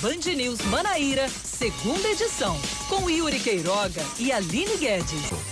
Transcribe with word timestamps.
Band 0.00 0.34
News 0.34 0.62
Manaíra, 0.62 1.28
segunda 1.28 2.08
edição, 2.08 2.58
com 2.88 3.10
Yuri 3.10 3.38
Queiroga 3.38 4.02
e 4.18 4.32
Aline 4.32 4.78
Guedes. 4.78 5.49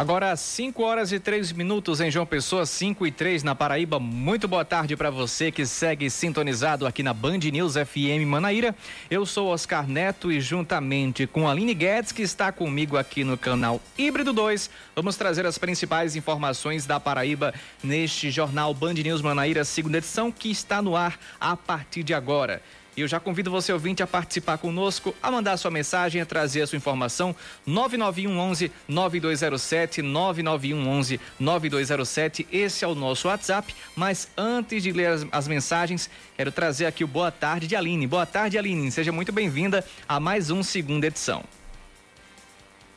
Agora, 0.00 0.34
5 0.34 0.82
horas 0.82 1.12
e 1.12 1.20
3 1.20 1.52
minutos 1.52 2.00
em 2.00 2.10
João 2.10 2.24
Pessoa, 2.24 2.64
5 2.64 3.06
e 3.06 3.12
3 3.12 3.42
na 3.42 3.54
Paraíba. 3.54 4.00
Muito 4.00 4.48
boa 4.48 4.64
tarde 4.64 4.96
para 4.96 5.10
você 5.10 5.52
que 5.52 5.66
segue 5.66 6.08
sintonizado 6.08 6.86
aqui 6.86 7.02
na 7.02 7.12
Band 7.12 7.40
News 7.52 7.74
FM 7.74 8.24
Manaíra. 8.26 8.74
Eu 9.10 9.26
sou 9.26 9.48
Oscar 9.48 9.86
Neto 9.86 10.32
e, 10.32 10.40
juntamente 10.40 11.26
com 11.26 11.46
Aline 11.46 11.74
Guedes, 11.74 12.12
que 12.12 12.22
está 12.22 12.50
comigo 12.50 12.96
aqui 12.96 13.24
no 13.24 13.36
canal 13.36 13.78
Híbrido 13.98 14.32
2, 14.32 14.70
vamos 14.96 15.16
trazer 15.16 15.44
as 15.44 15.58
principais 15.58 16.16
informações 16.16 16.86
da 16.86 16.98
Paraíba 16.98 17.52
neste 17.84 18.30
jornal 18.30 18.72
Band 18.72 18.94
News 18.94 19.20
Manaíra, 19.20 19.66
segunda 19.66 19.98
edição, 19.98 20.32
que 20.32 20.50
está 20.50 20.80
no 20.80 20.96
ar 20.96 21.20
a 21.38 21.54
partir 21.54 22.02
de 22.02 22.14
agora. 22.14 22.62
E 22.96 23.02
eu 23.02 23.08
já 23.08 23.20
convido 23.20 23.50
você, 23.50 23.72
ouvinte, 23.72 24.02
a 24.02 24.06
participar 24.06 24.58
conosco, 24.58 25.14
a 25.22 25.30
mandar 25.30 25.56
sua 25.56 25.70
mensagem, 25.70 26.20
a 26.20 26.26
trazer 26.26 26.62
a 26.62 26.66
sua 26.66 26.76
informação. 26.76 27.34
991 27.64 28.38
11 28.38 28.72
9207, 28.88 30.02
991 30.02 30.88
11 30.88 31.20
9207. 31.38 32.48
Esse 32.50 32.84
é 32.84 32.88
o 32.88 32.94
nosso 32.94 33.28
WhatsApp. 33.28 33.74
Mas 33.94 34.28
antes 34.36 34.82
de 34.82 34.92
ler 34.92 35.06
as, 35.06 35.26
as 35.30 35.48
mensagens, 35.48 36.10
quero 36.36 36.50
trazer 36.50 36.86
aqui 36.86 37.04
o 37.04 37.08
boa 37.08 37.30
tarde 37.30 37.66
de 37.66 37.76
Aline. 37.76 38.06
Boa 38.06 38.26
tarde, 38.26 38.58
Aline. 38.58 38.90
Seja 38.90 39.12
muito 39.12 39.32
bem-vinda 39.32 39.84
a 40.08 40.18
mais 40.18 40.50
um 40.50 40.62
segunda 40.62 41.06
edição. 41.06 41.44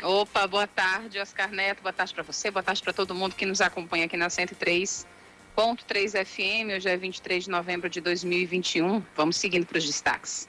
Opa, 0.01 0.45
boa 0.47 0.67
tarde, 0.67 1.19
Oscar 1.19 1.49
Neto. 1.49 1.81
Boa 1.81 1.93
tarde 1.93 2.13
para 2.13 2.23
você, 2.23 2.51
boa 2.51 2.63
tarde 2.63 2.81
para 2.83 2.91
todo 2.91 3.15
mundo 3.15 3.35
que 3.35 3.45
nos 3.45 3.61
acompanha 3.61 4.05
aqui 4.05 4.17
na 4.17 4.29
103 4.29 5.07
Ponto 5.55 5.85
3 5.85 6.13
FM, 6.13 6.73
hoje 6.75 6.89
é 6.89 6.97
23 6.97 7.43
de 7.43 7.49
novembro 7.51 7.87
de 7.87 8.01
2021. 8.01 9.03
Vamos 9.15 9.37
seguindo 9.37 9.67
para 9.67 9.77
os 9.77 9.85
destaques. 9.85 10.47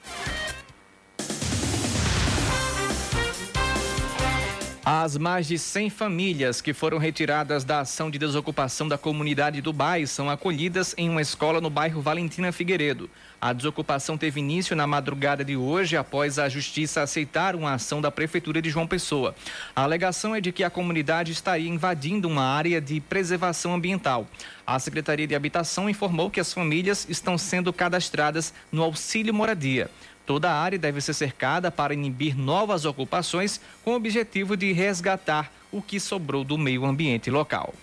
As 4.87 5.17
mais 5.17 5.47
de 5.47 5.57
100 5.57 5.89
famílias 5.89 6.61
que 6.61 6.71
foram 6.71 6.99
retiradas 6.99 7.63
da 7.63 7.79
ação 7.79 8.11
de 8.11 8.19
desocupação 8.19 8.87
da 8.87 8.99
comunidade 8.99 9.59
do 9.59 9.73
bairro 9.73 10.05
são 10.05 10.29
acolhidas 10.29 10.93
em 10.95 11.09
uma 11.09 11.23
escola 11.23 11.59
no 11.59 11.71
bairro 11.71 12.03
Valentina 12.03 12.51
Figueiredo. 12.51 13.09
A 13.41 13.51
desocupação 13.51 14.15
teve 14.15 14.41
início 14.41 14.75
na 14.75 14.85
madrugada 14.85 15.43
de 15.43 15.57
hoje, 15.57 15.97
após 15.97 16.37
a 16.37 16.47
justiça 16.47 17.01
aceitar 17.01 17.55
uma 17.55 17.73
ação 17.73 17.99
da 17.99 18.11
Prefeitura 18.11 18.61
de 18.61 18.69
João 18.69 18.85
Pessoa. 18.85 19.33
A 19.75 19.81
alegação 19.81 20.35
é 20.35 20.39
de 20.39 20.51
que 20.51 20.63
a 20.63 20.69
comunidade 20.69 21.31
estaria 21.31 21.67
invadindo 21.67 22.27
uma 22.27 22.43
área 22.43 22.79
de 22.79 23.01
preservação 23.01 23.73
ambiental. 23.73 24.27
A 24.67 24.77
Secretaria 24.77 25.25
de 25.25 25.33
Habitação 25.33 25.89
informou 25.89 26.29
que 26.29 26.39
as 26.39 26.53
famílias 26.53 27.07
estão 27.09 27.39
sendo 27.39 27.73
cadastradas 27.73 28.53
no 28.71 28.83
auxílio 28.83 29.33
moradia. 29.33 29.89
Toda 30.25 30.49
a 30.49 30.59
área 30.59 30.79
deve 30.79 30.99
ser 31.01 31.13
cercada 31.13 31.69
para 31.69 31.93
inibir 31.93 32.35
novas 32.35 32.83
ocupações, 32.85 33.61
com 33.83 33.91
o 33.91 33.95
objetivo 33.95 34.57
de 34.57 34.71
resgatar 34.71 35.51
o 35.71 35.81
que 35.81 35.99
sobrou 35.99 36.43
do 36.43 36.57
meio 36.57 36.85
ambiente 36.85 37.29
local. 37.29 37.73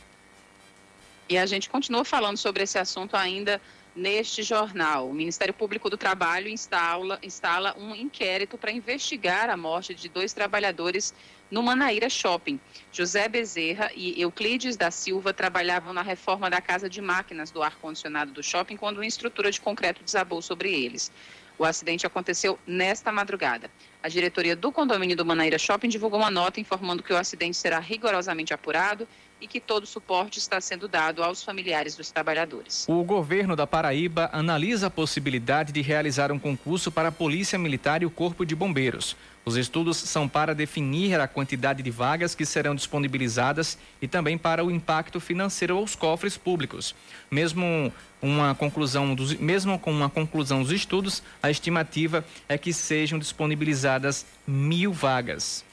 E 1.29 1.39
a 1.39 1.47
gente 1.47 1.70
continua 1.70 2.05
falando 2.05 2.37
sobre 2.37 2.65
esse 2.65 2.79
assunto 2.79 3.17
ainda 3.17 3.61
neste 3.95 4.43
jornal. 4.43 5.09
O 5.09 5.15
Ministério 5.15 5.55
Público 5.55 5.89
do 5.89 5.97
Trabalho 5.97 6.48
instala, 6.48 7.19
instala 7.23 7.77
um 7.79 7.95
inquérito 7.95 8.59
para 8.59 8.73
investigar 8.73 9.48
a 9.48 9.57
morte 9.57 9.95
de 9.95 10.09
dois 10.09 10.33
trabalhadores 10.33 11.14
no 11.51 11.63
Manaíra 11.63 12.09
Shopping. 12.09 12.59
José 12.91 13.29
Bezerra 13.29 13.91
e 13.95 14.20
Euclides 14.20 14.77
da 14.77 14.91
Silva 14.91 15.35
trabalhavam 15.35 15.92
na 15.92 16.03
reforma 16.03 16.48
da 16.48 16.61
casa 16.61 16.89
de 16.89 17.01
máquinas 17.01 17.51
do 17.51 17.63
ar-condicionado 17.63 18.33
do 18.33 18.42
shopping 18.42 18.77
quando 18.77 18.97
uma 18.97 19.07
estrutura 19.07 19.51
de 19.51 19.61
concreto 19.61 20.03
desabou 20.03 20.41
sobre 20.41 20.73
eles. 20.73 21.13
O 21.58 21.64
acidente 21.64 22.07
aconteceu 22.07 22.58
nesta 22.67 23.13
madrugada. 23.13 23.70
A 24.02 24.08
diretoria 24.08 24.57
do 24.57 24.73
condomínio 24.73 25.17
do 25.17 25.24
Manaíra 25.24 25.58
Shopping 25.58 25.89
divulgou 25.89 26.18
uma 26.18 26.30
nota 26.30 26.61
informando 26.61 27.02
que 27.02 27.13
o 27.13 27.17
acidente 27.17 27.57
será 27.57 27.79
rigorosamente 27.79 28.52
apurado 28.52 29.07
e 29.40 29.46
que 29.46 29.61
todo 29.61 29.86
suporte 29.86 30.39
está 30.39 30.61
sendo 30.61 30.86
dado 30.86 31.23
aos 31.23 31.42
familiares 31.42 31.96
dos 31.96 32.11
trabalhadores. 32.11 32.86
O 32.89 33.02
governo 33.02 33.57
da 33.57 33.67
Paraíba 33.67 34.30
analisa 34.33 34.86
a 34.86 34.91
possibilidade 34.91 35.73
de 35.73 35.83
realizar 35.83 36.30
um 36.30 36.39
concurso 36.39 36.92
para 36.92 37.08
a 37.08 37.12
Polícia 37.12 37.58
Militar 37.58 38.02
e 38.02 38.07
o 38.07 38.11
Corpo 38.11 38.46
de 38.46 38.55
Bombeiros. 38.55 39.17
Os 39.45 39.57
estudos 39.57 39.97
são 39.97 40.29
para 40.29 40.55
definir 40.55 41.19
a 41.19 41.27
quantidade 41.27 41.83
de 41.83 41.91
vagas 41.91 42.35
que 42.35 42.47
serão 42.47 42.77
disponibilizadas 42.77 43.77
e 44.01 44.07
também 44.07 44.39
para 44.39 44.64
o 44.64 44.70
impacto 44.70 45.19
financeiro 45.19 45.77
aos 45.77 45.97
cofres 45.97 46.36
públicos. 46.36 46.95
Mesmo 47.29 47.92
uma 48.20 48.55
conclusão 48.55 49.17
dos, 49.17 49.35
mesmo 49.35 49.79
com 49.80 49.91
uma 49.91 50.08
conclusão 50.08 50.63
dos 50.63 50.70
estudos, 50.70 51.25
a 51.42 51.51
estimativa 51.51 52.25
é 52.48 52.57
que 52.57 52.73
sejam 52.73 53.19
disponibilizadas 53.19 54.25
mil 54.47 54.92
vagas. 54.92 55.64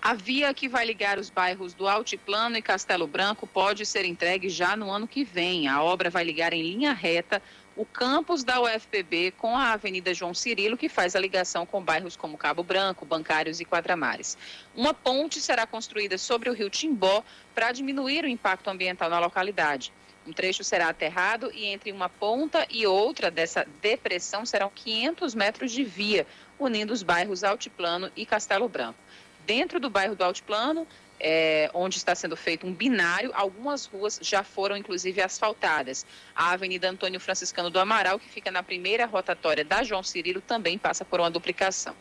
A 0.00 0.12
via 0.12 0.52
que 0.52 0.68
vai 0.68 0.84
ligar 0.84 1.18
os 1.18 1.30
bairros 1.30 1.72
do 1.72 1.88
Altiplano 1.88 2.58
e 2.58 2.62
Castelo 2.62 3.06
Branco 3.06 3.46
pode 3.46 3.86
ser 3.86 4.04
entregue 4.04 4.50
já 4.50 4.76
no 4.76 4.90
ano 4.90 5.08
que 5.08 5.24
vem. 5.24 5.66
A 5.66 5.82
obra 5.82 6.10
vai 6.10 6.22
ligar 6.22 6.52
em 6.52 6.62
linha 6.62 6.92
reta 6.92 7.42
o 7.76 7.84
campus 7.84 8.44
da 8.44 8.60
UFPB 8.60 9.32
com 9.32 9.56
a 9.56 9.72
Avenida 9.72 10.14
João 10.14 10.32
Cirilo, 10.32 10.76
que 10.76 10.88
faz 10.88 11.16
a 11.16 11.20
ligação 11.20 11.66
com 11.66 11.82
bairros 11.82 12.16
como 12.16 12.38
Cabo 12.38 12.62
Branco, 12.62 13.04
Bancários 13.04 13.60
e 13.60 13.64
Quadramares. 13.64 14.38
Uma 14.74 14.94
ponte 14.94 15.40
será 15.40 15.66
construída 15.66 16.16
sobre 16.16 16.48
o 16.48 16.52
rio 16.52 16.70
Timbó 16.70 17.24
para 17.54 17.72
diminuir 17.72 18.24
o 18.24 18.28
impacto 18.28 18.68
ambiental 18.68 19.10
na 19.10 19.18
localidade. 19.18 19.92
Um 20.26 20.32
trecho 20.32 20.64
será 20.64 20.88
aterrado 20.88 21.50
e 21.52 21.66
entre 21.66 21.92
uma 21.92 22.08
ponta 22.08 22.66
e 22.70 22.86
outra 22.86 23.30
dessa 23.30 23.66
depressão 23.82 24.46
serão 24.46 24.70
500 24.70 25.34
metros 25.34 25.72
de 25.72 25.84
via, 25.84 26.26
unindo 26.58 26.92
os 26.92 27.02
bairros 27.02 27.44
Altiplano 27.44 28.10
e 28.16 28.24
Castelo 28.24 28.68
Branco 28.68 28.98
dentro 29.46 29.78
do 29.78 29.90
bairro 29.90 30.14
do 30.14 30.24
Altiplano, 30.24 30.86
é, 31.20 31.70
onde 31.72 31.96
está 31.96 32.14
sendo 32.14 32.36
feito 32.36 32.66
um 32.66 32.72
binário, 32.72 33.30
algumas 33.34 33.86
ruas 33.86 34.18
já 34.22 34.42
foram 34.42 34.76
inclusive 34.76 35.20
asfaltadas. 35.20 36.04
A 36.34 36.50
Avenida 36.50 36.88
Antônio 36.88 37.20
Franciscano 37.20 37.70
do 37.70 37.78
Amaral, 37.78 38.18
que 38.18 38.28
fica 38.28 38.50
na 38.50 38.62
primeira 38.62 39.06
rotatória 39.06 39.64
da 39.64 39.82
João 39.82 40.02
Cirilo, 40.02 40.40
também 40.40 40.78
passa 40.78 41.04
por 41.04 41.20
uma 41.20 41.30
duplicação. 41.30 41.94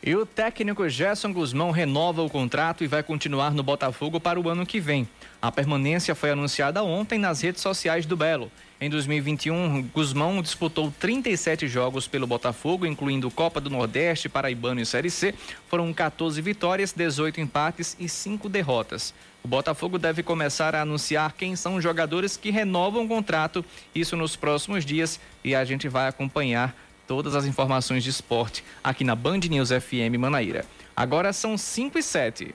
E 0.00 0.14
o 0.14 0.24
técnico 0.24 0.88
Gerson 0.88 1.32
Guzmão 1.32 1.72
renova 1.72 2.22
o 2.22 2.30
contrato 2.30 2.84
e 2.84 2.86
vai 2.86 3.02
continuar 3.02 3.52
no 3.52 3.64
Botafogo 3.64 4.20
para 4.20 4.38
o 4.38 4.48
ano 4.48 4.64
que 4.64 4.78
vem. 4.78 5.08
A 5.42 5.50
permanência 5.50 6.14
foi 6.14 6.30
anunciada 6.30 6.84
ontem 6.84 7.18
nas 7.18 7.40
redes 7.40 7.60
sociais 7.60 8.06
do 8.06 8.16
Belo. 8.16 8.50
Em 8.80 8.88
2021, 8.88 9.82
Guzmão 9.92 10.40
disputou 10.40 10.94
37 11.00 11.66
jogos 11.66 12.06
pelo 12.06 12.28
Botafogo, 12.28 12.86
incluindo 12.86 13.28
Copa 13.28 13.60
do 13.60 13.68
Nordeste, 13.68 14.28
Paraibano 14.28 14.80
e 14.80 14.86
Série 14.86 15.10
C. 15.10 15.34
Foram 15.66 15.92
14 15.92 16.40
vitórias, 16.40 16.92
18 16.92 17.40
empates 17.40 17.96
e 17.98 18.08
5 18.08 18.48
derrotas. 18.48 19.12
O 19.42 19.48
Botafogo 19.48 19.98
deve 19.98 20.22
começar 20.22 20.76
a 20.76 20.82
anunciar 20.82 21.32
quem 21.32 21.56
são 21.56 21.74
os 21.74 21.82
jogadores 21.82 22.36
que 22.36 22.50
renovam 22.50 23.04
o 23.04 23.08
contrato, 23.08 23.64
isso 23.92 24.16
nos 24.16 24.36
próximos 24.36 24.84
dias, 24.84 25.18
e 25.42 25.56
a 25.56 25.64
gente 25.64 25.88
vai 25.88 26.06
acompanhar 26.06 26.76
todas 27.08 27.34
as 27.34 27.46
informações 27.46 28.04
de 28.04 28.10
esporte 28.10 28.62
aqui 28.84 29.02
na 29.02 29.16
Band 29.16 29.38
News 29.48 29.70
FM 29.70 30.18
Manaíra. 30.18 30.66
Agora 30.94 31.32
são 31.32 31.56
5 31.56 31.98
e 31.98 32.02
7. 32.02 32.54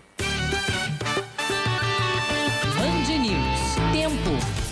Band 2.77 3.17
News. 3.17 3.75
Tempo. 3.91 4.63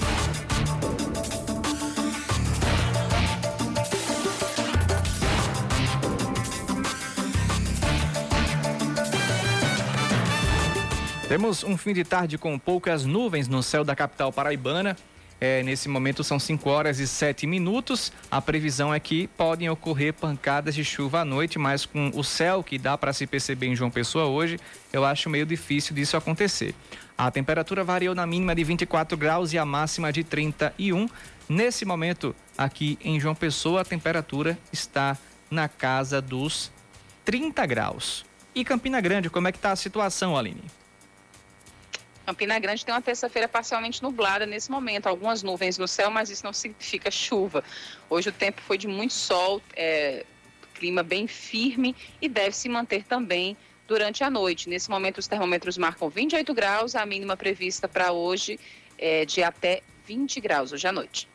Temos 11.28 11.64
um 11.64 11.76
fim 11.76 11.94
de 11.94 12.04
tarde 12.04 12.38
com 12.38 12.60
poucas 12.60 13.04
nuvens 13.06 13.48
no 13.48 13.64
céu 13.64 13.84
da 13.84 13.96
capital 13.96 14.32
paraibana. 14.32 14.96
É, 15.44 15.64
nesse 15.64 15.90
momento 15.90 16.24
são 16.24 16.38
5 16.38 16.70
horas 16.70 17.00
e 17.00 17.08
7 17.08 17.48
minutos. 17.48 18.14
A 18.30 18.40
previsão 18.40 18.94
é 18.94 19.00
que 19.00 19.26
podem 19.30 19.68
ocorrer 19.72 20.14
pancadas 20.14 20.76
de 20.76 20.86
chuva 20.86 21.22
à 21.22 21.26
noite, 21.26 21.58
mas 21.58 21.84
com 21.84 22.12
o 22.14 22.24
céu 22.24 22.64
que 22.64 22.78
dá 22.78 22.96
para 22.96 23.12
se 23.12 23.26
perceber 23.26 23.66
em 23.66 23.76
João 23.76 23.90
Pessoa 23.90 24.26
hoje, 24.28 24.60
eu 24.94 25.04
acho 25.04 25.32
meio 25.32 25.44
difícil 25.44 25.96
disso 25.96 26.16
acontecer. 26.16 26.76
A 27.18 27.32
temperatura 27.32 27.84
variou 27.84 28.14
na 28.14 28.28
mínima 28.28 28.54
de 28.54 28.64
24 28.64 29.18
graus 29.18 29.52
e 29.52 29.58
a 29.58 29.66
máxima 29.66 30.14
de 30.14 30.24
31. 30.24 31.10
Nesse 31.50 31.86
momento, 31.86 32.36
aqui 32.56 33.00
em 33.04 33.20
João 33.20 33.34
Pessoa, 33.34 33.82
a 33.82 33.86
temperatura 33.86 34.60
está 34.72 35.18
na 35.50 35.68
casa 35.68 36.22
dos 36.22 36.72
30 37.26 37.66
graus. 37.66 38.24
E 38.54 38.64
Campina 38.64 39.02
Grande, 39.02 39.28
como 39.28 39.48
é 39.48 39.52
que 39.52 39.58
está 39.58 39.72
a 39.72 39.76
situação, 39.76 40.38
Aline? 40.38 40.62
Campina 42.32 42.58
Grande 42.60 42.86
tem 42.86 42.96
uma 42.96 43.02
terça-feira 43.02 43.46
parcialmente 43.46 44.02
nublada 44.02 44.46
nesse 44.46 44.72
momento, 44.72 45.08
algumas 45.08 45.44
nuvens 45.44 45.78
no 45.78 45.86
céu, 45.86 46.10
mas 46.10 46.30
isso 46.30 46.46
não 46.46 46.54
significa 46.54 47.12
chuva. 47.12 47.62
Hoje 48.10 48.30
o 48.30 48.32
tempo 48.32 48.62
foi 48.62 48.78
de 48.78 48.88
muito 48.88 49.14
sol, 49.14 49.62
é, 49.76 50.26
clima 50.74 51.04
bem 51.04 51.28
firme 51.28 51.94
e 52.22 52.30
deve 52.30 52.56
se 52.56 52.70
manter 52.70 53.04
também 53.04 53.58
durante 53.86 54.24
a 54.24 54.30
noite. 54.30 54.70
Nesse 54.70 54.90
momento 54.90 55.18
os 55.18 55.28
termômetros 55.28 55.78
marcam 55.78 56.10
28 56.10 56.54
graus, 56.54 56.96
a 56.96 57.06
mínima 57.06 57.36
prevista 57.36 57.86
para 57.90 58.14
hoje 58.14 58.58
é 58.98 59.26
de 59.26 59.44
até 59.44 59.82
20 60.06 60.40
graus 60.40 60.72
hoje 60.72 60.88
à 60.88 60.92
noite. 60.94 61.31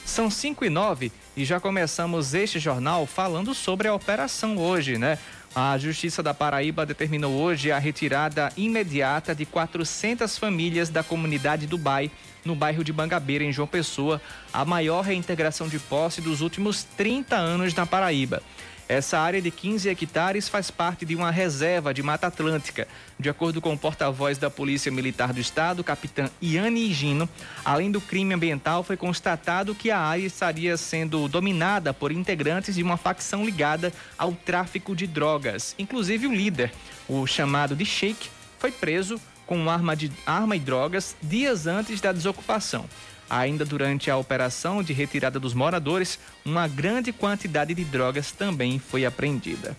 São 0.05 0.29
5 0.29 0.65
e 0.65 0.69
9 0.69 1.11
e 1.35 1.43
já 1.43 1.59
começamos 1.59 2.35
este 2.35 2.59
jornal 2.59 3.07
falando 3.07 3.55
sobre 3.55 3.87
a 3.87 3.93
operação 3.93 4.57
hoje, 4.57 4.99
né? 4.99 5.17
A 5.55 5.77
Justiça 5.77 6.21
da 6.21 6.33
Paraíba 6.33 6.85
determinou 6.85 7.33
hoje 7.33 7.71
a 7.71 7.79
retirada 7.79 8.51
imediata 8.57 9.33
de 9.33 9.45
400 9.45 10.37
famílias 10.37 10.89
da 10.89 11.01
comunidade 11.01 11.65
Dubai, 11.65 12.11
no 12.43 12.53
bairro 12.53 12.83
de 12.83 12.91
Bangabeira, 12.91 13.41
em 13.41 13.53
João 13.53 13.65
Pessoa, 13.65 14.21
a 14.51 14.65
maior 14.65 15.01
reintegração 15.01 15.69
de 15.69 15.79
posse 15.79 16.19
dos 16.19 16.41
últimos 16.41 16.83
30 16.83 17.37
anos 17.37 17.73
na 17.73 17.85
Paraíba. 17.85 18.43
Essa 18.87 19.17
área 19.17 19.41
de 19.41 19.49
15 19.49 19.89
hectares 19.89 20.47
faz 20.47 20.69
parte 20.69 21.05
de 21.05 21.15
uma 21.15 21.31
reserva 21.31 21.91
de 21.91 22.03
Mata 22.03 22.27
Atlântica. 22.27 22.87
De 23.19 23.27
acordo 23.27 23.59
com 23.59 23.73
o 23.73 23.77
porta-voz 23.77 24.37
da 24.37 24.47
Polícia 24.47 24.91
Militar 24.91 25.33
do 25.33 25.39
Estado, 25.39 25.83
capitão 25.83 26.29
Iane 26.39 26.81
Higino, 26.81 27.27
além 27.63 27.89
do 27.89 27.99
crime 27.99 28.35
ambiental, 28.35 28.83
foi 28.83 28.95
constatado 28.95 29.73
que 29.73 29.89
a 29.89 29.99
área 29.99 30.27
estaria 30.27 30.77
sendo 30.77 31.27
dominada 31.27 31.95
por 31.95 32.11
integrantes 32.11 32.75
de 32.75 32.83
uma 32.83 32.95
facção 32.95 33.43
ligada 33.43 33.91
ao 34.19 34.33
tráfico 34.33 34.95
de 34.95 35.07
drogas. 35.07 35.73
Inclusive 35.79 36.27
o 36.27 36.35
líder, 36.35 36.71
o 37.09 37.25
chamado 37.25 37.75
de 37.75 37.85
Sheik, 37.85 38.29
foi 38.59 38.71
preso 38.71 39.19
com 39.47 39.67
arma, 39.67 39.95
de, 39.95 40.11
arma 40.27 40.55
e 40.55 40.59
drogas 40.59 41.15
dias 41.23 41.65
antes 41.65 41.99
da 42.01 42.11
desocupação. 42.11 42.85
Ainda 43.29 43.65
durante 43.65 44.11
a 44.11 44.17
operação 44.17 44.83
de 44.83 44.93
retirada 44.93 45.39
dos 45.39 45.53
moradores, 45.53 46.19
uma 46.45 46.67
grande 46.67 47.11
quantidade 47.11 47.73
de 47.73 47.83
drogas 47.83 48.31
também 48.31 48.77
foi 48.77 49.05
apreendida. 49.05 49.75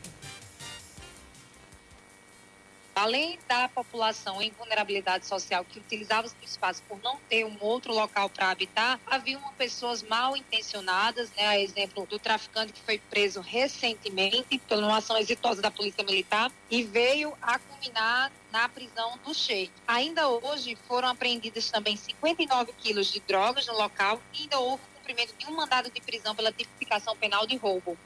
Além 2.97 3.39
da 3.47 3.69
população 3.69 4.41
em 4.41 4.51
vulnerabilidade 4.53 5.27
social 5.27 5.63
que 5.67 5.79
utilizava 5.79 6.27
os 6.27 6.35
espaços 6.43 6.83
por 6.89 6.99
não 7.03 7.19
ter 7.29 7.45
um 7.45 7.55
outro 7.61 7.93
local 7.93 8.31
para 8.31 8.51
habitar, 8.51 8.99
haviam 9.07 9.43
pessoas 9.59 10.03
mal 10.03 10.35
intencionadas, 10.35 11.31
né, 11.37 11.47
a 11.47 11.61
exemplo 11.61 12.07
do 12.07 12.19
traficante 12.19 12.73
que 12.73 12.81
foi 12.81 12.99
preso 12.99 13.43
recentemente 13.43 14.59
por 14.67 14.79
uma 14.79 14.97
ação 14.97 15.19
exitosa 15.19 15.61
da 15.61 15.71
Polícia 15.71 16.03
Militar 16.05 16.51
e 16.71 16.85
veio 16.85 17.35
a 17.43 17.59
culminar 17.59 18.33
na 18.57 18.71
prisão 18.71 19.19
do 19.23 19.35
Sheik. 19.35 19.71
Ainda 19.87 20.27
hoje 20.29 20.79
foram 20.89 21.09
apreendidas 21.09 21.71
também 21.71 21.95
59 21.95 22.73
quilos 22.79 23.13
de 23.13 23.21
drogas 23.21 23.67
no 23.67 23.75
local 23.75 24.19
e 24.33 24.43
ainda 24.43 24.59
houve 24.59 24.83
o 24.83 24.99
cumprimento 24.99 25.35
de 25.37 25.47
um 25.47 25.55
mandado 25.55 25.91
de 25.91 26.01
prisão 26.01 26.35
pela 26.35 26.51
tipificação 26.51 27.15
penal 27.15 27.47
de 27.47 27.55
roubo. 27.57 27.99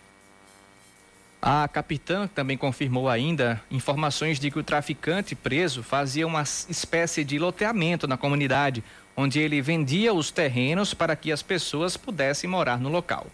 A 1.40 1.68
capitã 1.68 2.26
também 2.26 2.58
confirmou 2.58 3.08
ainda 3.08 3.62
informações 3.70 4.40
de 4.40 4.50
que 4.50 4.58
o 4.58 4.64
traficante 4.64 5.36
preso 5.36 5.84
fazia 5.84 6.26
uma 6.26 6.42
espécie 6.42 7.22
de 7.22 7.38
loteamento 7.38 8.08
na 8.08 8.16
comunidade, 8.16 8.82
onde 9.16 9.38
ele 9.38 9.62
vendia 9.62 10.12
os 10.12 10.32
terrenos 10.32 10.92
para 10.92 11.14
que 11.14 11.30
as 11.30 11.44
pessoas 11.44 11.96
pudessem 11.96 12.50
morar 12.50 12.80
no 12.80 12.88
local. 12.88 13.28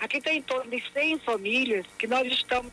Aqui 0.00 0.20
tem 0.20 0.38
em 0.38 0.42
torno 0.42 0.68
de 0.68 0.82
100 0.92 1.20
famílias 1.20 1.86
que 1.96 2.08
nós 2.08 2.26
estamos 2.26 2.72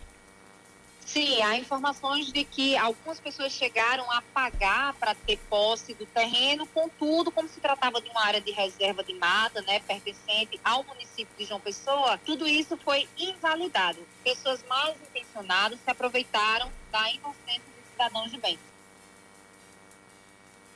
Sim, 1.05 1.39
há 1.43 1.55
informações 1.55 2.33
de 2.33 2.43
que 2.43 2.75
algumas 2.75 3.19
pessoas 3.19 3.53
chegaram 3.53 4.11
a 4.11 4.23
pagar 4.33 4.93
para 4.95 5.13
ter 5.13 5.37
posse 5.47 5.93
do 5.93 6.05
terreno, 6.07 6.65
contudo, 6.65 7.31
como 7.31 7.47
se 7.47 7.61
tratava 7.61 8.01
de 8.01 8.09
uma 8.09 8.25
área 8.25 8.41
de 8.41 8.51
reserva 8.51 9.03
de 9.03 9.13
mata, 9.13 9.61
né, 9.61 9.79
pertencente 9.81 10.59
ao 10.63 10.83
município 10.83 11.33
de 11.37 11.45
João 11.45 11.59
Pessoa, 11.59 12.17
tudo 12.25 12.47
isso 12.47 12.75
foi 12.77 13.07
invalidado. 13.19 13.99
Pessoas 14.23 14.63
mais 14.67 14.95
intencionadas 15.09 15.79
se 15.79 15.89
aproveitaram 15.91 16.71
da 16.91 17.07
inocência 17.11 17.61
dos 17.61 17.91
cidadãos 17.91 18.31
de 18.31 18.37
bem. 18.39 18.57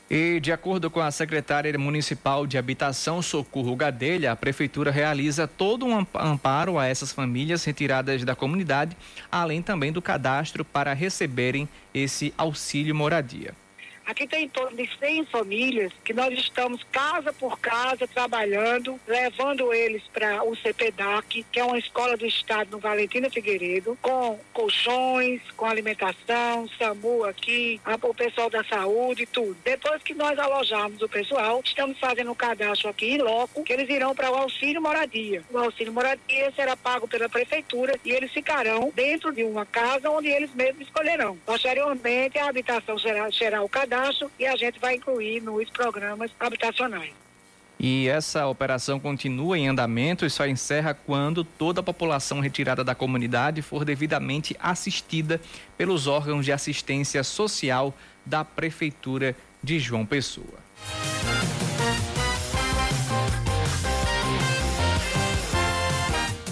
E, 0.09 0.39
de 0.39 0.51
acordo 0.51 0.89
com 0.89 1.00
a 1.00 1.11
secretária 1.11 1.77
municipal 1.77 2.47
de 2.47 2.57
Habitação, 2.57 3.21
Socorro 3.21 3.75
Gadelha, 3.75 4.31
a 4.31 4.35
prefeitura 4.35 4.89
realiza 4.89 5.47
todo 5.47 5.85
um 5.85 6.03
amparo 6.15 6.79
a 6.79 6.88
essas 6.88 7.11
famílias 7.11 7.63
retiradas 7.63 8.23
da 8.23 8.35
comunidade, 8.35 8.97
além 9.31 9.61
também 9.61 9.91
do 9.91 10.01
cadastro 10.01 10.65
para 10.65 10.94
receberem 10.94 11.69
esse 11.94 12.33
auxílio 12.35 12.95
moradia. 12.95 13.53
Aqui 14.09 14.25
tem 14.25 14.45
em 14.45 14.50
torno 14.50 14.75
de 14.75 14.89
100 14.97 15.25
famílias 15.25 15.94
que 16.03 16.15
nós 16.15 16.33
estamos 16.33 16.83
casa 16.91 17.31
por 17.31 17.59
casa 17.59 18.07
trabalhando, 18.07 19.00
levando 19.07 19.72
eles 19.72 20.01
para 20.12 20.43
o 20.43 20.55
CPDAC, 20.55 21.45
que 21.51 21.60
é 21.60 21.63
uma 21.63 21.77
escola 21.77 22.17
do 22.17 22.25
Estado 22.25 22.72
no 22.72 22.79
Valentina 22.79 23.29
Figueiredo, 23.29 23.95
com 24.01 24.39
colchões, 24.51 25.39
com 25.55 25.67
alimentação, 25.67 26.67
SAMU 26.69 27.24
aqui, 27.24 27.79
o 28.01 28.13
pessoal 28.15 28.50
da 28.50 28.63
saúde, 28.63 29.27
tudo. 29.27 29.55
Depois 29.63 30.01
que 30.01 30.15
nós 30.15 30.39
alojarmos 30.39 31.03
o 31.03 31.07
pessoal, 31.07 31.62
estamos 31.63 32.00
fazendo 32.00 32.29
o 32.29 32.31
um 32.31 32.36
cadastro 32.36 32.89
aqui 32.89 33.12
em 33.12 33.19
loco, 33.19 33.63
que 33.63 33.72
eles 33.72 33.88
irão 33.89 34.15
para 34.15 34.31
o 34.31 34.36
auxílio 34.36 34.81
moradia. 34.81 35.43
O 35.51 35.57
auxílio 35.60 35.93
moradia 35.93 36.51
será 36.55 36.75
pago 36.75 37.07
pela 37.07 37.29
prefeitura 37.29 37.93
e 38.03 38.10
eles 38.10 38.31
ficarão 38.31 38.91
dentro 38.95 39.31
de 39.31 39.43
uma 39.43 39.67
casa 39.67 40.10
onde 40.10 40.29
eles 40.29 40.51
mesmos 40.55 40.88
escolherão. 40.88 41.38
Posteriormente, 41.45 42.39
a 42.39 42.50
habitação 42.50 42.98
será, 42.98 43.31
será 43.31 43.62
o 43.62 43.69
cadastro 43.69 43.99
cadastro 44.00 44.32
e 44.39 44.46
a 44.46 44.56
gente 44.56 44.79
vai 44.79 44.96
incluir 44.96 45.41
nos 45.41 45.70
programas 45.70 46.32
habitacionais. 46.39 47.12
E 47.82 48.10
essa 48.10 48.46
operação 48.46 49.00
continua 49.00 49.58
em 49.58 49.70
andamento 49.70 50.25
e 50.25 50.29
só 50.29 50.46
encerra 50.46 50.94
quando 50.94 51.46
toda 51.46 51.79
a 51.79 51.84
população 51.84 52.41
retirada 52.41 52.84
da 52.84 52.94
comunidade 52.94 53.62
for 53.62 53.86
devidamente 53.86 54.56
assistida 54.60 55.39
pelos 55.77 56.06
órgãos 56.06 56.44
de 56.44 56.51
assistência 56.51 57.24
social 57.24 57.94
da 58.25 58.44
Prefeitura 58.44 59.34
de 59.63 59.79
João 59.79 60.06
Pessoa. 60.06 60.60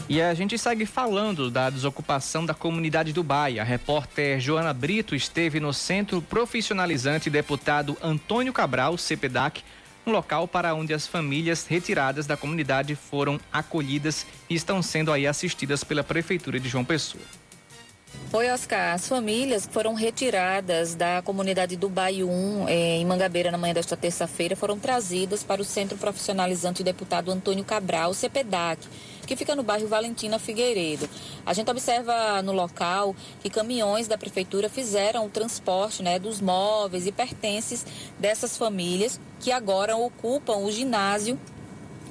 E 0.10 0.22
a 0.22 0.34
gente 0.34 0.58
segue 0.58 0.86
falando 0.86 1.52
da 1.52 1.70
desocupação 1.70 2.46
da 2.46 2.54
comunidade 2.54 3.12
do 3.12 3.22
Baia. 3.22 3.62
A 3.62 3.66
repórter 3.66 4.40
Joana 4.40 4.74
Brito 4.74 5.14
esteve 5.14 5.60
no 5.60 5.74
Centro 5.74 6.22
Profissionalizante 6.22 7.30
Deputado 7.30 7.98
Antônio 8.02 8.54
Cabral, 8.54 8.98
CPDAC, 8.98 9.62
um 10.06 10.12
local 10.12 10.48
para 10.48 10.74
onde 10.74 10.94
as 10.94 11.06
famílias 11.06 11.68
retiradas 11.68 12.26
da 12.26 12.38
comunidade 12.38 12.96
foram 12.96 13.38
acolhidas 13.52 14.26
e 14.50 14.56
estão 14.56 14.82
sendo 14.82 15.12
aí 15.12 15.28
assistidas 15.28 15.84
pela 15.84 16.06
Prefeitura 16.06 16.58
de 16.58 16.70
João 16.70 16.86
Pessoa. 16.86 17.24
Oi, 18.32 18.50
Oscar. 18.50 18.94
As 18.94 19.10
famílias 19.10 19.68
foram 19.70 19.94
retiradas 19.94 20.96
da 20.96 21.22
comunidade 21.22 21.76
do 21.76 21.90
Baio 21.90 22.30
1, 22.30 22.70
eh, 22.70 22.98
em 22.98 23.06
Mangabeira, 23.06 23.52
na 23.52 23.58
manhã 23.58 23.74
desta 23.74 23.98
terça-feira, 23.98 24.56
foram 24.56 24.80
trazidas 24.80 25.44
para 25.44 25.62
o 25.62 25.66
Centro 25.66 25.98
Profissionalizante 25.98 26.84
Deputado 26.84 27.30
Antônio 27.30 27.66
Cabral, 27.66 28.14
CPDAC 28.14 28.88
que 29.28 29.36
fica 29.36 29.56
no 29.56 29.62
bairro 29.62 29.88
Valentina 29.88 30.40
Figueiredo. 30.40 31.08
A 31.46 31.54
gente 31.54 31.70
observa 31.70 32.42
no 32.42 32.54
local 32.54 33.16
que 33.42 33.50
caminhões 33.50 34.08
da 34.08 34.18
prefeitura 34.18 34.70
fizeram 34.70 35.26
o 35.26 35.30
transporte 35.30 36.02
né, 36.02 36.18
dos 36.18 36.42
móveis 36.42 37.06
e 37.06 37.12
pertences 37.12 37.86
dessas 38.18 38.58
famílias 38.58 39.20
que 39.40 39.52
agora 39.52 39.96
ocupam 39.96 40.58
o 40.58 40.72
ginásio 40.72 41.38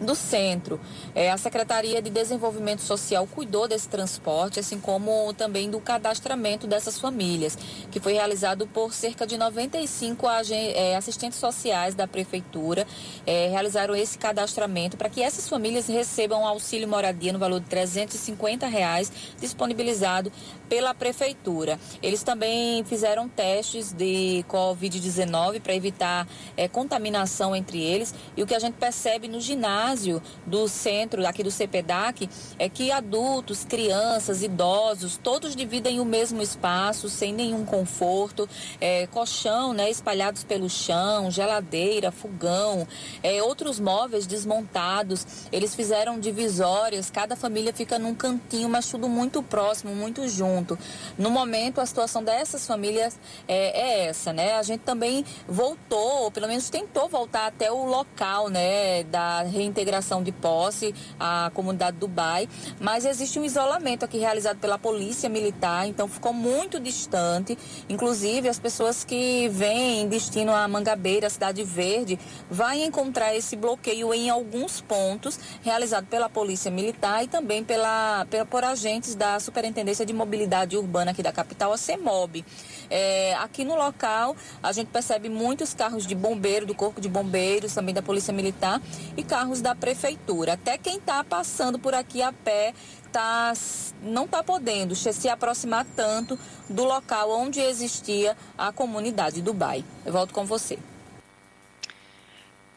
do 0.00 0.14
centro. 0.14 0.80
É, 1.14 1.30
a 1.30 1.36
Secretaria 1.36 2.02
de 2.02 2.10
Desenvolvimento 2.10 2.82
Social 2.82 3.26
cuidou 3.26 3.66
desse 3.66 3.88
transporte, 3.88 4.60
assim 4.60 4.78
como 4.78 5.32
também 5.34 5.70
do 5.70 5.80
cadastramento 5.80 6.66
dessas 6.66 6.98
famílias, 6.98 7.56
que 7.90 8.00
foi 8.00 8.12
realizado 8.12 8.66
por 8.66 8.92
cerca 8.92 9.26
de 9.26 9.38
95 9.38 10.26
é, 10.50 10.96
assistentes 10.96 11.38
sociais 11.38 11.94
da 11.94 12.06
Prefeitura. 12.06 12.86
É, 13.26 13.48
realizaram 13.48 13.94
esse 13.94 14.18
cadastramento 14.18 14.96
para 14.96 15.08
que 15.08 15.22
essas 15.22 15.48
famílias 15.48 15.86
recebam 15.86 16.46
auxílio 16.46 16.88
moradia 16.88 17.32
no 17.32 17.38
valor 17.38 17.60
de 17.60 17.66
350 17.66 18.66
reais 18.66 19.10
disponibilizado 19.40 20.30
pela 20.68 20.94
Prefeitura. 20.94 21.78
Eles 22.02 22.22
também 22.22 22.84
fizeram 22.84 23.28
testes 23.28 23.92
de 23.92 24.44
Covid-19 24.48 25.60
para 25.60 25.74
evitar 25.74 26.26
é, 26.56 26.68
contaminação 26.68 27.54
entre 27.54 27.80
eles 27.82 28.14
e 28.36 28.42
o 28.42 28.46
que 28.46 28.54
a 28.54 28.58
gente 28.58 28.74
percebe 28.74 29.28
no 29.28 29.40
ginásio 29.40 29.85
ginásio 29.86 30.22
do 30.44 30.66
centro 30.66 31.26
aqui 31.26 31.42
do 31.42 31.50
CPDAC 31.50 32.28
é 32.58 32.68
que 32.68 32.90
adultos, 32.90 33.64
crianças, 33.64 34.42
idosos, 34.42 35.18
todos 35.22 35.54
dividem 35.54 36.00
o 36.00 36.04
mesmo 36.04 36.42
espaço 36.42 37.08
sem 37.08 37.32
nenhum 37.32 37.64
conforto, 37.64 38.48
é, 38.80 39.06
colchão, 39.08 39.72
né, 39.72 39.90
espalhados 39.90 40.42
pelo 40.42 40.68
chão, 40.68 41.30
geladeira, 41.30 42.10
fogão, 42.10 42.86
é, 43.22 43.42
outros 43.42 43.78
móveis 43.78 44.26
desmontados. 44.26 45.46
Eles 45.52 45.74
fizeram 45.74 46.18
divisórias, 46.18 47.10
cada 47.10 47.36
família 47.36 47.72
fica 47.72 47.98
num 47.98 48.14
cantinho, 48.14 48.68
mas 48.68 48.90
tudo 48.90 49.08
muito 49.08 49.42
próximo, 49.42 49.94
muito 49.94 50.28
junto. 50.28 50.78
No 51.16 51.30
momento, 51.30 51.80
a 51.80 51.86
situação 51.86 52.24
dessas 52.24 52.66
famílias 52.66 53.18
é, 53.46 53.80
é 53.80 54.06
essa, 54.06 54.32
né? 54.32 54.54
A 54.54 54.62
gente 54.62 54.80
também 54.80 55.24
voltou, 55.46 56.24
ou 56.24 56.30
pelo 56.30 56.48
menos 56.48 56.68
tentou 56.70 57.08
voltar 57.08 57.46
até 57.46 57.70
o 57.70 57.84
local, 57.84 58.48
né, 58.48 59.04
da 59.04 59.42
reintegração 59.76 60.22
de 60.22 60.32
posse 60.32 60.94
à 61.20 61.50
comunidade 61.52 61.98
Dubai, 61.98 62.48
mas 62.80 63.04
existe 63.04 63.38
um 63.38 63.44
isolamento 63.44 64.04
aqui 64.04 64.18
realizado 64.18 64.58
pela 64.58 64.78
polícia 64.78 65.28
militar, 65.28 65.86
então 65.86 66.08
ficou 66.08 66.32
muito 66.32 66.80
distante. 66.80 67.58
Inclusive, 67.88 68.48
as 68.48 68.58
pessoas 68.58 69.04
que 69.04 69.48
vêm 69.48 70.08
destino 70.08 70.54
a 70.54 70.66
Mangabeira, 70.66 71.28
Cidade 71.28 71.62
Verde, 71.62 72.18
vão 72.50 72.72
encontrar 72.72 73.34
esse 73.34 73.56
bloqueio 73.56 74.12
em 74.14 74.30
alguns 74.30 74.80
pontos, 74.80 75.38
realizado 75.62 76.06
pela 76.06 76.28
polícia 76.28 76.70
militar 76.70 77.24
e 77.24 77.28
também 77.28 77.62
pela, 77.62 78.26
pela 78.30 78.46
por 78.46 78.64
agentes 78.64 79.14
da 79.14 79.38
Superintendência 79.38 80.06
de 80.06 80.12
Mobilidade 80.12 80.76
Urbana 80.76 81.10
aqui 81.10 81.22
da 81.22 81.32
capital, 81.32 81.72
a 81.72 81.76
CEMOB. 81.76 82.44
É, 82.88 83.34
aqui 83.34 83.64
no 83.64 83.76
local, 83.76 84.36
a 84.62 84.72
gente 84.72 84.88
percebe 84.88 85.28
muitos 85.28 85.74
carros 85.74 86.06
de 86.06 86.14
bombeiro, 86.14 86.64
do 86.64 86.74
Corpo 86.74 87.00
de 87.00 87.08
Bombeiros, 87.08 87.74
também 87.74 87.94
da 87.94 88.02
Polícia 88.02 88.32
Militar, 88.32 88.80
e 89.16 89.22
carros 89.22 89.60
da 89.66 89.74
Prefeitura. 89.74 90.52
Até 90.52 90.78
quem 90.78 90.98
está 90.98 91.24
passando 91.24 91.76
por 91.76 91.92
aqui 91.92 92.22
a 92.22 92.32
pé 92.32 92.72
tá, 93.10 93.52
não 94.00 94.24
está 94.24 94.40
podendo 94.40 94.94
se 94.94 95.28
aproximar 95.28 95.84
tanto 95.96 96.38
do 96.70 96.84
local 96.84 97.32
onde 97.32 97.60
existia 97.60 98.36
a 98.56 98.70
comunidade 98.70 99.42
do 99.42 99.52
Dubai. 99.52 99.84
Eu 100.04 100.12
volto 100.12 100.32
com 100.32 100.44
você. 100.46 100.78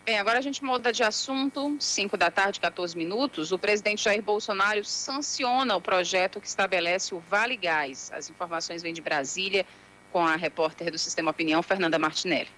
Bem, 0.04 0.18
agora 0.18 0.40
a 0.40 0.42
gente 0.42 0.64
muda 0.64 0.92
de 0.92 1.04
assunto. 1.04 1.78
5 1.80 2.18
da 2.18 2.32
tarde, 2.32 2.60
14 2.60 2.98
minutos. 2.98 3.52
O 3.52 3.60
presidente 3.60 4.04
Jair 4.04 4.24
Bolsonaro 4.24 4.84
sanciona 4.84 5.76
o 5.76 5.82
projeto 5.82 6.42
que 6.42 6.48
estabelece 6.48 7.14
o 7.14 7.20
Vale 7.20 7.56
Gás. 7.56 8.12
As 8.12 8.32
informações 8.32 8.82
vêm 8.82 8.96
de 8.96 9.02
Brasília 9.02 9.64
com 10.12 10.26
a 10.26 10.36
repórter 10.36 10.90
do 10.90 10.98
Sistema 10.98 11.30
Opinião, 11.30 11.62
Fernanda 11.62 12.00
Martinelli. 12.00 12.50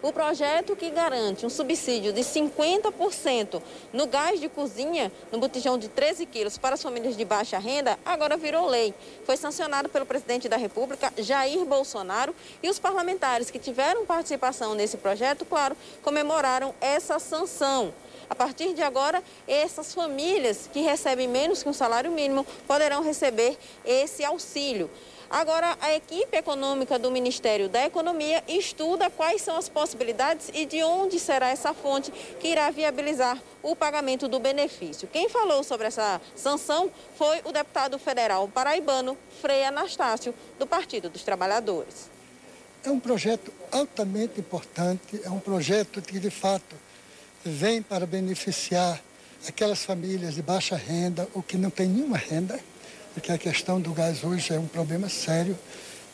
O 0.00 0.12
projeto 0.12 0.76
que 0.76 0.90
garante 0.90 1.44
um 1.44 1.50
subsídio 1.50 2.12
de 2.12 2.20
50% 2.20 3.60
no 3.92 4.06
gás 4.06 4.38
de 4.38 4.48
cozinha, 4.48 5.10
no 5.32 5.40
botijão 5.40 5.76
de 5.76 5.88
13 5.88 6.24
quilos 6.24 6.56
para 6.56 6.74
as 6.76 6.82
famílias 6.82 7.16
de 7.16 7.24
baixa 7.24 7.58
renda, 7.58 7.98
agora 8.06 8.36
virou 8.36 8.68
lei. 8.68 8.94
Foi 9.24 9.36
sancionado 9.36 9.88
pelo 9.88 10.06
presidente 10.06 10.48
da 10.48 10.56
República, 10.56 11.12
Jair 11.18 11.64
Bolsonaro, 11.64 12.32
e 12.62 12.70
os 12.70 12.78
parlamentares 12.78 13.50
que 13.50 13.58
tiveram 13.58 14.06
participação 14.06 14.72
nesse 14.72 14.96
projeto, 14.98 15.44
claro, 15.44 15.76
comemoraram 16.00 16.72
essa 16.80 17.18
sanção. 17.18 17.92
A 18.30 18.36
partir 18.36 18.74
de 18.74 18.82
agora, 18.82 19.20
essas 19.48 19.92
famílias 19.92 20.70
que 20.72 20.80
recebem 20.80 21.26
menos 21.26 21.64
que 21.64 21.68
um 21.68 21.72
salário 21.72 22.12
mínimo 22.12 22.46
poderão 22.68 23.02
receber 23.02 23.58
esse 23.84 24.24
auxílio. 24.24 24.88
Agora, 25.30 25.76
a 25.82 25.94
equipe 25.94 26.34
econômica 26.38 26.98
do 26.98 27.10
Ministério 27.10 27.68
da 27.68 27.84
Economia 27.84 28.42
estuda 28.48 29.10
quais 29.10 29.42
são 29.42 29.58
as 29.58 29.68
possibilidades 29.68 30.50
e 30.54 30.64
de 30.64 30.82
onde 30.82 31.20
será 31.20 31.50
essa 31.50 31.74
fonte 31.74 32.10
que 32.40 32.48
irá 32.48 32.70
viabilizar 32.70 33.38
o 33.62 33.76
pagamento 33.76 34.26
do 34.26 34.40
benefício. 34.40 35.06
Quem 35.06 35.28
falou 35.28 35.62
sobre 35.62 35.86
essa 35.86 36.18
sanção 36.34 36.90
foi 37.16 37.40
o 37.44 37.52
deputado 37.52 37.98
federal 37.98 38.48
paraibano 38.48 39.18
Frei 39.42 39.64
Anastácio, 39.64 40.34
do 40.58 40.66
Partido 40.66 41.10
dos 41.10 41.22
Trabalhadores. 41.22 42.08
É 42.82 42.90
um 42.90 42.98
projeto 42.98 43.52
altamente 43.70 44.40
importante, 44.40 45.20
é 45.22 45.28
um 45.28 45.40
projeto 45.40 46.00
que, 46.00 46.18
de 46.18 46.30
fato, 46.30 46.74
vem 47.44 47.82
para 47.82 48.06
beneficiar 48.06 48.98
aquelas 49.46 49.84
famílias 49.84 50.34
de 50.34 50.40
baixa 50.40 50.74
renda 50.74 51.28
ou 51.34 51.42
que 51.42 51.58
não 51.58 51.68
têm 51.68 51.86
nenhuma 51.86 52.16
renda 52.16 52.58
porque 53.14 53.32
a 53.32 53.38
questão 53.38 53.80
do 53.80 53.92
gás 53.92 54.24
hoje 54.24 54.52
é 54.52 54.58
um 54.58 54.66
problema 54.66 55.08
sério 55.08 55.58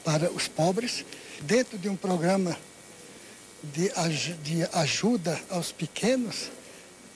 para 0.04 0.30
os 0.30 0.48
pobres. 0.48 1.04
Dentro 1.40 1.78
de 1.78 1.88
um 1.88 1.96
programa 1.96 2.56
de, 3.62 3.90
de 4.42 4.68
ajuda 4.72 5.38
aos 5.50 5.72
pequenos, 5.72 6.50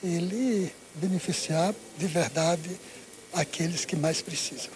ele 0.03 0.73
beneficiar 0.95 1.75
de 1.97 2.07
verdade 2.07 2.71
aqueles 3.33 3.85
que 3.85 3.97
mais 3.97 4.23
precisam. 4.23 4.71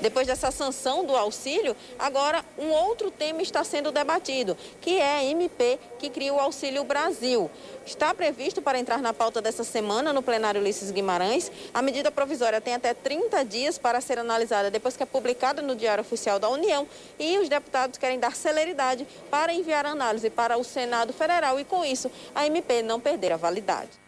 Depois 0.00 0.26
dessa 0.26 0.50
sanção 0.50 1.04
do 1.04 1.16
auxílio, 1.16 1.76
agora 1.98 2.44
um 2.56 2.70
outro 2.70 3.10
tema 3.10 3.42
está 3.42 3.64
sendo 3.64 3.90
debatido, 3.90 4.56
que 4.80 4.98
é 4.98 5.16
a 5.16 5.24
MP 5.24 5.78
que 5.98 6.08
cria 6.08 6.32
o 6.32 6.38
Auxílio 6.38 6.84
Brasil. 6.84 7.50
Está 7.84 8.14
previsto 8.14 8.62
para 8.62 8.78
entrar 8.78 8.98
na 8.98 9.12
pauta 9.12 9.42
dessa 9.42 9.64
semana 9.64 10.12
no 10.12 10.22
plenário 10.22 10.60
Ulisses 10.60 10.90
Guimarães. 10.90 11.50
A 11.74 11.82
medida 11.82 12.10
provisória 12.10 12.60
tem 12.60 12.74
até 12.74 12.94
30 12.94 13.44
dias 13.44 13.78
para 13.78 14.00
ser 14.00 14.18
analisada 14.18 14.70
depois 14.70 14.96
que 14.96 15.02
é 15.02 15.06
publicada 15.06 15.60
no 15.62 15.74
Diário 15.74 16.02
Oficial 16.02 16.38
da 16.38 16.48
União 16.48 16.86
e 17.18 17.38
os 17.38 17.48
deputados 17.48 17.98
querem 17.98 18.18
dar 18.18 18.36
celeridade 18.36 19.06
para 19.30 19.52
enviar 19.52 19.84
a 19.86 19.90
análise 19.90 20.30
para 20.30 20.56
o 20.56 20.64
Senado 20.64 21.12
Federal 21.12 21.58
e, 21.58 21.64
com 21.64 21.84
isso, 21.84 22.10
a 22.34 22.46
MP 22.46 22.82
não 22.82 23.00
perder 23.00 23.32
a 23.32 23.36
validade. 23.36 24.07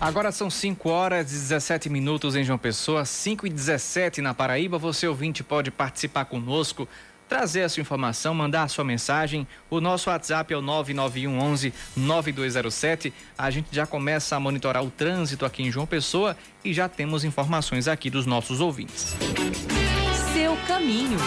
Agora 0.00 0.30
são 0.30 0.48
5 0.48 0.88
horas 0.88 1.32
e 1.32 1.34
17 1.34 1.90
minutos 1.90 2.36
em 2.36 2.44
João 2.44 2.56
Pessoa, 2.56 3.04
5 3.04 3.48
e 3.48 3.50
17 3.50 4.22
na 4.22 4.32
Paraíba. 4.32 4.78
Você 4.78 5.08
ouvinte 5.08 5.42
pode 5.42 5.72
participar 5.72 6.24
conosco, 6.26 6.88
trazer 7.28 7.62
a 7.62 7.68
sua 7.68 7.80
informação, 7.80 8.32
mandar 8.32 8.62
a 8.62 8.68
sua 8.68 8.84
mensagem. 8.84 9.44
O 9.68 9.80
nosso 9.80 10.08
WhatsApp 10.08 10.54
é 10.54 10.56
o 10.56 10.62
991 10.62 11.36
11 11.40 11.74
9207. 11.96 13.12
A 13.36 13.50
gente 13.50 13.66
já 13.72 13.86
começa 13.86 14.36
a 14.36 14.40
monitorar 14.40 14.84
o 14.84 14.90
trânsito 14.90 15.44
aqui 15.44 15.64
em 15.64 15.72
João 15.72 15.86
Pessoa 15.86 16.36
e 16.64 16.72
já 16.72 16.88
temos 16.88 17.24
informações 17.24 17.88
aqui 17.88 18.08
dos 18.08 18.24
nossos 18.24 18.60
ouvintes. 18.60 19.16
Seu 20.32 20.56
caminho. 20.68 21.18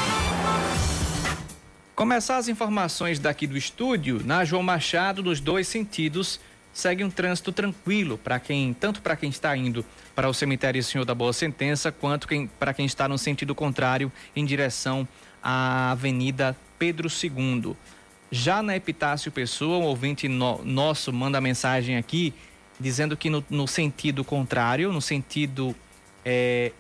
Começar 1.94 2.38
as 2.38 2.48
informações 2.48 3.20
daqui 3.20 3.46
do 3.46 3.58
estúdio 3.58 4.22
na 4.26 4.46
João 4.46 4.64
Machado 4.64 5.22
nos 5.22 5.42
dois 5.42 5.68
sentidos 5.68 6.40
segue 6.74 7.04
um 7.04 7.10
trânsito 7.10 7.52
tranquilo 7.52 8.18
para 8.18 8.40
quem, 8.40 8.74
tanto 8.74 9.02
para 9.02 9.16
quem 9.16 9.30
está 9.30 9.56
indo 9.56 9.86
para 10.16 10.30
o 10.30 10.34
cemitério 10.34 10.84
Senhor 10.84 11.06
da 11.06 11.16
Boa 11.16 11.34
Sentença, 11.34 11.92
quanto 11.92 12.28
para 12.60 12.74
quem 12.74 12.86
está 12.86 13.08
no 13.08 13.18
sentido 13.18 13.54
contrário 13.54 14.12
em 14.36 14.46
direção 14.46 15.08
à 15.42 15.92
Avenida 15.92 16.56
Pedro 16.78 17.08
II. 17.10 17.76
Já 18.32 18.64
na 18.64 18.76
Epitácio 18.76 19.32
Pessoa, 19.32 19.78
um 19.78 19.84
ouvinte 19.84 20.28
no, 20.28 20.64
nosso 20.64 21.12
manda 21.12 21.42
mensagem 21.42 21.98
aqui 21.98 22.34
dizendo 22.80 23.16
que 23.16 23.30
no, 23.30 23.44
no 23.50 23.68
sentido 23.68 24.24
contrário, 24.24 24.92
no 24.92 25.02
sentido 25.02 25.76
é, 26.26 26.72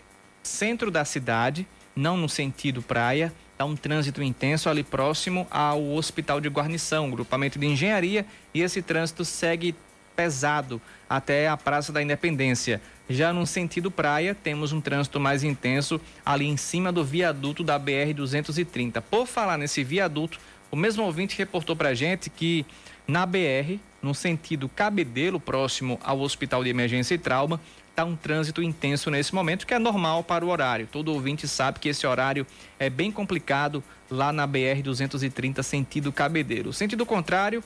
centro 0.42 0.90
da 0.90 1.06
cidade, 1.06 1.68
não 1.96 2.18
no 2.18 2.28
sentido 2.28 2.82
praia, 2.82 3.34
Está 3.62 3.70
um 3.70 3.75
trânsito 3.75 4.24
intenso 4.24 4.70
ali 4.70 4.84
próximo 4.84 5.46
ao 5.51 5.91
Hospital 5.91 6.41
de 6.41 6.50
Guarnição, 6.50 7.12
grupamento 7.12 7.60
de 7.60 7.68
engenharia, 7.68 8.25
e 8.56 8.62
esse 8.62 8.82
trânsito 8.82 9.24
segue 9.24 9.75
pesado 10.15 10.82
até 11.08 11.48
a 11.48 11.56
Praça 11.56 11.91
da 11.91 12.01
Independência. 12.01 12.82
Já 13.08 13.32
no 13.32 13.46
sentido 13.46 13.91
praia, 13.91 14.34
temos 14.34 14.72
um 14.72 14.82
trânsito 14.82 15.20
mais 15.20 15.44
intenso 15.44 16.01
ali 16.25 16.48
em 16.48 16.58
cima 16.58 16.91
do 16.91 17.06
viaduto 17.06 17.63
da 17.63 17.80
BR-230. 17.80 19.00
Por 19.00 19.27
falar 19.27 19.60
nesse 19.60 19.84
viaduto, 19.84 20.39
o 20.72 20.75
mesmo 20.75 21.03
ouvinte 21.03 21.38
reportou 21.38 21.75
para 21.75 21.94
gente 21.94 22.32
que 22.32 22.65
na 23.08 23.27
BR, 23.27 23.77
no 24.01 24.15
sentido 24.15 24.68
Cabedelo, 24.70 25.39
próximo 25.39 26.00
ao 26.03 26.20
Hospital 26.22 26.63
de 26.63 26.72
Emergência 26.72 27.13
e 27.13 27.20
Trauma, 27.20 27.62
está 27.92 28.04
um 28.04 28.16
trânsito 28.16 28.64
intenso 28.64 29.12
nesse 29.12 29.36
momento, 29.36 29.68
que 29.68 29.74
é 29.74 29.80
normal 29.80 30.24
para 30.24 30.44
o 30.44 30.50
horário. 30.50 30.88
Todo 30.88 31.14
ouvinte 31.14 31.48
sabe 31.48 31.80
que 31.80 31.90
esse 31.90 32.08
horário 32.08 32.48
é 32.80 32.90
bem 32.90 33.12
complicado 33.12 33.84
lá 34.10 34.34
na 34.34 34.48
BR-230, 34.48 35.62
sentido 35.62 36.12
Cabedeiro. 36.12 36.70
O 36.70 36.74
sentido 36.74 37.06
contrário, 37.06 37.64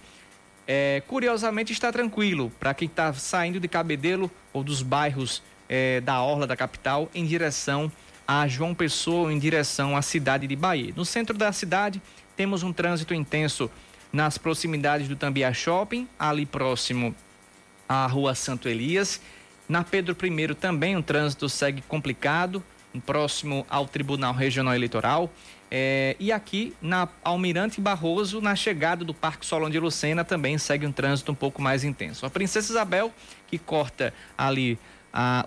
é, 0.67 1.01
curiosamente, 1.07 1.71
está 1.71 1.91
tranquilo 1.91 2.51
para 2.59 2.73
quem 2.73 2.87
está 2.87 3.13
saindo 3.13 3.59
de 3.59 3.67
Cabedelo 3.67 4.29
ou 4.51 4.63
dos 4.63 4.81
bairros 4.81 5.41
é, 5.69 6.01
da 6.01 6.21
orla 6.21 6.45
da 6.45 6.55
capital 6.55 7.09
em 7.13 7.25
direção 7.25 7.91
a 8.27 8.47
João 8.47 8.73
Pessoa, 8.73 9.31
em 9.31 9.37
direção 9.37 9.95
à 9.95 10.01
cidade 10.01 10.47
de 10.47 10.55
Bahia. 10.55 10.91
No 10.95 11.05
centro 11.05 11.37
da 11.37 11.51
cidade, 11.51 12.01
temos 12.35 12.63
um 12.63 12.73
trânsito 12.73 13.13
intenso 13.13 13.69
nas 14.11 14.37
proximidades 14.37 15.07
do 15.07 15.15
Tambia 15.15 15.53
Shopping, 15.53 16.07
ali 16.17 16.45
próximo 16.45 17.15
à 17.87 18.07
Rua 18.07 18.33
Santo 18.33 18.67
Elias. 18.67 19.21
Na 19.67 19.83
Pedro 19.83 20.15
I 20.23 20.55
também 20.55 20.95
o 20.95 21.03
trânsito 21.03 21.49
segue 21.49 21.81
complicado, 21.81 22.63
próximo 23.05 23.65
ao 23.69 23.87
Tribunal 23.87 24.33
Regional 24.33 24.75
Eleitoral. 24.75 25.29
É, 25.69 26.15
e 26.19 26.31
aqui 26.31 26.73
na 26.81 27.07
Almirante 27.23 27.81
Barroso, 27.81 28.39
na 28.39 28.55
chegada 28.55 29.03
do 29.03 29.13
Parque 29.13 29.45
Solon 29.45 29.69
de 29.69 29.79
Lucena, 29.79 30.23
também 30.23 30.57
segue 30.57 30.85
um 30.85 30.91
trânsito 30.91 31.31
um 31.31 31.35
pouco 31.35 31.61
mais 31.61 31.83
intenso. 31.83 32.25
A 32.25 32.29
Princesa 32.29 32.71
Isabel, 32.71 33.11
que 33.47 33.57
corta 33.57 34.13
ali 34.37 34.79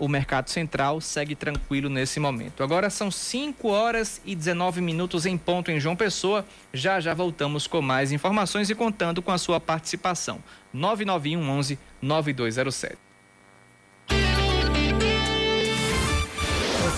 o 0.01 0.09
Mercado 0.09 0.49
Central 0.49 1.01
segue 1.01 1.35
tranquilo 1.35 1.91
nesse 1.91 2.19
momento. 2.19 2.63
Agora 2.63 2.89
são 2.89 3.11
5 3.11 3.69
horas 3.69 4.21
e 4.25 4.35
19 4.35 4.81
minutos 4.81 5.27
em 5.27 5.37
ponto 5.37 5.71
em 5.71 5.79
João 5.79 5.95
Pessoa. 5.95 6.45
Já 6.73 7.01
já 7.01 7.13
voltamos 7.13 7.67
com 7.67 7.83
mais 7.83 8.11
informações 8.11 8.71
e 8.71 8.75
contando 8.75 9.21
com 9.21 9.31
a 9.31 9.39
sua 9.39 9.61
participação. 9.61 10.43
991 10.73 11.51
11 11.51 11.79
9207. 12.01 13.08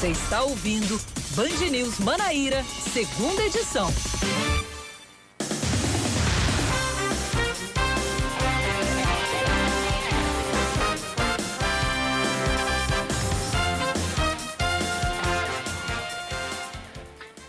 Você 0.00 0.12
está 0.12 0.42
ouvindo 0.42 0.98
Band 1.36 1.70
News 1.70 1.98
Manaíra, 1.98 2.64
segunda 2.90 3.42
edição. 3.42 3.86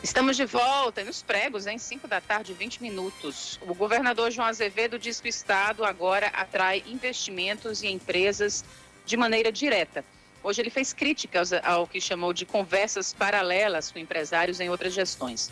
Estamos 0.03 0.35
de 0.35 0.43
volta 0.43 1.05
nos 1.05 1.23
pregos, 1.23 1.65
em 1.67 1.77
5 1.77 2.05
da 2.05 2.19
tarde, 2.19 2.51
20 2.51 2.81
minutos. 2.81 3.61
O 3.61 3.73
governador 3.73 4.29
João 4.29 4.49
Azevedo 4.49 4.99
diz 4.99 5.21
que 5.21 5.29
o 5.29 5.29
Estado 5.29 5.85
agora 5.85 6.27
atrai 6.27 6.83
investimentos 6.85 7.81
e 7.81 7.87
empresas 7.87 8.65
de 9.05 9.15
maneira 9.15 9.53
direta. 9.53 10.03
Hoje 10.43 10.61
ele 10.61 10.69
fez 10.71 10.91
críticas 10.91 11.53
ao 11.53 11.85
que 11.85 12.01
chamou 12.01 12.33
de 12.33 12.45
conversas 12.45 13.13
paralelas 13.13 13.91
com 13.91 13.99
empresários 13.99 14.59
em 14.59 14.69
outras 14.69 14.93
gestões. 14.93 15.51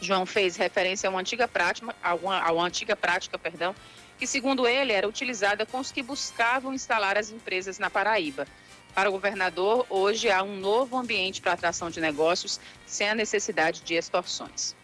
João 0.00 0.26
fez 0.26 0.56
referência 0.56 1.08
a 1.08 1.10
uma 1.10 1.20
antiga 1.20 1.48
prática, 1.48 1.94
a 2.02 2.14
uma, 2.14 2.38
a 2.38 2.52
uma 2.52 2.66
antiga 2.66 2.94
prática, 2.94 3.38
perdão, 3.38 3.74
que 4.18 4.26
segundo 4.26 4.66
ele 4.66 4.92
era 4.92 5.08
utilizada 5.08 5.64
com 5.64 5.78
os 5.78 5.90
que 5.90 6.02
buscavam 6.02 6.74
instalar 6.74 7.16
as 7.16 7.30
empresas 7.30 7.78
na 7.78 7.88
Paraíba. 7.88 8.46
Para 8.94 9.08
o 9.08 9.12
governador, 9.12 9.86
hoje 9.88 10.30
há 10.30 10.42
um 10.42 10.56
novo 10.56 10.98
ambiente 10.98 11.40
para 11.40 11.52
atração 11.52 11.90
de 11.90 12.00
negócios 12.00 12.60
sem 12.86 13.08
a 13.08 13.14
necessidade 13.14 13.80
de 13.82 13.94
extorsões. 13.94 14.74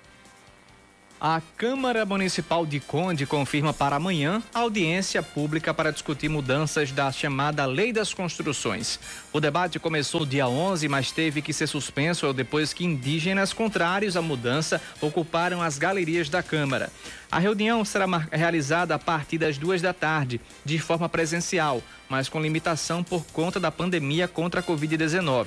A 1.18 1.40
Câmara 1.56 2.04
Municipal 2.04 2.66
de 2.66 2.78
Conde 2.78 3.24
confirma 3.24 3.72
para 3.72 3.96
amanhã 3.96 4.42
audiência 4.52 5.22
pública 5.22 5.72
para 5.72 5.90
discutir 5.90 6.28
mudanças 6.28 6.92
da 6.92 7.10
chamada 7.10 7.64
Lei 7.64 7.90
das 7.90 8.12
Construções. 8.12 9.00
O 9.32 9.40
debate 9.40 9.78
começou 9.78 10.26
dia 10.26 10.46
11, 10.46 10.86
mas 10.88 11.10
teve 11.10 11.40
que 11.40 11.54
ser 11.54 11.68
suspenso 11.68 12.30
depois 12.34 12.74
que 12.74 12.84
indígenas 12.84 13.54
contrários 13.54 14.14
à 14.14 14.20
mudança 14.20 14.78
ocuparam 15.00 15.62
as 15.62 15.78
galerias 15.78 16.28
da 16.28 16.42
Câmara. 16.42 16.92
A 17.32 17.38
reunião 17.38 17.82
será 17.82 18.06
realizada 18.30 18.94
a 18.94 18.98
partir 18.98 19.38
das 19.38 19.56
duas 19.56 19.80
da 19.80 19.94
tarde, 19.94 20.38
de 20.66 20.78
forma 20.78 21.08
presencial, 21.08 21.82
mas 22.10 22.28
com 22.28 22.42
limitação 22.42 23.02
por 23.02 23.24
conta 23.28 23.58
da 23.58 23.70
pandemia 23.70 24.28
contra 24.28 24.60
a 24.60 24.62
Covid-19. 24.62 25.46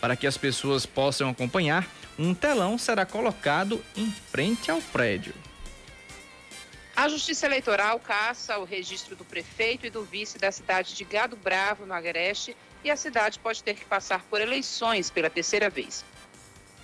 Para 0.00 0.16
que 0.16 0.26
as 0.26 0.36
pessoas 0.36 0.86
possam 0.86 1.28
acompanhar, 1.28 1.86
um 2.18 2.34
telão 2.34 2.78
será 2.78 3.04
colocado 3.04 3.84
em 3.96 4.10
frente 4.10 4.70
ao 4.70 4.80
prédio. 4.80 5.34
A 6.96 7.08
Justiça 7.08 7.46
Eleitoral 7.46 7.98
caça 7.98 8.58
o 8.58 8.64
registro 8.64 9.16
do 9.16 9.24
prefeito 9.24 9.86
e 9.86 9.90
do 9.90 10.04
vice 10.04 10.38
da 10.38 10.52
cidade 10.52 10.94
de 10.94 11.04
Gado 11.04 11.36
Bravo, 11.36 11.86
no 11.86 11.94
Agreste, 11.94 12.56
e 12.84 12.90
a 12.90 12.96
cidade 12.96 13.38
pode 13.38 13.62
ter 13.62 13.74
que 13.74 13.84
passar 13.84 14.22
por 14.24 14.40
eleições 14.40 15.10
pela 15.10 15.30
terceira 15.30 15.70
vez. 15.70 16.04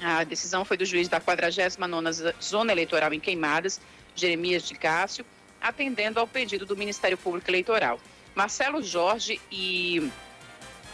A 0.01 0.25
decisão 0.25 0.65
foi 0.65 0.77
do 0.77 0.85
juiz 0.85 1.09
da 1.09 1.21
49ª 1.21 2.35
Zona 2.43 2.73
Eleitoral 2.73 3.13
em 3.13 3.21
Queimadas, 3.21 3.81
Jeremias 4.15 4.63
de 4.63 4.75
Cássio, 4.75 5.25
atendendo 5.61 6.21
ao 6.21 6.27
pedido 6.27 6.67
do 6.67 6.77
Ministério 6.77 7.17
Público 7.17 7.51
Eleitoral. 7.51 7.99
Marcelo 8.35 8.83
Jorge 8.83 9.41
e 9.51 10.11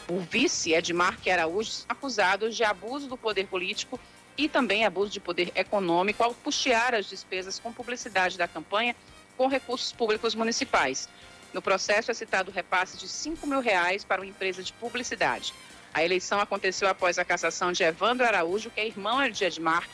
o 0.08 0.18
vice 0.20 0.72
Edmar 0.72 1.18
Araújo 1.30 1.84
acusados 1.88 2.56
de 2.56 2.64
abuso 2.64 3.08
do 3.08 3.16
poder 3.16 3.46
político 3.46 3.98
e 4.36 4.48
também 4.48 4.84
abuso 4.84 5.10
de 5.10 5.20
poder 5.20 5.52
econômico 5.54 6.22
ao 6.22 6.34
puxear 6.34 6.94
as 6.94 7.06
despesas 7.06 7.58
com 7.58 7.72
publicidade 7.72 8.38
da 8.38 8.48
campanha 8.48 8.96
com 9.36 9.46
recursos 9.46 9.92
públicos 9.92 10.34
municipais. 10.34 11.08
No 11.52 11.60
processo 11.60 12.10
é 12.10 12.14
citado 12.14 12.50
o 12.50 12.54
repasse 12.54 12.96
de 12.96 13.08
5 13.08 13.46
mil 13.46 13.60
reais 13.60 14.04
para 14.04 14.20
uma 14.22 14.28
empresa 14.28 14.62
de 14.62 14.72
publicidade. 14.72 15.52
A 15.92 16.02
eleição 16.02 16.40
aconteceu 16.40 16.88
após 16.88 17.18
a 17.18 17.24
cassação 17.24 17.72
de 17.72 17.82
Evandro 17.82 18.26
Araújo, 18.26 18.70
que 18.70 18.80
é 18.80 18.86
irmão 18.86 19.28
de 19.28 19.44
Edmar, 19.44 19.86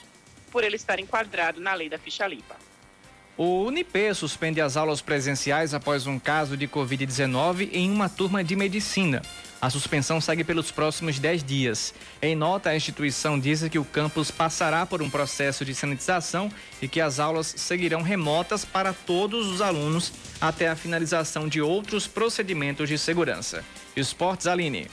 por 0.51 0.63
ele 0.63 0.77
estar 0.77 1.01
enquadrado 1.01 1.61
na 1.61 1.75
lei 1.75 1.89
da 1.89 1.99
ficha 1.99 2.27
limpa. 2.27 2.57
O 3.37 3.63
Unip 3.65 4.15
suspende 4.15 4.61
as 4.61 4.77
aulas 4.77 5.01
presenciais 5.01 5.75
após 5.75 6.07
um 6.07 6.19
caso 6.19 6.57
de 6.57 6.67
Covid-19 6.67 7.71
em 7.73 7.91
uma 7.91 8.09
turma 8.09 8.43
de 8.43 8.57
medicina. 8.57 9.23
A 9.61 9.69
suspensão 9.69 10.21
segue 10.21 10.45
pelos 10.45 10.71
próximos 10.71 11.19
10 11.19 11.43
dias. 11.43 11.93
Em 12.23 12.37
nota, 12.37 12.71
a 12.71 12.77
instituição 12.77 13.39
diz 13.39 13.69
que 13.69 13.79
o 13.79 13.85
campus 13.85 14.31
passará 14.31 14.87
por 14.87 15.03
um 15.03 15.11
processo 15.11 15.65
de 15.65 15.75
sanitização 15.75 16.49
e 16.81 16.87
que 16.87 17.01
as 17.01 17.19
aulas 17.19 17.55
seguirão 17.57 18.01
remotas 18.01 18.65
para 18.65 18.93
todos 18.93 19.49
os 19.49 19.61
alunos 19.61 20.13
até 20.41 20.69
a 20.69 20.77
finalização 20.77 21.49
de 21.49 21.61
outros 21.61 22.07
procedimentos 22.07 22.89
de 22.89 22.97
segurança. 22.97 23.65
Esportes 23.97 24.47
Aline. 24.47 24.89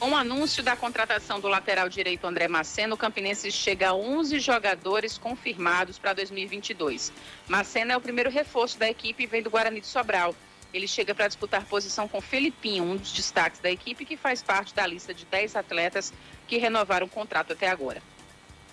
Com 0.00 0.10
o 0.10 0.16
anúncio 0.16 0.62
da 0.62 0.76
contratação 0.76 1.38
do 1.38 1.46
lateral 1.46 1.88
direito 1.88 2.26
André 2.26 2.48
Maceno, 2.48 2.96
o 2.96 2.98
Campinense 2.98 3.50
chega 3.52 3.90
a 3.90 3.94
11 3.94 4.40
jogadores 4.40 5.16
confirmados 5.16 5.96
para 5.96 6.12
2022. 6.12 7.12
Maceno 7.48 7.92
é 7.92 7.96
o 7.96 8.00
primeiro 8.00 8.30
reforço 8.30 8.78
da 8.78 8.90
equipe 8.90 9.22
e 9.22 9.26
vem 9.26 9.42
do 9.42 9.48
Guarani 9.48 9.80
de 9.80 9.86
Sobral. 9.86 10.34
Ele 10.72 10.86
chega 10.86 11.14
para 11.14 11.28
disputar 11.28 11.64
posição 11.64 12.06
com 12.06 12.20
Felipinho, 12.20 12.84
um 12.84 12.96
dos 12.96 13.12
destaques 13.12 13.60
da 13.60 13.70
equipe 13.70 14.04
que 14.04 14.16
faz 14.16 14.42
parte 14.42 14.74
da 14.74 14.86
lista 14.86 15.14
de 15.14 15.24
10 15.24 15.56
atletas 15.56 16.12
que 16.46 16.58
renovaram 16.58 17.06
o 17.06 17.10
contrato 17.10 17.52
até 17.52 17.68
agora. 17.68 18.02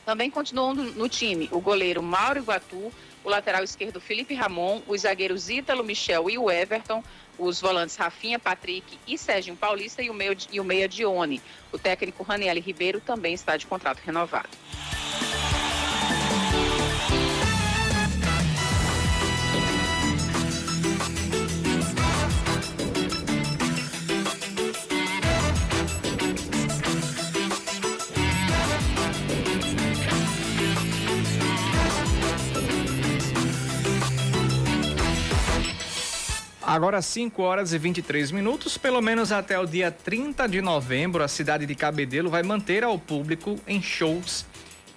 Também 0.06 0.30
continuam 0.30 0.74
no 0.74 1.08
time 1.08 1.48
o 1.52 1.62
goleiro 1.62 2.04
Mauro 2.04 2.40
Iguatu, 2.40 2.92
o 3.24 3.30
lateral 3.30 3.64
esquerdo 3.64 4.02
Felipe 4.02 4.34
Ramon, 4.34 4.82
os 4.86 5.02
zagueiros 5.02 5.50
Ítalo, 5.50 5.84
Michel 5.84 6.30
e 6.30 6.38
o 6.38 6.52
Everton, 6.52 7.02
os 7.38 7.62
volantes 7.62 7.96
Rafinha, 7.96 8.38
Patrick 8.38 9.00
e 9.08 9.18
Sérgio 9.18 9.56
Paulista 9.56 10.02
e 10.02 10.10
o 10.10 10.14
meia, 10.14 10.36
e 10.52 10.60
o 10.60 10.64
meia 10.64 10.90
Dione. 10.90 11.42
O 11.72 11.80
técnico 11.80 12.24
Raniel 12.24 12.60
Ribeiro 12.62 13.00
também 13.00 13.34
está 13.34 13.56
de 13.56 13.66
contrato 13.66 14.00
renovado. 14.00 14.50
Agora 36.74 37.04
5 37.04 37.40
horas 37.40 37.72
e 37.72 37.78
23 37.78 38.32
minutos, 38.32 38.80
pelo 38.80 39.00
menos 39.00 39.32
até 39.32 39.60
o 39.60 39.66
dia 39.68 39.92
30 39.92 40.50
de 40.50 40.60
novembro, 40.60 41.24
a 41.24 41.28
cidade 41.28 41.68
de 41.68 41.76
Cabedelo 41.76 42.32
vai 42.32 42.42
manter 42.42 42.84
ao 42.84 42.98
público 42.98 43.60
em 43.68 43.80
shows 43.80 44.44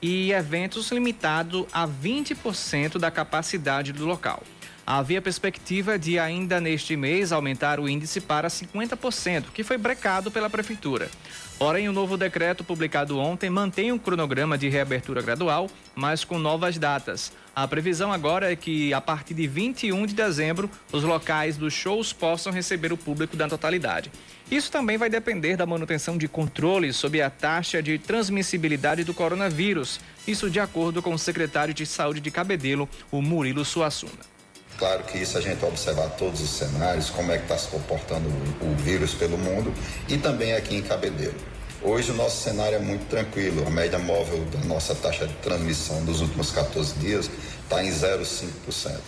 e 0.00 0.32
eventos 0.32 0.90
limitado 0.90 1.68
a 1.70 1.86
20% 1.86 2.96
da 2.96 3.10
capacidade 3.10 3.92
do 3.92 4.06
local. 4.06 4.42
Havia 4.86 5.20
perspectiva 5.20 5.98
de 5.98 6.18
ainda 6.18 6.62
neste 6.62 6.96
mês 6.96 7.30
aumentar 7.30 7.78
o 7.78 7.86
índice 7.86 8.22
para 8.22 8.48
50%, 8.48 9.48
que 9.52 9.62
foi 9.62 9.76
brecado 9.76 10.30
pela 10.30 10.48
prefeitura. 10.48 11.10
Porém, 11.58 11.88
o 11.88 11.92
novo 11.92 12.18
decreto 12.18 12.62
publicado 12.62 13.18
ontem 13.18 13.48
mantém 13.48 13.90
um 13.90 13.98
cronograma 13.98 14.58
de 14.58 14.68
reabertura 14.68 15.22
gradual, 15.22 15.70
mas 15.94 16.22
com 16.22 16.38
novas 16.38 16.76
datas. 16.76 17.32
A 17.54 17.66
previsão 17.66 18.12
agora 18.12 18.52
é 18.52 18.54
que, 18.54 18.92
a 18.92 19.00
partir 19.00 19.32
de 19.32 19.46
21 19.46 20.04
de 20.04 20.14
dezembro, 20.14 20.70
os 20.92 21.02
locais 21.02 21.56
dos 21.56 21.72
shows 21.72 22.12
possam 22.12 22.52
receber 22.52 22.92
o 22.92 22.96
público 22.96 23.38
da 23.38 23.48
totalidade. 23.48 24.12
Isso 24.50 24.70
também 24.70 24.98
vai 24.98 25.08
depender 25.08 25.56
da 25.56 25.64
manutenção 25.64 26.18
de 26.18 26.28
controles 26.28 26.94
sobre 26.94 27.22
a 27.22 27.30
taxa 27.30 27.82
de 27.82 27.98
transmissibilidade 27.98 29.02
do 29.02 29.14
coronavírus. 29.14 29.98
Isso 30.28 30.50
de 30.50 30.60
acordo 30.60 31.00
com 31.00 31.14
o 31.14 31.18
secretário 31.18 31.72
de 31.72 31.86
Saúde 31.86 32.20
de 32.20 32.30
Cabedelo, 32.30 32.86
o 33.10 33.22
Murilo 33.22 33.64
Suassuna. 33.64 34.35
Claro 34.78 35.04
que 35.04 35.16
isso 35.16 35.38
a 35.38 35.40
gente 35.40 35.64
observar 35.64 36.10
todos 36.10 36.40
os 36.40 36.50
cenários, 36.50 37.08
como 37.08 37.32
é 37.32 37.38
que 37.38 37.44
está 37.44 37.56
se 37.56 37.68
comportando 37.68 38.28
o, 38.28 38.72
o 38.72 38.76
vírus 38.76 39.14
pelo 39.14 39.38
mundo 39.38 39.72
e 40.06 40.18
também 40.18 40.52
aqui 40.52 40.76
em 40.76 40.82
Cabedelo. 40.82 41.34
Hoje 41.82 42.10
o 42.10 42.14
nosso 42.14 42.42
cenário 42.42 42.76
é 42.76 42.78
muito 42.78 43.08
tranquilo. 43.08 43.66
A 43.66 43.70
média 43.70 43.98
móvel 43.98 44.44
da 44.46 44.58
nossa 44.66 44.94
taxa 44.94 45.26
de 45.26 45.34
transmissão 45.34 46.04
dos 46.04 46.20
últimos 46.20 46.50
14 46.50 46.94
dias 46.98 47.30
está 47.62 47.82
em 47.82 47.90
0,5%. 47.90 48.98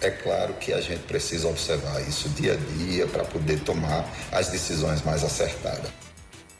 É 0.00 0.10
claro 0.10 0.54
que 0.54 0.72
a 0.72 0.80
gente 0.80 1.02
precisa 1.02 1.46
observar 1.46 2.00
isso 2.08 2.28
dia 2.30 2.54
a 2.54 2.78
dia 2.78 3.06
para 3.06 3.22
poder 3.24 3.60
tomar 3.60 4.08
as 4.32 4.48
decisões 4.48 5.02
mais 5.04 5.22
acertadas. 5.22 5.90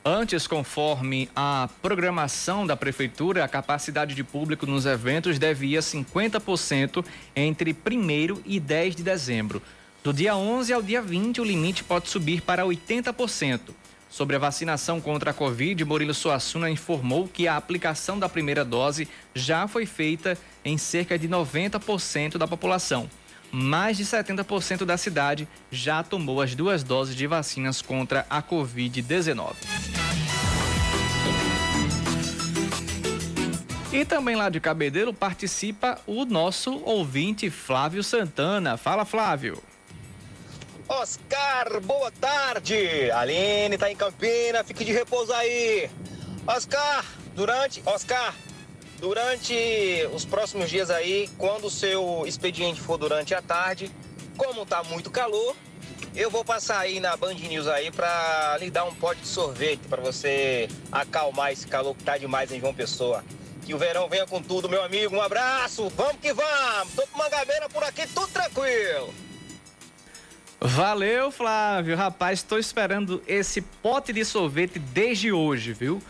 Antes, 0.03 0.47
conforme 0.47 1.29
a 1.37 1.69
programação 1.83 2.67
da 2.67 2.75
prefeitura, 2.75 3.45
a 3.45 3.49
capacidade 3.49 4.15
de 4.15 4.25
público 4.25 4.65
nos 4.65 4.87
eventos 4.87 5.39
devia 5.39 5.81
50% 5.81 7.05
entre 7.37 7.73
1 7.73 8.41
e 8.47 8.59
10 8.59 8.97
de 8.97 9.03
dezembro. 9.03 9.63
Do 10.03 10.11
dia 10.11 10.35
11 10.35 10.73
ao 10.73 10.81
dia 10.81 11.03
20, 11.03 11.43
o 11.43 11.45
limite 11.45 11.85
pode 11.85 12.09
subir 12.09 12.41
para 12.41 12.65
80%. 12.65 13.61
Sobre 14.09 14.37
a 14.37 14.39
vacinação 14.39 15.03
contra 15.03 15.33
a 15.33 15.35
Covid, 15.35 15.85
Murilo 15.85 16.15
Suassuna 16.15 16.71
informou 16.71 17.29
que 17.29 17.47
a 17.47 17.59
aplicação 17.59 18.19
da 18.19 18.29
primeira 18.29 18.65
dose 18.65 19.07
já 19.35 19.69
foi 19.69 19.85
feita 19.85 20.37
em 20.65 20.79
cerca 20.79 21.19
de 21.19 21.29
90% 21.29 22.39
da 22.39 22.49
população 22.49 23.07
mais 23.53 23.97
de 23.97 24.05
70% 24.05 24.85
da 24.85 24.97
cidade 24.97 25.49
já 25.71 26.03
tomou 26.03 26.41
as 26.41 26.55
duas 26.55 26.83
doses 26.83 27.15
de 27.15 27.27
vacinas 27.27 27.83
contra 27.83 28.27
a 28.29 28.43
Covid-19. 28.43 29.55
E 33.93 34.05
também 34.05 34.37
lá 34.37 34.49
de 34.49 34.61
Cabedelo 34.61 35.13
participa 35.13 35.99
o 36.07 36.25
nosso 36.25 36.81
ouvinte 36.85 37.51
Flávio 37.51 38.05
Santana. 38.05 38.77
Fala, 38.77 39.05
Flávio. 39.05 39.61
Oscar, 40.89 41.81
boa 41.83 42.11
tarde. 42.13 43.11
Aline 43.13 43.77
tá 43.77 43.91
em 43.91 43.97
Campina, 43.97 44.63
fique 44.63 44.85
de 44.85 44.93
repouso 44.93 45.33
aí. 45.33 45.91
Oscar, 46.47 47.05
durante. 47.35 47.83
Oscar, 47.85 48.35
Durante 49.01 50.07
os 50.13 50.27
próximos 50.27 50.69
dias 50.69 50.91
aí, 50.91 51.29
quando 51.39 51.69
o 51.69 51.71
seu 51.71 52.25
expediente 52.27 52.79
for 52.79 52.99
durante 52.99 53.35
a 53.35 53.41
tarde, 53.41 53.91
como 54.37 54.67
tá 54.67 54.83
muito 54.83 55.11
calor, 55.11 55.57
eu 56.15 56.31
vou 56.31 56.45
passar 56.45 56.81
aí 56.81 57.01
na 57.01 57.17
Band 57.17 57.35
News 57.35 57.67
aí 57.67 57.91
para 57.91 58.59
lhe 58.61 58.71
dar 58.71 58.85
um 58.85 58.95
pote 58.95 59.23
de 59.23 59.29
sorvete 59.29 59.81
para 59.89 60.03
você 60.03 60.69
acalmar 60.93 61.51
esse 61.51 61.67
calor 61.67 61.97
que 61.97 62.05
tá 62.05 62.19
demais 62.19 62.53
em 62.53 62.61
João 62.61 62.75
Pessoa. 62.75 63.25
Que 63.65 63.73
o 63.73 63.79
verão 63.79 64.07
venha 64.07 64.27
com 64.27 64.43
tudo, 64.43 64.69
meu 64.69 64.83
amigo. 64.83 65.17
Um 65.17 65.23
abraço, 65.23 65.89
vamos 65.97 66.17
que 66.21 66.35
vamos. 66.35 66.95
Tô 66.95 67.07
com 67.07 67.19
Mangabeira 67.19 67.71
por 67.71 67.83
aqui, 67.83 68.07
tudo 68.07 68.29
tranquilo. 68.29 69.15
Valeu, 70.61 71.31
Flávio. 71.31 71.97
Rapaz, 71.97 72.41
estou 72.41 72.59
esperando 72.59 73.23
esse 73.27 73.63
pote 73.63 74.13
de 74.13 74.27
sorvete 74.27 74.79
desde 74.79 75.33
hoje, 75.33 75.73
viu? 75.73 76.03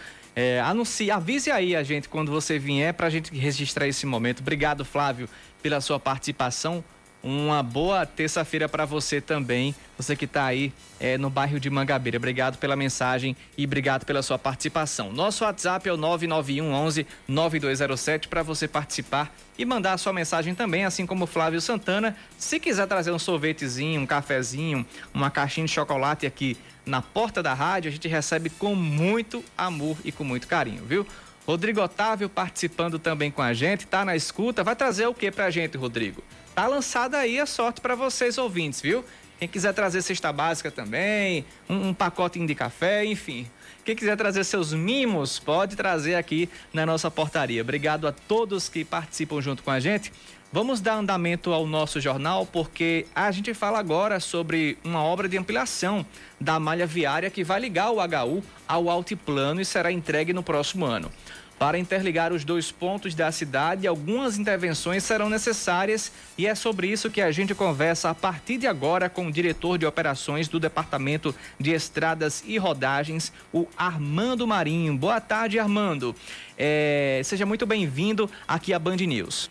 É, 0.42 0.59
anuncie, 0.61 1.11
avise 1.11 1.50
aí 1.50 1.76
a 1.76 1.83
gente 1.83 2.09
quando 2.09 2.33
você 2.33 2.59
vier 2.59 2.94
para 2.94 3.09
a 3.09 3.11
gente 3.11 3.31
registrar 3.37 3.87
esse 3.87 4.07
momento. 4.07 4.40
Obrigado, 4.40 4.87
Flávio, 4.87 5.29
pela 5.62 5.83
sua 5.83 6.00
participação. 6.00 6.83
Uma 7.22 7.62
boa 7.62 8.07
terça-feira 8.07 8.66
para 8.66 8.87
você 8.87 9.20
também, 9.20 9.74
você 9.98 10.16
que 10.16 10.24
está 10.24 10.46
aí 10.46 10.72
é, 10.98 11.18
no 11.18 11.29
bairro 11.29 11.61
de 11.61 11.68
Mangabeira. 11.68 12.16
Obrigado 12.16 12.57
pela 12.57 12.74
mensagem 12.74 13.37
e 13.59 13.66
obrigado 13.66 14.07
pela 14.07 14.22
sua 14.22 14.38
participação. 14.38 15.12
Nosso 15.12 15.44
WhatsApp 15.44 15.87
é 15.87 15.92
o 15.92 15.98
991 15.98 16.72
11 16.72 17.07
9207 17.29 18.26
para 18.26 18.42
você 18.42 18.66
participar 18.66 19.31
e 19.59 19.66
mandar 19.66 19.92
a 19.92 19.98
sua 19.98 20.14
mensagem 20.14 20.55
também, 20.55 20.87
assim 20.87 21.05
como 21.05 21.24
o 21.24 21.26
Flávio 21.26 21.61
Santana. 21.61 22.16
Se 22.38 22.59
quiser 22.59 22.87
trazer 22.87 23.11
um 23.11 23.18
sorvetezinho, 23.18 24.00
um 24.00 24.07
cafezinho, 24.07 24.87
uma 25.12 25.31
caixinha 25.31 25.66
de 25.66 25.72
chocolate 25.72 26.24
aqui 26.24 26.57
na 26.90 27.00
porta 27.00 27.42
da 27.42 27.55
rádio, 27.55 27.88
a 27.88 27.92
gente 27.92 28.09
recebe 28.09 28.50
com 28.50 28.74
muito 28.74 29.42
amor 29.57 29.96
e 30.05 30.12
com 30.12 30.24
muito 30.24 30.46
carinho, 30.46 30.85
viu? 30.85 31.07
Rodrigo 31.46 31.81
Otávio 31.81 32.29
participando 32.29 32.98
também 32.98 33.31
com 33.31 33.40
a 33.40 33.55
gente, 33.55 33.87
tá 33.87 34.05
na 34.05 34.14
escuta. 34.14 34.62
Vai 34.62 34.76
trazer 34.76 35.07
o 35.07 35.14
que 35.14 35.31
pra 35.31 35.50
gente, 35.50 35.76
Rodrigo? 35.76 36.22
Tá 36.55 36.66
lançada 36.66 37.16
aí 37.18 37.40
a 37.40 37.46
sorte 37.46 37.81
para 37.81 37.94
vocês 37.94 38.37
ouvintes, 38.37 38.81
viu? 38.81 39.05
Quem 39.38 39.48
quiser 39.48 39.72
trazer 39.72 40.03
cesta 40.03 40.31
básica 40.33 40.70
também, 40.70 41.46
um, 41.68 41.88
um 41.88 41.94
pacotinho 41.94 42.46
de 42.46 42.55
café, 42.55 43.05
enfim. 43.07 43.48
Quem 43.85 43.96
quiser 43.96 44.16
trazer 44.16 44.44
seus 44.44 44.74
mimos, 44.74 45.38
pode 45.38 45.76
trazer 45.76 46.14
aqui 46.14 46.48
na 46.72 46.85
nossa 46.85 47.11
portaria. 47.11 47.62
Obrigado 47.62 48.07
a 48.07 48.12
todos 48.12 48.68
que 48.68 48.85
participam 48.85 49.40
junto 49.40 49.62
com 49.62 49.70
a 49.70 49.81
gente. 49.81 50.12
Vamos 50.53 50.81
dar 50.81 50.95
andamento 50.95 51.53
ao 51.53 51.65
nosso 51.65 52.01
jornal 52.01 52.45
porque 52.45 53.07
a 53.15 53.31
gente 53.31 53.55
fala 53.55 53.79
agora 53.79 54.19
sobre 54.19 54.77
uma 54.83 55.01
obra 55.01 55.29
de 55.29 55.39
ampliação 55.39 56.05
da 56.41 56.59
malha 56.59 56.89
viária 56.89 57.31
que 57.31 57.45
vai 57.45 57.61
ligar 57.61 57.93
o 57.93 58.01
HU 58.01 58.43
ao 58.67 58.91
altiplano 58.91 59.61
e 59.61 59.65
será 59.65 59.93
entregue 59.93 60.33
no 60.33 60.43
próximo 60.43 60.85
ano. 60.85 61.09
Para 61.57 61.79
interligar 61.79 62.33
os 62.33 62.43
dois 62.43 62.73
pontos 62.73 63.15
da 63.15 63.31
cidade, 63.31 63.87
algumas 63.87 64.39
intervenções 64.39 65.05
serão 65.05 65.29
necessárias 65.31 66.11
e 66.37 66.49
é 66.49 66.55
sobre 66.57 66.89
isso 66.89 67.11
que 67.11 67.21
a 67.21 67.31
gente 67.31 67.55
conversa 67.55 68.11
a 68.11 68.15
partir 68.15 68.59
de 68.59 68.67
agora 68.67 69.09
com 69.09 69.29
o 69.29 69.33
diretor 69.33 69.79
de 69.79 69.87
operações 69.87 70.49
do 70.49 70.59
Departamento 70.59 71.33
de 71.61 71.71
Estradas 71.71 72.43
e 72.45 72.59
Rodagens, 72.59 73.33
o 73.53 73.69
Armando 73.77 74.49
Marinho. 74.49 74.97
Boa 74.97 75.21
tarde, 75.21 75.61
Armando. 75.61 76.13
É, 76.59 77.21
seja 77.25 77.47
muito 77.47 77.65
bem-vindo 77.67 78.29
aqui 78.49 78.75
à 78.75 78.79
Band 78.81 78.97
News. 78.97 79.49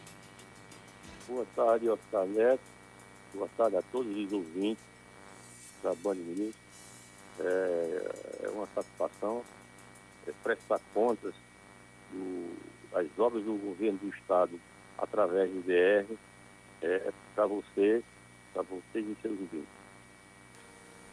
Boa 1.39 1.47
tarde, 1.55 1.87
Oscar 1.87 2.25
Neto. 2.25 2.59
Boa 3.33 3.49
tarde 3.55 3.77
a 3.77 3.81
todos 3.93 4.13
os 4.13 4.33
ouvintes 4.33 4.83
da 5.81 5.95
Band 5.95 6.15
News. 6.15 6.53
É, 7.39 8.43
é 8.43 8.49
uma 8.49 8.67
satisfação 8.75 9.41
é, 10.27 10.33
prestar 10.43 10.81
contas 10.93 11.33
do, 12.11 12.57
das 12.91 13.07
obras 13.17 13.45
do 13.45 13.53
governo 13.53 13.97
do 13.99 14.09
Estado 14.09 14.59
através 14.97 15.49
do 15.49 15.61
DR 15.61 16.13
é, 16.81 17.09
para 17.33 17.47
você, 17.47 18.03
para 18.53 18.63
vocês 18.63 19.07
e 19.07 19.15
seus 19.21 19.39
ouvintes. 19.39 19.78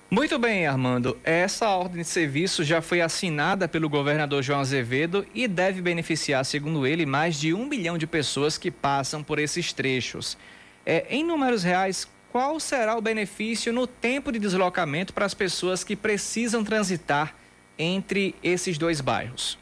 Muito 0.09 0.39
bem, 0.39 0.69
Armando. 0.69 1.19
Essa 1.25 1.69
ordem 1.71 2.03
de 2.03 2.09
serviço 2.09 2.63
já 2.63 2.81
foi 2.81 3.01
assinada 3.01 3.67
pelo 3.67 3.89
governador 3.89 4.41
João 4.41 4.61
Azevedo 4.61 5.27
e 5.35 5.49
deve 5.49 5.83
beneficiar, 5.83 6.45
segundo 6.45 6.87
ele, 6.87 7.05
mais 7.05 7.35
de 7.35 7.53
um 7.53 7.67
milhão 7.67 7.99
de 7.99 8.07
pessoas 8.07 8.57
que 8.57 8.71
passam 8.71 9.21
por 9.21 9.41
esses 9.41 9.73
trechos. 9.73 10.39
É, 10.85 11.05
em 11.11 11.25
números 11.25 11.65
reais, 11.65 12.09
qual 12.31 12.61
será 12.61 12.97
o 12.97 13.01
benefício 13.01 13.73
no 13.73 13.85
tempo 13.85 14.31
de 14.31 14.39
deslocamento 14.39 15.13
para 15.13 15.27
as 15.27 15.35
pessoas 15.35 15.83
que 15.83 15.97
precisam 15.97 16.63
transitar 16.63 17.35
entre 17.77 18.33
esses 18.45 18.79
dois 18.79 19.01
bairros? 19.01 19.59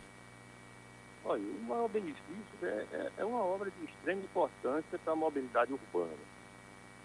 Olha, 1.25 1.41
o 1.41 1.65
maior 1.67 1.89
benefício 1.89 2.21
é, 2.63 2.85
é, 2.93 3.11
é 3.17 3.25
uma 3.25 3.43
obra 3.43 3.71
de 3.71 3.91
extrema 3.91 4.21
importância 4.21 4.99
para 5.03 5.15
a 5.15 5.17
mobilidade 5.17 5.73
urbana. 5.73 6.13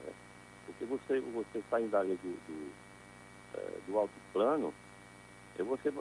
Né? 0.05 0.11
Porque 0.65 0.83
você, 0.83 1.21
você 1.21 1.59
está 1.59 1.79
indo 1.79 1.95
ali 1.95 2.19
do, 2.21 2.31
do, 2.31 2.71
do 3.87 3.97
alto 3.97 4.13
plano, 4.33 4.73
e 5.57 5.63
você, 5.63 5.91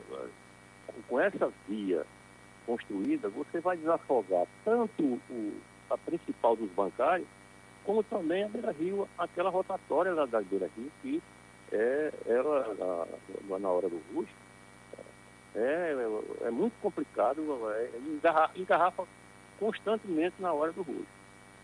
com 1.07 1.19
essa 1.19 1.51
via 1.67 2.05
construída, 2.65 3.29
você 3.29 3.59
vai 3.59 3.77
desafogar 3.77 4.45
tanto 4.63 5.19
o, 5.29 5.61
a 5.89 5.97
principal 5.97 6.55
dos 6.55 6.69
bancários, 6.71 7.27
como 7.83 8.03
também 8.03 8.43
a 8.43 8.47
Beira 8.47 8.71
Rio, 8.71 9.07
aquela 9.17 9.49
rotatória 9.49 10.13
da, 10.13 10.25
da 10.25 10.41
Beira 10.41 10.69
Rio, 10.77 10.91
que 11.01 11.21
é, 11.71 12.13
ela, 12.27 12.75
na, 13.49 13.59
na 13.59 13.69
hora 13.69 13.89
do 13.89 14.01
rush, 14.13 14.29
é, 15.55 15.59
é, 16.41 16.47
é 16.47 16.51
muito 16.51 16.73
complicado, 16.81 17.41
é, 17.71 17.89
engarra, 17.97 18.51
engarrafa 18.55 19.05
constantemente 19.59 20.35
na 20.39 20.53
hora 20.53 20.71
do 20.71 20.83
rosto. 20.83 21.07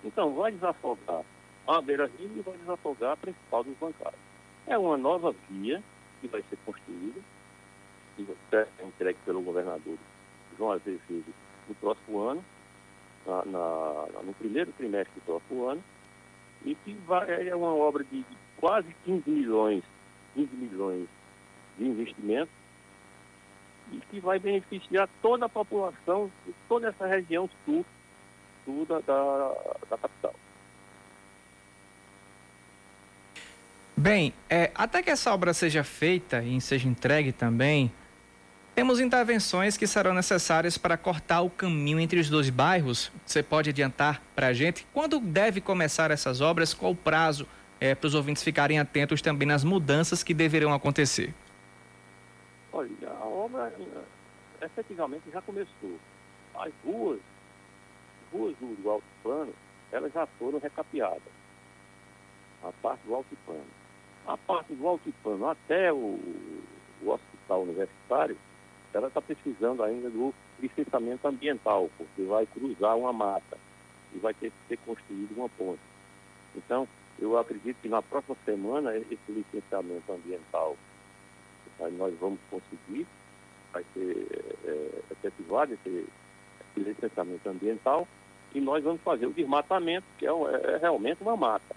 Então, 0.04 0.34
vai 0.34 0.52
desafogar 0.52 1.22
a 1.68 1.82
beira-rio 1.82 2.32
e 2.36 2.42
vai 2.42 2.58
desafogar 2.58 3.14
a 3.14 3.18
principal 3.18 3.64
dos 3.64 3.76
bancários. 3.78 4.25
É 4.68 4.78
uma 4.78 4.98
nova 4.98 5.34
via 5.50 5.82
que 6.22 6.28
vai 6.28 6.44
ser 6.50 6.58
construída, 6.66 7.20
e 8.18 8.24
vai 8.24 8.36
ser 8.50 8.68
entregue 8.84 9.20
pelo 9.26 9.42
governador 9.42 9.98
João 10.58 10.72
Azevedo 10.72 11.34
no 11.68 11.76
próximo 11.76 12.20
ano, 12.20 12.46
na, 13.26 13.46
na, 13.46 14.22
no 14.24 14.34
primeiro 14.34 14.72
trimestre 14.74 15.14
do 15.16 15.26
próximo 15.26 15.68
ano, 15.68 15.84
e 16.64 16.74
que 16.76 16.94
vai, 17.06 17.48
é 17.48 17.56
uma 17.56 17.74
obra 17.76 18.04
de 18.04 18.26
quase 18.58 18.96
15 19.06 19.30
milhões, 19.30 19.84
15 20.34 20.56
milhões 20.56 21.08
de 21.78 21.86
investimento 21.86 22.52
e 23.92 24.00
que 24.10 24.20
vai 24.20 24.40
beneficiar 24.40 25.08
toda 25.22 25.46
a 25.46 25.50
população 25.50 26.32
de 26.46 26.54
toda 26.68 26.88
essa 26.88 27.06
região 27.06 27.50
sul, 27.64 27.86
sul 28.64 28.86
da, 28.86 29.00
da, 29.00 29.56
da 29.90 29.98
capital. 29.98 30.34
Bem, 33.98 34.34
é, 34.50 34.72
até 34.76 35.02
que 35.02 35.10
essa 35.10 35.34
obra 35.34 35.54
seja 35.54 35.84
feita 35.84 36.44
e 36.44 36.60
seja 36.60 36.88
entregue 36.88 37.32
também, 37.32 37.90
temos 38.76 39.00
intervenções 39.00 39.78
que 39.78 39.88
serão 39.88 40.14
necessárias 40.14 40.78
para 40.78 40.98
cortar 40.98 41.40
o 41.40 41.50
caminho 41.50 41.98
entre 41.98 42.20
os 42.20 42.30
dois 42.30 42.50
bairros. 42.50 43.10
Você 43.26 43.42
pode 43.42 43.70
adiantar 43.70 44.22
para 44.36 44.48
a 44.48 44.54
gente 44.54 44.86
quando 44.94 45.18
deve 45.22 45.62
começar 45.62 46.12
essas 46.12 46.42
obras? 46.42 46.74
Qual 46.74 46.92
o 46.92 46.96
prazo 46.96 47.48
é, 47.80 47.96
para 47.96 48.08
os 48.08 48.14
ouvintes 48.14 48.44
ficarem 48.44 48.80
atentos 48.80 49.22
também 49.22 49.48
nas 49.48 49.64
mudanças 49.64 50.24
que 50.24 50.34
deverão 50.34 50.74
acontecer? 50.74 51.34
Olha, 52.74 52.90
a 53.10 53.26
obra 53.26 53.74
efetivamente 54.62 55.24
já 55.32 55.42
começou. 55.42 55.98
As 56.54 56.74
ruas, 56.84 57.22
ruas 58.30 58.54
do, 58.58 58.76
do 58.76 58.90
alto 58.90 59.06
plano, 59.24 59.54
elas 59.90 60.12
já 60.12 60.26
foram 60.38 60.60
recapeadas. 60.60 61.22
A 62.62 62.74
parte 62.82 63.00
do 63.06 63.16
alto 63.16 63.38
plano. 63.46 63.85
A 64.28 64.38
parte 64.38 64.74
do 64.74 64.88
alto 64.88 65.14
plano 65.22 65.48
até 65.48 65.94
o, 65.94 66.20
o 67.02 67.10
hospital 67.10 67.64
universitário, 67.64 68.38
ela 68.94 69.08
está 69.08 69.22
precisando 69.22 69.84
ainda 69.84 70.10
do 70.10 70.34
licenciamento 70.60 71.28
ambiental, 71.28 71.90
porque 71.98 72.24
vai 72.24 72.46
cruzar 72.46 72.98
uma 72.98 73.14
mata 73.14 73.58
e 74.14 74.18
vai 74.18 74.34
ter 74.34 74.52
que 74.52 74.68
ser 74.68 74.78
construída 74.86 75.34
uma 75.36 75.50
ponte. 75.50 75.82
Então, 76.56 76.88
eu 77.20 77.38
acredito 77.38 77.78
que 77.82 77.90
na 77.90 78.02
próxima 78.02 78.36
semana 78.46 78.98
esse 78.98 79.18
licenciamento 79.30 80.12
ambiental 80.12 80.76
nós 81.98 82.14
vamos 82.20 82.40
conseguir, 82.50 83.06
vai 83.72 83.84
ser 83.94 84.28
é, 84.64 85.02
efetivado 85.12 85.74
esse, 85.74 85.90
esse 85.90 86.80
licenciamento 86.80 87.50
ambiental 87.50 88.08
e 88.54 88.62
nós 88.62 88.84
vamos 88.84 89.02
fazer 89.02 89.26
o 89.28 89.34
desmatamento, 89.34 90.06
que 90.18 90.26
é, 90.26 90.30
é 90.30 90.78
realmente 90.78 91.22
uma 91.22 91.36
mata. 91.36 91.76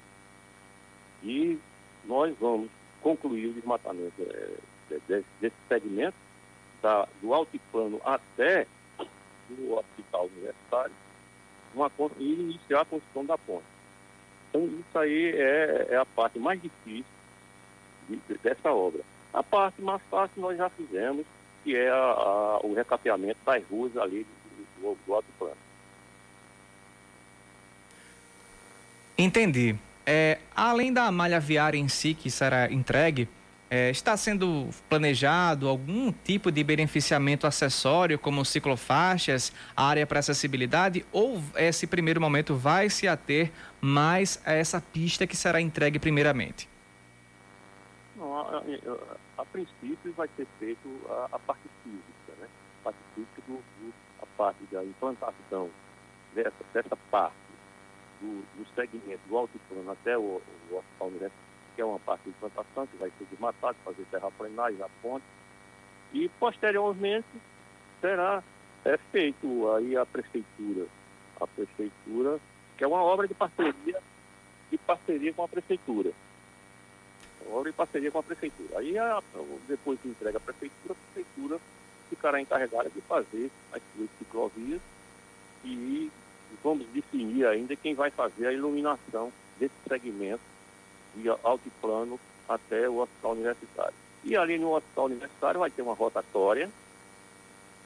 E 1.23 1.59
nós 2.05 2.35
vamos 2.39 2.69
concluir 3.03 3.47
o 3.47 3.53
desmatamento 3.53 4.13
é, 4.21 4.55
desse, 5.07 5.27
desse 5.41 5.57
segmento 5.69 6.17
da, 6.83 7.07
do 7.21 7.35
altiplano 7.35 8.01
até 8.05 8.67
o 9.51 9.75
hospital 9.75 10.27
universitário 10.27 10.93
uma, 11.75 11.91
e 12.19 12.33
iniciar 12.33 12.83
a 12.83 12.85
construção 12.85 13.25
da 13.25 13.39
ponte. 13.39 13.65
Então, 14.49 14.65
isso 14.67 14.99
aí 14.99 15.33
é, 15.37 15.89
é 15.91 15.97
a 15.97 16.07
parte 16.07 16.39
mais 16.39 16.61
difícil 16.61 17.05
de, 18.09 18.21
dessa 18.43 18.73
obra. 18.73 19.03
A 19.33 19.43
parte 19.43 19.81
mais 19.83 20.01
fácil 20.11 20.41
nós 20.41 20.57
já 20.57 20.69
fizemos, 20.71 21.27
que 21.63 21.77
é 21.77 21.91
a, 21.91 21.95
a, 21.95 22.61
o 22.63 22.75
recapeamento 22.75 23.39
das 23.45 23.63
ruas 23.69 23.97
ali 23.97 24.25
do, 24.25 24.83
do, 24.83 24.99
do 25.07 25.15
alto 25.15 25.29
plano. 25.39 25.57
Entendi. 29.17 29.77
É, 30.11 30.39
além 30.57 30.91
da 30.91 31.13
malha 31.13 31.39
viária 31.39 31.77
em 31.77 31.87
si 31.87 32.15
que 32.15 32.31
será 32.31 32.73
entregue, 32.73 33.29
é, 33.69 33.91
está 33.91 34.17
sendo 34.17 34.71
planejado 34.89 35.69
algum 35.69 36.11
tipo 36.11 36.51
de 36.51 36.65
beneficiamento 36.65 37.47
acessório, 37.47 38.19
como 38.19 38.43
ciclofaixas, 38.43 39.53
área 39.77 40.07
para 40.07 40.21
acessibilidade, 40.21 41.05
ou 41.13 41.43
esse 41.57 41.87
primeiro 41.87 42.23
momento 42.23 42.55
vai 42.55 42.89
se 42.89 43.07
ater 43.07 43.53
mais 43.83 44.41
a 44.47 44.55
essa 44.55 44.81
pista 44.81 45.27
que 45.27 45.37
será 45.37 45.61
entregue 45.61 45.99
primeiramente? 45.99 46.67
Não, 48.17 48.35
a, 48.35 48.63
a, 49.37 49.43
a 49.43 49.45
princípio 49.45 50.11
vai 50.17 50.31
ser 50.39 50.47
feito 50.59 50.89
a, 51.07 51.29
a, 51.33 51.39
parte 51.39 51.69
física, 51.85 52.33
né? 52.41 52.49
A 52.81 52.85
parte 52.85 52.99
física 53.15 53.43
do, 53.47 53.57
do, 53.57 53.95
a 54.23 54.27
parte 54.39 54.65
da 54.73 54.83
implantação 54.83 55.69
dessa, 56.35 56.65
dessa 56.73 56.97
parte 57.11 57.48
do, 58.21 58.43
do 58.57 58.67
segmento 58.75 59.21
do 59.29 59.37
alto 59.37 59.59
plano 59.69 59.91
até 59.91 60.17
o, 60.17 60.43
o 60.71 60.77
hospital 60.77 61.09
universitário 61.09 61.49
que 61.79 61.83
é 61.83 61.85
uma 61.85 62.01
parte 62.01 62.25
de 62.25 62.33
plantação, 62.33 62.89
que 62.89 62.97
vai 62.97 63.09
ser 63.17 63.25
desmatado, 63.31 63.79
fazer 63.85 64.05
terraplenagem, 64.11 64.83
a 64.83 64.89
ponte. 65.01 65.25
E, 66.13 66.29
posteriormente, 66.31 67.29
será 68.01 68.43
é, 68.85 68.99
feito 69.13 69.71
aí 69.71 69.97
a 69.97 70.05
prefeitura, 70.05 70.87
a 71.41 71.47
prefeitura, 71.47 72.41
que 72.77 72.83
é 72.83 72.87
uma 72.89 73.01
obra 73.01 73.29
de 73.29 73.35
parceria, 73.35 74.03
de 74.73 74.79
parceria 74.79 75.33
com 75.33 75.45
a 75.45 75.49
prefeitura. 75.49 76.11
Obra 77.49 77.71
de 77.71 77.77
parceria 77.77 78.11
com 78.11 78.19
a 78.19 78.25
prefeitura. 78.25 78.81
Aí, 78.81 78.99
a, 78.99 79.23
depois 79.69 80.01
que 80.01 80.09
entrega 80.09 80.39
a 80.39 80.41
prefeitura, 80.41 80.95
a 80.95 81.13
prefeitura 81.13 81.61
ficará 82.11 82.41
encarregada 82.41 82.91
de 82.91 83.01
fazer 83.03 83.53
as 83.73 83.81
suas 83.95 84.11
ciclovias 84.19 84.81
e 85.63 86.11
vamos 86.63 86.87
definir 86.89 87.47
ainda 87.47 87.77
quem 87.77 87.95
vai 87.95 88.11
fazer 88.11 88.47
a 88.47 88.53
iluminação 88.53 89.33
desse 89.59 89.75
segmento 89.89 90.41
de 91.15 91.29
altiplano 91.43 92.19
até 92.49 92.89
o 92.89 92.99
hospital 92.99 93.33
universitário. 93.33 93.95
E 94.25 94.37
ali 94.37 94.59
no 94.59 94.75
hospital 94.75 95.07
universitário 95.07 95.61
vai 95.61 95.71
ter 95.71 95.83
uma 95.83 95.95
rotatória, 95.95 96.71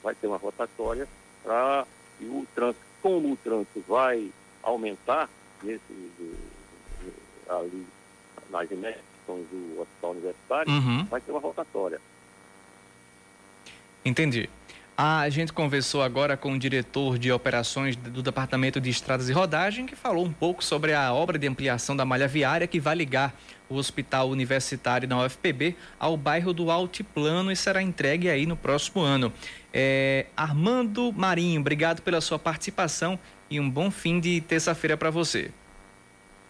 vai 0.02 0.14
ter 0.14 0.26
uma 0.26 0.36
rotatória 0.36 1.06
para 1.42 1.86
o 2.20 2.46
trânsito, 2.54 2.84
como 3.00 3.32
o 3.32 3.36
trânsito 3.36 3.84
vai 3.86 4.30
aumentar 4.62 5.28
nesse, 5.62 6.10
ali 7.48 7.86
nas 8.50 8.70
emergências 8.70 9.02
do 9.26 9.80
hospital 9.80 10.10
universitário, 10.10 10.72
uhum. 10.72 11.04
vai 11.04 11.20
ter 11.20 11.30
uma 11.30 11.40
rotatória. 11.40 12.00
Entendi. 14.04 14.48
A 15.04 15.28
gente 15.30 15.52
conversou 15.52 16.00
agora 16.00 16.36
com 16.36 16.52
o 16.52 16.58
diretor 16.60 17.18
de 17.18 17.32
operações 17.32 17.96
do 17.96 18.22
Departamento 18.22 18.80
de 18.80 18.88
Estradas 18.88 19.28
e 19.28 19.32
Rodagem, 19.32 19.84
que 19.84 19.96
falou 19.96 20.24
um 20.24 20.32
pouco 20.32 20.62
sobre 20.62 20.94
a 20.94 21.12
obra 21.12 21.36
de 21.36 21.48
ampliação 21.48 21.96
da 21.96 22.04
malha 22.04 22.28
viária 22.28 22.68
que 22.68 22.78
vai 22.78 22.94
ligar 22.94 23.34
o 23.68 23.74
Hospital 23.74 24.30
Universitário 24.30 25.08
da 25.08 25.18
UFPB 25.18 25.74
ao 25.98 26.16
bairro 26.16 26.52
do 26.52 26.70
Altiplano 26.70 27.50
e 27.50 27.56
será 27.56 27.82
entregue 27.82 28.30
aí 28.30 28.46
no 28.46 28.56
próximo 28.56 29.02
ano. 29.02 29.32
É, 29.74 30.26
Armando 30.36 31.12
Marinho, 31.12 31.60
obrigado 31.60 32.00
pela 32.02 32.20
sua 32.20 32.38
participação 32.38 33.18
e 33.50 33.58
um 33.58 33.68
bom 33.68 33.90
fim 33.90 34.20
de 34.20 34.40
terça-feira 34.40 34.96
para 34.96 35.10
você. 35.10 35.50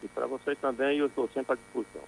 E 0.02 0.08
para 0.08 0.26
você 0.26 0.54
também, 0.56 0.98
eu 0.98 1.06
estou 1.06 1.26
sempre 1.32 1.54
à 1.54 1.56
disposição. 1.56 2.02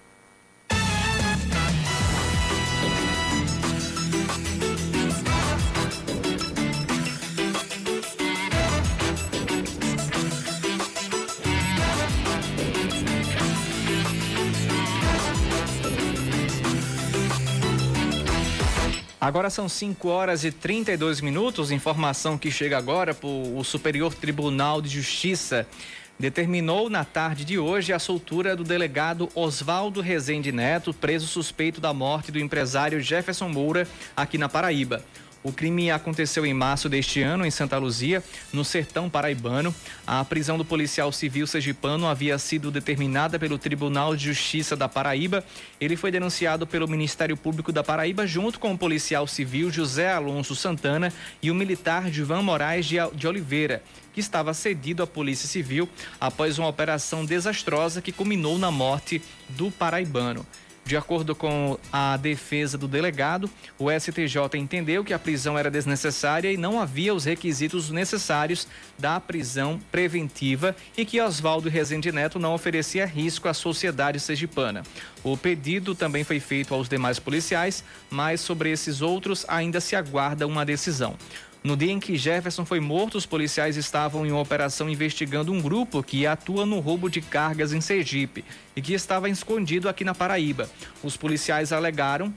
Agora 19.25 19.49
são 19.49 19.67
5 19.67 20.07
horas 20.07 20.43
e 20.43 20.51
32 20.51 21.19
minutos. 21.19 21.71
Informação 21.71 22.37
que 22.37 22.51
chega 22.51 22.77
agora 22.77 23.11
para 23.11 23.27
o 23.27 23.63
Superior 23.63 24.13
Tribunal 24.13 24.83
de 24.83 24.87
Justiça 24.87 25.67
determinou 26.19 26.91
na 26.91 27.03
tarde 27.03 27.43
de 27.43 27.57
hoje 27.57 27.91
a 27.91 27.97
soltura 27.97 28.55
do 28.55 28.63
delegado 28.63 29.27
Oswaldo 29.33 29.99
Rezende 29.99 30.51
Neto, 30.51 30.93
preso 30.93 31.25
suspeito 31.25 31.81
da 31.81 31.91
morte 31.91 32.31
do 32.31 32.37
empresário 32.37 33.01
Jefferson 33.01 33.49
Moura 33.49 33.87
aqui 34.15 34.37
na 34.37 34.47
Paraíba. 34.47 35.03
O 35.45 35.51
crime 35.51 35.91
aconteceu 35.91 36.43
em 36.43 36.55
março 36.55 36.89
deste 36.89 37.21
ano 37.21 37.45
em 37.45 37.51
Santa 37.51 37.77
Luzia, 37.77 38.23
no 38.51 38.65
sertão 38.65 39.07
paraibano. 39.07 39.73
A 40.07 40.25
prisão 40.25 40.57
do 40.57 40.65
policial 40.65 41.11
civil 41.11 41.45
sergipano 41.45 42.07
havia 42.07 42.39
sido 42.39 42.71
determinada 42.71 43.37
pelo 43.37 43.59
Tribunal 43.59 44.15
de 44.15 44.25
Justiça 44.25 44.75
da 44.75 44.89
Paraíba. 44.89 45.43
Ele 45.79 45.95
foi 45.95 46.09
denunciado 46.09 46.65
pelo 46.65 46.87
Ministério 46.87 47.37
Público 47.37 47.71
da 47.71 47.83
Paraíba 47.83 48.25
junto 48.25 48.59
com 48.59 48.73
o 48.73 48.77
policial 48.77 49.27
civil 49.27 49.69
José 49.69 50.11
Alonso 50.11 50.55
Santana 50.55 51.13
e 51.43 51.51
o 51.51 51.55
militar 51.55 52.11
Juvan 52.11 52.41
Moraes 52.41 52.87
de 52.87 53.27
Oliveira 53.27 53.83
que 54.13 54.21
estava 54.21 54.53
cedido 54.53 55.03
à 55.03 55.07
Polícia 55.07 55.45
Civil 55.45 55.89
após 56.21 56.57
uma 56.57 56.69
operação 56.69 57.25
desastrosa 57.25 58.01
que 58.01 58.13
culminou 58.13 58.57
na 58.57 58.71
morte 58.71 59.21
do 59.49 59.69
paraibano. 59.69 60.45
De 60.85 60.95
acordo 60.95 61.35
com 61.35 61.79
a 61.91 62.15
defesa 62.15 62.77
do 62.77 62.87
delegado, 62.87 63.49
o 63.79 63.89
STJ 63.89 64.37
entendeu 64.53 65.03
que 65.03 65.15
a 65.15 65.19
prisão 65.19 65.57
era 65.57 65.71
desnecessária 65.71 66.51
e 66.51 66.57
não 66.57 66.79
havia 66.79 67.11
os 67.11 67.25
requisitos 67.25 67.89
necessários 67.89 68.67
da 68.95 69.19
prisão 69.19 69.81
preventiva 69.91 70.75
e 70.95 71.03
que 71.03 71.19
Oswaldo 71.19 71.69
Rezende 71.69 72.11
Neto 72.11 72.37
não 72.37 72.53
oferecia 72.53 73.03
risco 73.03 73.47
à 73.47 73.53
sociedade 73.53 74.19
sergipana. 74.19 74.83
O 75.23 75.35
pedido 75.35 75.95
também 75.95 76.23
foi 76.23 76.39
feito 76.39 76.71
aos 76.71 76.87
demais 76.87 77.17
policiais, 77.17 77.83
mas 78.07 78.39
sobre 78.41 78.69
esses 78.69 79.01
outros 79.01 79.43
ainda 79.47 79.81
se 79.81 79.95
aguarda 79.95 80.45
uma 80.45 80.63
decisão. 80.63 81.15
No 81.65 81.75
dia 81.75 81.91
em 81.91 81.99
que 81.99 82.15
Jefferson 82.15 82.63
foi 82.63 82.79
morto, 82.79 83.17
os 83.17 83.25
policiais 83.25 83.75
estavam 83.75 84.23
em 84.23 84.29
uma 84.29 84.39
operação 84.39 84.87
investigando 84.87 85.51
um 85.51 85.59
grupo 85.59 86.03
que 86.03 86.27
atua 86.27 86.63
no 86.63 86.79
roubo 86.79 87.09
de 87.09 87.21
cargas 87.21 87.73
em 87.73 87.81
Sergipe 87.81 88.45
e 88.75 88.81
que 88.83 88.93
estava 88.93 89.31
escondido 89.31 89.89
aqui 89.89 90.03
na 90.03 90.13
Paraíba. 90.13 90.69
Os 91.01 91.17
policiais 91.17 91.73
alegaram 91.73 92.31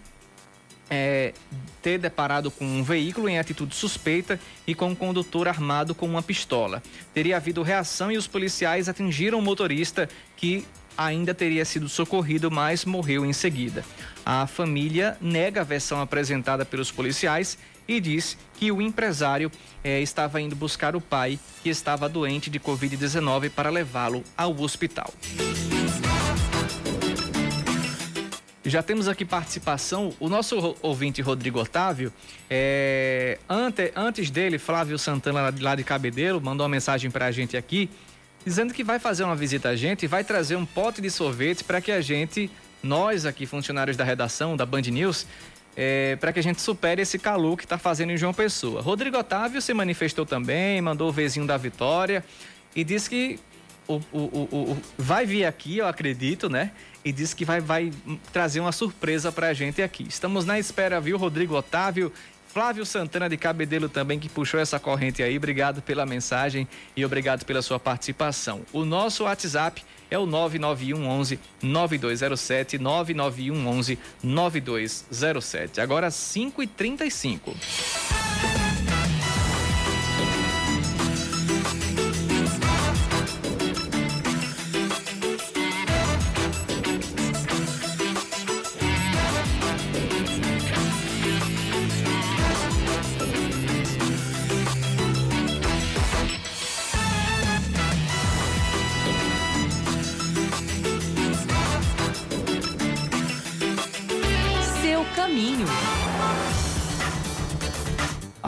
é, 0.88 1.34
ter 1.82 1.98
deparado 1.98 2.50
com 2.50 2.64
um 2.64 2.82
veículo 2.82 3.28
em 3.28 3.38
atitude 3.38 3.74
suspeita 3.74 4.40
e 4.66 4.74
com 4.74 4.88
um 4.88 4.94
condutor 4.94 5.46
armado 5.46 5.94
com 5.94 6.06
uma 6.06 6.22
pistola. 6.22 6.82
Teria 7.12 7.36
havido 7.36 7.62
reação 7.62 8.10
e 8.10 8.16
os 8.16 8.26
policiais 8.26 8.88
atingiram 8.88 9.40
o 9.40 9.42
motorista 9.42 10.08
que 10.38 10.64
ainda 10.96 11.34
teria 11.34 11.66
sido 11.66 11.86
socorrido, 11.86 12.50
mas 12.50 12.86
morreu 12.86 13.26
em 13.26 13.34
seguida. 13.34 13.84
A 14.24 14.46
família 14.46 15.18
nega 15.20 15.60
a 15.60 15.64
versão 15.64 16.00
apresentada 16.00 16.64
pelos 16.64 16.90
policiais 16.90 17.58
e 17.88 17.98
diz 17.98 18.36
que 18.54 18.70
o 18.70 18.82
empresário 18.82 19.50
eh, 19.82 20.00
estava 20.02 20.40
indo 20.40 20.54
buscar 20.54 20.94
o 20.94 21.00
pai, 21.00 21.40
que 21.62 21.70
estava 21.70 22.08
doente 22.08 22.50
de 22.50 22.60
Covid-19, 22.60 23.50
para 23.50 23.70
levá-lo 23.70 24.22
ao 24.36 24.60
hospital. 24.60 25.12
Já 28.68 28.82
temos 28.82 29.08
aqui 29.08 29.24
participação. 29.24 30.12
O 30.20 30.28
nosso 30.28 30.76
ouvinte 30.82 31.22
Rodrigo 31.22 31.58
Otávio, 31.58 32.12
é, 32.50 33.38
ante, 33.48 33.90
antes 33.96 34.30
dele, 34.30 34.58
Flávio 34.58 34.98
Santana, 34.98 35.54
lá 35.58 35.74
de 35.74 35.82
Cabedelo, 35.82 36.38
mandou 36.38 36.64
uma 36.64 36.70
mensagem 36.70 37.10
para 37.10 37.24
a 37.24 37.32
gente 37.32 37.56
aqui, 37.56 37.88
dizendo 38.44 38.74
que 38.74 38.84
vai 38.84 38.98
fazer 38.98 39.24
uma 39.24 39.34
visita 39.34 39.70
a 39.70 39.76
gente 39.76 40.02
e 40.02 40.06
vai 40.06 40.22
trazer 40.22 40.56
um 40.56 40.66
pote 40.66 41.00
de 41.00 41.08
sorvete 41.10 41.64
para 41.64 41.80
que 41.80 41.90
a 41.90 42.02
gente, 42.02 42.50
nós 42.82 43.24
aqui, 43.24 43.46
funcionários 43.46 43.96
da 43.96 44.04
redação 44.04 44.54
da 44.54 44.66
Band 44.66 44.82
News, 44.82 45.26
é, 45.80 46.16
para 46.16 46.32
que 46.32 46.40
a 46.40 46.42
gente 46.42 46.60
supere 46.60 47.00
esse 47.02 47.20
calor 47.20 47.56
que 47.56 47.62
está 47.64 47.78
fazendo 47.78 48.10
em 48.10 48.16
João 48.16 48.34
Pessoa. 48.34 48.82
Rodrigo 48.82 49.16
Otávio 49.16 49.62
se 49.62 49.72
manifestou 49.72 50.26
também, 50.26 50.82
mandou 50.82 51.08
o 51.08 51.12
vizinho 51.12 51.46
da 51.46 51.56
vitória 51.56 52.24
e 52.74 52.82
disse 52.82 53.08
que 53.08 53.38
o, 53.86 54.00
o, 54.12 54.18
o, 54.72 54.78
vai 54.98 55.24
vir 55.24 55.44
aqui, 55.44 55.78
eu 55.78 55.86
acredito, 55.86 56.50
né? 56.50 56.72
E 57.04 57.12
disse 57.12 57.34
que 57.34 57.44
vai, 57.44 57.60
vai 57.60 57.92
trazer 58.32 58.58
uma 58.58 58.72
surpresa 58.72 59.30
para 59.30 59.46
a 59.46 59.54
gente 59.54 59.80
aqui. 59.80 60.04
Estamos 60.08 60.44
na 60.44 60.58
espera, 60.58 61.00
viu, 61.00 61.16
Rodrigo 61.16 61.54
Otávio? 61.54 62.12
Flávio 62.48 62.84
Santana 62.84 63.28
de 63.28 63.36
Cabedelo 63.36 63.88
também 63.88 64.18
que 64.18 64.28
puxou 64.28 64.58
essa 64.58 64.80
corrente 64.80 65.22
aí. 65.22 65.36
Obrigado 65.36 65.80
pela 65.80 66.04
mensagem 66.04 66.66
e 66.96 67.04
obrigado 67.04 67.44
pela 67.44 67.62
sua 67.62 67.78
participação. 67.78 68.62
O 68.72 68.84
nosso 68.84 69.24
WhatsApp 69.24 69.84
é 70.10 70.18
o 70.18 70.26
991 70.26 71.06
11 71.06 71.40
9207 71.62 72.78
991 72.78 73.66
11 73.66 73.98
9207. 74.22 75.80
Agora 75.80 76.10
5 76.10 76.62
e 76.62 76.66
35 76.66 77.54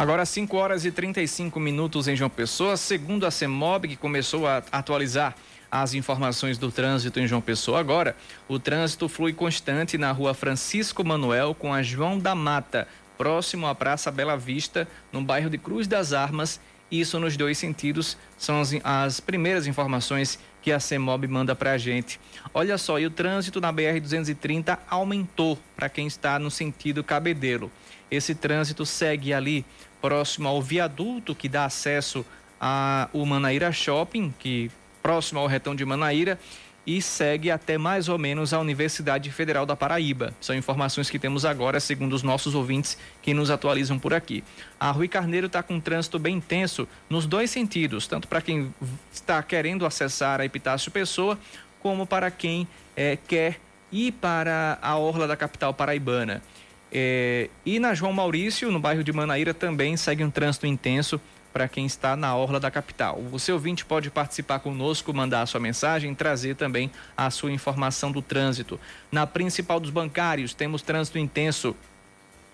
Agora 0.00 0.24
5 0.24 0.56
horas 0.56 0.86
e 0.86 0.90
35 0.90 1.60
minutos 1.60 2.08
em 2.08 2.16
João 2.16 2.30
Pessoa, 2.30 2.74
segundo 2.78 3.26
a 3.26 3.30
CEMOB, 3.30 3.86
que 3.86 3.96
começou 3.96 4.46
a 4.46 4.62
atualizar 4.72 5.34
as 5.70 5.92
informações 5.92 6.56
do 6.56 6.72
trânsito 6.72 7.20
em 7.20 7.26
João 7.26 7.42
Pessoa 7.42 7.80
agora, 7.80 8.16
o 8.48 8.58
trânsito 8.58 9.10
flui 9.10 9.34
constante 9.34 9.98
na 9.98 10.10
rua 10.10 10.32
Francisco 10.32 11.04
Manuel 11.04 11.54
com 11.54 11.74
a 11.74 11.82
João 11.82 12.18
da 12.18 12.34
Mata, 12.34 12.88
próximo 13.18 13.66
à 13.66 13.74
Praça 13.74 14.10
Bela 14.10 14.38
Vista, 14.38 14.88
no 15.12 15.20
bairro 15.20 15.50
de 15.50 15.58
Cruz 15.58 15.86
das 15.86 16.14
Armas. 16.14 16.58
Isso 16.90 17.20
nos 17.20 17.36
dois 17.36 17.58
sentidos 17.58 18.16
são 18.38 18.58
as, 18.58 18.72
as 18.82 19.20
primeiras 19.20 19.66
informações 19.66 20.38
que 20.62 20.72
a 20.72 20.80
CEMOB 20.80 21.28
manda 21.28 21.54
para 21.54 21.72
a 21.72 21.78
gente. 21.78 22.18
Olha 22.54 22.78
só, 22.78 22.98
e 22.98 23.04
o 23.04 23.10
trânsito 23.10 23.60
na 23.60 23.70
BR-230 23.70 24.78
aumentou 24.88 25.58
para 25.76 25.90
quem 25.90 26.06
está 26.06 26.38
no 26.38 26.50
sentido 26.50 27.04
Cabedelo. 27.04 27.70
Esse 28.10 28.34
trânsito 28.34 28.84
segue 28.84 29.32
ali 29.32 29.64
próximo 30.00 30.48
ao 30.48 30.60
viaduto 30.62 31.34
que 31.34 31.48
dá 31.48 31.64
acesso 31.64 32.24
ao 32.58 33.24
Manaíra 33.24 33.72
Shopping, 33.72 34.34
que 34.38 34.70
próximo 35.02 35.40
ao 35.40 35.46
retão 35.46 35.74
de 35.74 35.84
Manaíra, 35.84 36.38
e 36.86 37.00
segue 37.00 37.50
até 37.50 37.76
mais 37.76 38.08
ou 38.08 38.18
menos 38.18 38.52
a 38.52 38.58
Universidade 38.58 39.30
Federal 39.30 39.66
da 39.66 39.76
Paraíba. 39.76 40.32
São 40.40 40.56
informações 40.56 41.10
que 41.10 41.18
temos 41.18 41.44
agora, 41.44 41.78
segundo 41.78 42.14
os 42.14 42.22
nossos 42.22 42.54
ouvintes 42.54 42.96
que 43.22 43.34
nos 43.34 43.50
atualizam 43.50 43.98
por 43.98 44.14
aqui. 44.14 44.42
A 44.78 44.90
Rui 44.90 45.06
Carneiro 45.06 45.46
está 45.46 45.62
com 45.62 45.74
um 45.74 45.80
trânsito 45.80 46.18
bem 46.18 46.36
intenso 46.36 46.88
nos 47.08 47.26
dois 47.26 47.50
sentidos, 47.50 48.06
tanto 48.06 48.26
para 48.26 48.40
quem 48.40 48.74
está 49.12 49.42
querendo 49.42 49.84
acessar 49.84 50.40
a 50.40 50.44
Epitácio 50.44 50.90
Pessoa, 50.90 51.38
como 51.80 52.06
para 52.06 52.30
quem 52.30 52.66
é, 52.96 53.16
quer 53.16 53.60
ir 53.92 54.12
para 54.12 54.78
a 54.80 54.96
orla 54.96 55.26
da 55.26 55.36
capital 55.36 55.74
paraibana. 55.74 56.42
É, 56.92 57.48
e 57.64 57.78
na 57.78 57.94
João 57.94 58.12
Maurício, 58.12 58.70
no 58.70 58.80
bairro 58.80 59.04
de 59.04 59.12
Manaíra, 59.12 59.54
também 59.54 59.96
segue 59.96 60.24
um 60.24 60.30
trânsito 60.30 60.66
intenso 60.66 61.20
para 61.52 61.68
quem 61.68 61.86
está 61.86 62.16
na 62.16 62.34
orla 62.34 62.60
da 62.60 62.70
capital. 62.70 63.20
O 63.32 63.38
seu 63.38 63.56
ouvinte 63.56 63.84
pode 63.84 64.10
participar 64.10 64.60
conosco, 64.60 65.12
mandar 65.12 65.42
a 65.42 65.46
sua 65.46 65.60
mensagem, 65.60 66.14
trazer 66.14 66.54
também 66.56 66.90
a 67.16 67.30
sua 67.30 67.50
informação 67.50 68.12
do 68.12 68.22
trânsito. 68.22 68.78
Na 69.10 69.26
principal 69.26 69.80
dos 69.80 69.90
bancários, 69.90 70.54
temos 70.54 70.82
trânsito 70.82 71.18
intenso 71.18 71.74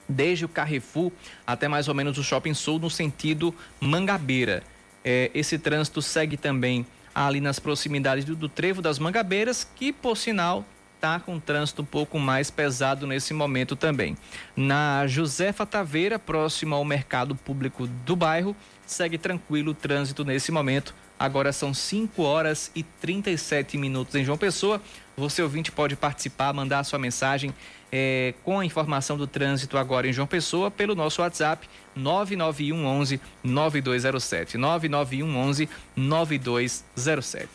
desde 0.09 0.45
o 0.45 0.49
Carrefour 0.49 1.11
até 1.47 1.69
mais 1.69 1.89
ou 1.89 1.95
menos 1.95 2.17
o 2.17 2.25
Shopping 2.25 2.55
Sul, 2.55 2.79
no 2.79 2.89
sentido 2.89 3.55
Mangabeira. 3.81 4.63
É, 5.05 5.31
esse 5.35 5.59
trânsito 5.59 6.01
segue 6.01 6.37
também 6.37 6.87
ali 7.15 7.41
nas 7.41 7.59
proximidades 7.59 8.25
do, 8.25 8.37
do 8.37 8.49
Trevo 8.49 8.83
das 8.83 8.99
Mangabeiras, 8.99 9.67
que, 9.77 9.93
por 9.93 10.17
sinal, 10.17 10.65
está 11.07 11.21
com 11.21 11.39
trânsito 11.39 11.83
um 11.83 11.85
pouco 11.85 12.19
mais 12.19 12.51
pesado 12.51 13.07
nesse 13.07 13.33
momento 13.33 13.77
também. 13.77 14.17
Na 14.57 15.07
Josefa 15.07 15.65
Taveira, 15.65 16.19
próximo 16.19 16.75
ao 16.75 16.85
mercado 16.85 17.37
público 17.37 17.87
do 17.87 18.17
bairro, 18.17 18.57
segue 18.85 19.17
tranquilo 19.17 19.71
o 19.71 19.75
trânsito 19.75 20.25
nesse 20.25 20.51
momento. 20.51 20.93
Agora 21.17 21.53
são 21.53 21.73
5 21.73 22.21
horas 22.23 22.73
e 22.75 22.83
37 22.83 23.79
minutos 23.79 24.17
em 24.17 24.25
João 24.25 24.37
Pessoa. 24.37 24.83
Você 25.17 25.41
ouvinte 25.41 25.71
pode 25.71 25.95
participar, 25.95 26.53
mandar 26.53 26.83
sua 26.83 26.99
mensagem 26.99 27.55
é, 27.91 28.35
com 28.43 28.59
a 28.59 28.67
informação 28.67 29.17
do 29.17 29.29
trânsito 29.29 29.79
agora 29.79 30.09
em 30.09 30.13
João 30.13 30.27
Pessoa 30.27 30.73
pelo 30.73 30.97
nosso 30.97 31.23
WhatsApp 31.23 31.69
991 31.95 32.85
11 32.85 33.21
9207 33.45 34.59
991 34.59 35.37
11 35.37 35.69
9207. 35.95 37.49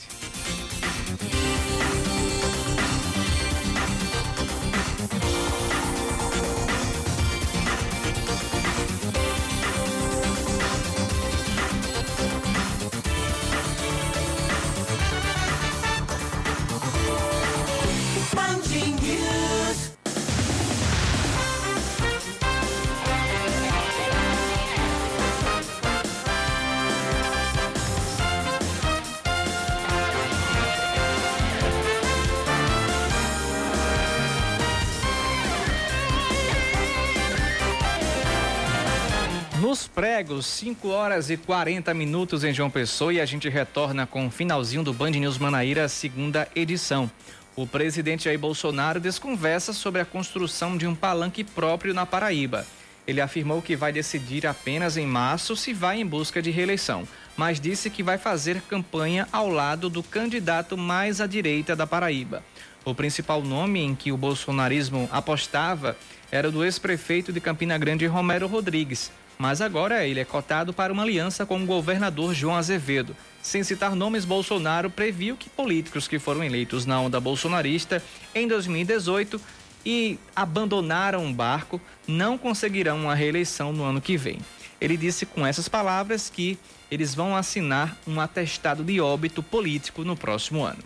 Pregos, 40.02 40.48
5 40.48 40.88
horas 40.88 41.30
e 41.30 41.38
40 41.38 41.94
minutos 41.94 42.44
em 42.44 42.52
João 42.52 42.72
Pessoa 42.72 43.14
e 43.14 43.22
a 43.22 43.26
gente 43.28 43.48
retorna 43.48 44.08
com 44.08 44.26
o 44.26 44.32
finalzinho 44.32 44.82
do 44.82 44.92
Band 44.92 45.12
News 45.12 45.38
Manaíra, 45.38 45.88
segunda 45.88 46.48
edição. 46.56 47.08
O 47.56 47.68
presidente 47.68 48.24
Jair 48.24 48.40
Bolsonaro 48.40 49.00
desconversa 49.00 49.74
sobre 49.74 50.02
a 50.02 50.06
construção 50.06 50.76
de 50.76 50.88
um 50.88 50.96
palanque 50.96 51.44
próprio 51.44 51.94
na 51.94 52.04
Paraíba. 52.04 52.66
Ele 53.06 53.22
afirmou 53.22 53.62
que 53.62 53.76
vai 53.76 53.94
decidir 53.94 54.48
apenas 54.48 54.98
em 54.98 55.06
março 55.06 55.56
se 55.56 55.72
vai 55.72 56.02
em 56.02 56.06
busca 56.06 56.42
de 56.42 56.50
reeleição, 56.50 57.08
mas 57.38 57.60
disse 57.60 57.88
que 57.88 58.02
vai 58.02 58.18
fazer 58.18 58.60
campanha 58.64 59.28
ao 59.32 59.50
lado 59.50 59.88
do 59.88 60.02
candidato 60.02 60.76
mais 60.76 61.22
à 61.22 61.28
direita 61.28 61.76
da 61.76 61.86
Paraíba. 61.86 62.44
O 62.84 62.96
principal 62.96 63.44
nome 63.44 63.80
em 63.80 63.94
que 63.94 64.12
o 64.12 64.18
bolsonarismo 64.18 65.08
apostava 65.12 65.96
era 66.32 66.50
o 66.50 66.52
do 66.52 66.64
ex-prefeito 66.64 67.32
de 67.32 67.40
Campina 67.40 67.78
Grande, 67.78 68.08
Romero 68.08 68.48
Rodrigues 68.48 69.12
mas 69.42 69.60
agora 69.60 70.06
ele 70.06 70.20
é 70.20 70.24
cotado 70.24 70.72
para 70.72 70.94
uma 70.94 71.02
aliança 71.02 71.48
com 71.48 71.60
o 71.60 71.66
governador 71.66 72.32
João 72.32 72.56
Azevedo. 72.56 73.18
Sem 73.42 73.64
citar 73.64 73.96
nomes, 73.96 74.24
Bolsonaro 74.24 74.88
previu 74.88 75.36
que 75.36 75.50
políticos 75.50 76.08
que 76.08 76.20
foram 76.20 76.44
eleitos 76.44 76.86
na 76.86 77.02
onda 77.02 77.20
bolsonarista 77.20 78.04
em 78.36 78.48
2018 78.48 79.42
e 79.84 80.20
abandonaram 80.36 81.28
o 81.28 81.34
barco 81.34 81.82
não 82.08 82.38
conseguirão 82.38 83.00
uma 83.00 83.16
reeleição 83.16 83.74
no 83.74 83.84
ano 83.84 84.00
que 84.00 84.16
vem. 84.16 84.38
Ele 84.80 84.96
disse 84.96 85.26
com 85.26 85.44
essas 85.44 85.68
palavras 85.68 86.30
que 86.30 86.56
eles 86.92 87.16
vão 87.16 87.36
assinar 87.36 87.98
um 88.06 88.22
atestado 88.22 88.84
de 88.84 89.02
óbito 89.02 89.42
político 89.42 90.04
no 90.04 90.16
próximo 90.16 90.64
ano. 90.64 90.84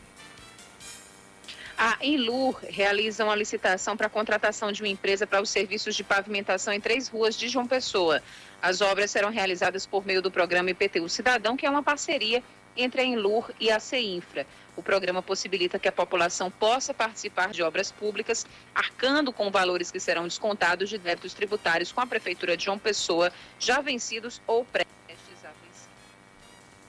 A 1.77 1.97
Inlur 2.01 2.57
realiza 2.69 3.25
uma 3.25 3.35
licitação 3.35 3.97
para 3.97 4.07
a 4.07 4.09
contratação 4.09 4.71
de 4.71 4.81
uma 4.81 4.87
empresa 4.87 5.27
para 5.27 5.41
os 5.41 5.49
serviços 5.49 5.93
de 5.93 6.05
pavimentação 6.05 6.73
em 6.73 6.79
três 6.79 7.09
ruas 7.09 7.35
de 7.35 7.49
João 7.49 7.67
Pessoa. 7.67 8.23
As 8.61 8.79
obras 8.79 9.11
serão 9.11 9.29
realizadas 9.29 9.85
por 9.85 10.05
meio 10.05 10.21
do 10.21 10.31
programa 10.31 10.69
IPTU 10.69 11.09
Cidadão, 11.09 11.57
que 11.57 11.65
é 11.65 11.69
uma 11.69 11.83
parceria 11.83 12.41
entre 12.77 13.01
a 13.01 13.03
Inlur 13.03 13.51
e 13.59 13.69
a 13.69 13.79
CEINFRA. 13.79 14.47
O 14.77 14.81
programa 14.81 15.21
possibilita 15.21 15.77
que 15.77 15.87
a 15.87 15.91
população 15.91 16.49
possa 16.49 16.93
participar 16.93 17.51
de 17.51 17.61
obras 17.61 17.91
públicas, 17.91 18.45
arcando 18.73 19.33
com 19.33 19.51
valores 19.51 19.91
que 19.91 19.99
serão 19.99 20.23
descontados 20.23 20.89
de 20.89 20.97
débitos 20.97 21.33
tributários 21.33 21.91
com 21.91 21.99
a 21.99 22.07
Prefeitura 22.07 22.55
de 22.55 22.65
João 22.65 22.79
Pessoa, 22.79 23.33
já 23.59 23.81
vencidos 23.81 24.41
ou 24.47 24.63
pré 24.63 24.85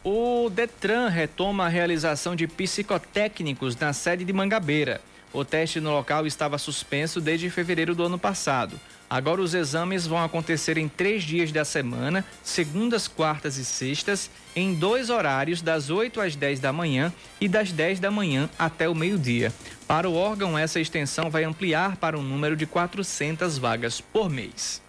o 0.09 0.49
Detran 0.49 1.09
retoma 1.09 1.67
a 1.67 1.69
realização 1.69 2.37
de 2.37 2.47
psicotécnicos 2.47 3.75
na 3.75 3.93
sede 3.93 4.25
de 4.25 4.33
Mangabeira. 4.33 5.01
O 5.33 5.45
teste 5.45 5.81
no 5.81 5.91
local 5.91 6.25
estava 6.29 6.59
suspenso 6.59 7.21
desde 7.21 7.51
fevereiro 7.51 7.93
do 7.93 8.05
ano 8.05 8.17
passado. 8.17 8.79
Agora 9.11 9.41
os 9.41 9.53
exames 9.53 10.07
vão 10.07 10.23
acontecer 10.23 10.79
em 10.79 10.89
três 10.89 11.25
dias 11.25 11.51
da 11.51 11.65
semana, 11.65 12.25
segundas, 12.45 13.09
quartas 13.09 13.57
e 13.57 13.65
sextas, 13.65 14.31
em 14.55 14.75
dois 14.75 15.11
horários, 15.11 15.61
das 15.61 15.91
8 15.91 16.21
às 16.21 16.37
10 16.37 16.61
da 16.61 16.73
manhã 16.73 17.13
e 17.41 17.49
das 17.49 17.73
10 17.73 17.99
da 17.99 18.11
manhã 18.11 18.49
até 18.57 18.89
o 18.89 18.95
meio-dia. 18.95 19.53
Para 19.89 20.09
o 20.09 20.15
órgão, 20.15 20.57
essa 20.57 20.79
extensão 20.79 21.29
vai 21.29 21.43
ampliar 21.43 21.97
para 21.97 22.17
um 22.17 22.23
número 22.23 22.55
de 22.55 22.65
400 22.65 23.59
vagas 23.59 24.01
por 24.01 24.31
mês. 24.31 24.86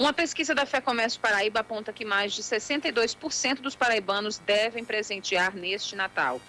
Uma 0.00 0.14
pesquisa 0.14 0.54
da 0.54 0.64
Fé 0.64 0.80
Comércio 0.80 1.20
Paraíba 1.20 1.60
aponta 1.60 1.92
que 1.92 2.06
mais 2.06 2.32
de 2.32 2.42
62% 2.42 3.56
dos 3.56 3.76
paraibanos 3.76 4.38
devem 4.38 4.82
presentear 4.82 5.54
neste 5.54 5.94
Natal. 5.94 6.40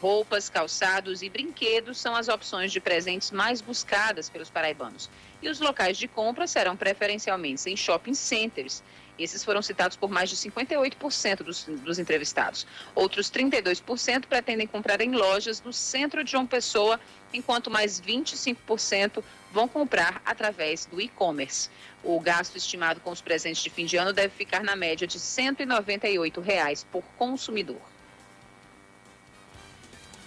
Roupas, 0.00 0.48
calçados 0.48 1.20
e 1.20 1.28
brinquedos 1.28 1.98
são 1.98 2.14
as 2.14 2.28
opções 2.28 2.70
de 2.70 2.78
presentes 2.78 3.32
mais 3.32 3.60
buscadas 3.60 4.30
pelos 4.30 4.48
paraibanos. 4.48 5.10
E 5.42 5.48
os 5.48 5.58
locais 5.58 5.98
de 5.98 6.06
compra 6.06 6.46
serão 6.46 6.76
preferencialmente 6.76 7.68
em 7.68 7.76
shopping 7.76 8.14
centers. 8.14 8.80
Esses 9.18 9.44
foram 9.44 9.60
citados 9.60 9.96
por 9.96 10.08
mais 10.08 10.30
de 10.30 10.36
58% 10.36 11.42
dos, 11.42 11.64
dos 11.64 11.98
entrevistados. 11.98 12.64
Outros 12.94 13.28
32% 13.28 14.26
pretendem 14.26 14.68
comprar 14.68 15.00
em 15.00 15.10
lojas 15.10 15.60
no 15.60 15.72
centro 15.72 16.22
de 16.22 16.30
João 16.30 16.46
Pessoa, 16.46 16.98
enquanto 17.34 17.70
mais 17.70 18.00
25% 18.00 19.22
vão 19.52 19.68
comprar 19.68 20.22
através 20.24 20.86
do 20.86 21.00
e-commerce. 21.00 21.68
O 22.02 22.18
gasto 22.18 22.56
estimado 22.56 23.00
com 23.00 23.10
os 23.10 23.20
presentes 23.20 23.62
de 23.62 23.70
fim 23.70 23.84
de 23.84 23.96
ano 23.96 24.12
deve 24.12 24.34
ficar 24.34 24.62
na 24.62 24.74
média 24.74 25.06
de 25.06 25.18
198 25.18 26.40
reais 26.40 26.84
por 26.90 27.04
consumidor. 27.18 27.80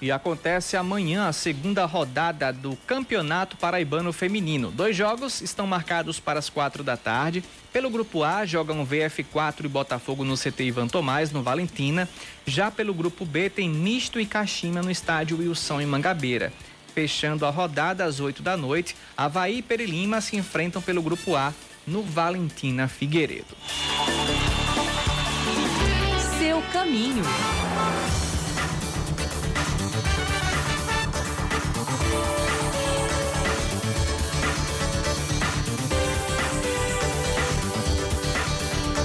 E 0.03 0.11
acontece 0.11 0.75
amanhã 0.75 1.29
a 1.29 1.31
segunda 1.31 1.85
rodada 1.85 2.51
do 2.51 2.75
Campeonato 2.75 3.55
Paraibano 3.55 4.11
Feminino. 4.11 4.69
Dois 4.69 4.97
jogos 4.97 5.39
estão 5.39 5.65
marcados 5.65 6.19
para 6.19 6.39
as 6.39 6.49
quatro 6.49 6.83
da 6.83 6.97
tarde. 6.97 7.41
Pelo 7.71 7.89
grupo 7.89 8.21
A, 8.21 8.45
jogam 8.45 8.85
VF4 8.85 9.63
e 9.63 9.67
Botafogo 9.69 10.25
no 10.25 10.37
CT 10.37 10.61
Ivan 10.65 10.89
Tomás, 10.89 11.31
no 11.31 11.41
Valentina. 11.41 12.09
Já 12.45 12.69
pelo 12.69 12.93
grupo 12.93 13.23
B, 13.23 13.49
tem 13.49 13.69
Misto 13.69 14.19
e 14.19 14.25
Caxima 14.25 14.81
no 14.81 14.91
estádio 14.91 15.37
Wilson, 15.37 15.79
em 15.79 15.85
Mangabeira. 15.85 16.51
Fechando 16.93 17.45
a 17.45 17.49
rodada 17.49 18.05
às 18.05 18.19
8 18.19 18.43
da 18.43 18.55
noite, 18.55 18.95
Havaí 19.17 19.57
e 19.57 19.61
Perilima 19.61 20.21
se 20.21 20.37
enfrentam 20.37 20.81
pelo 20.81 21.01
grupo 21.01 21.35
A 21.35 21.53
no 21.87 22.03
Valentina 22.03 22.87
Figueiredo. 22.87 23.57
Seu 26.37 26.61
caminho. 26.71 27.23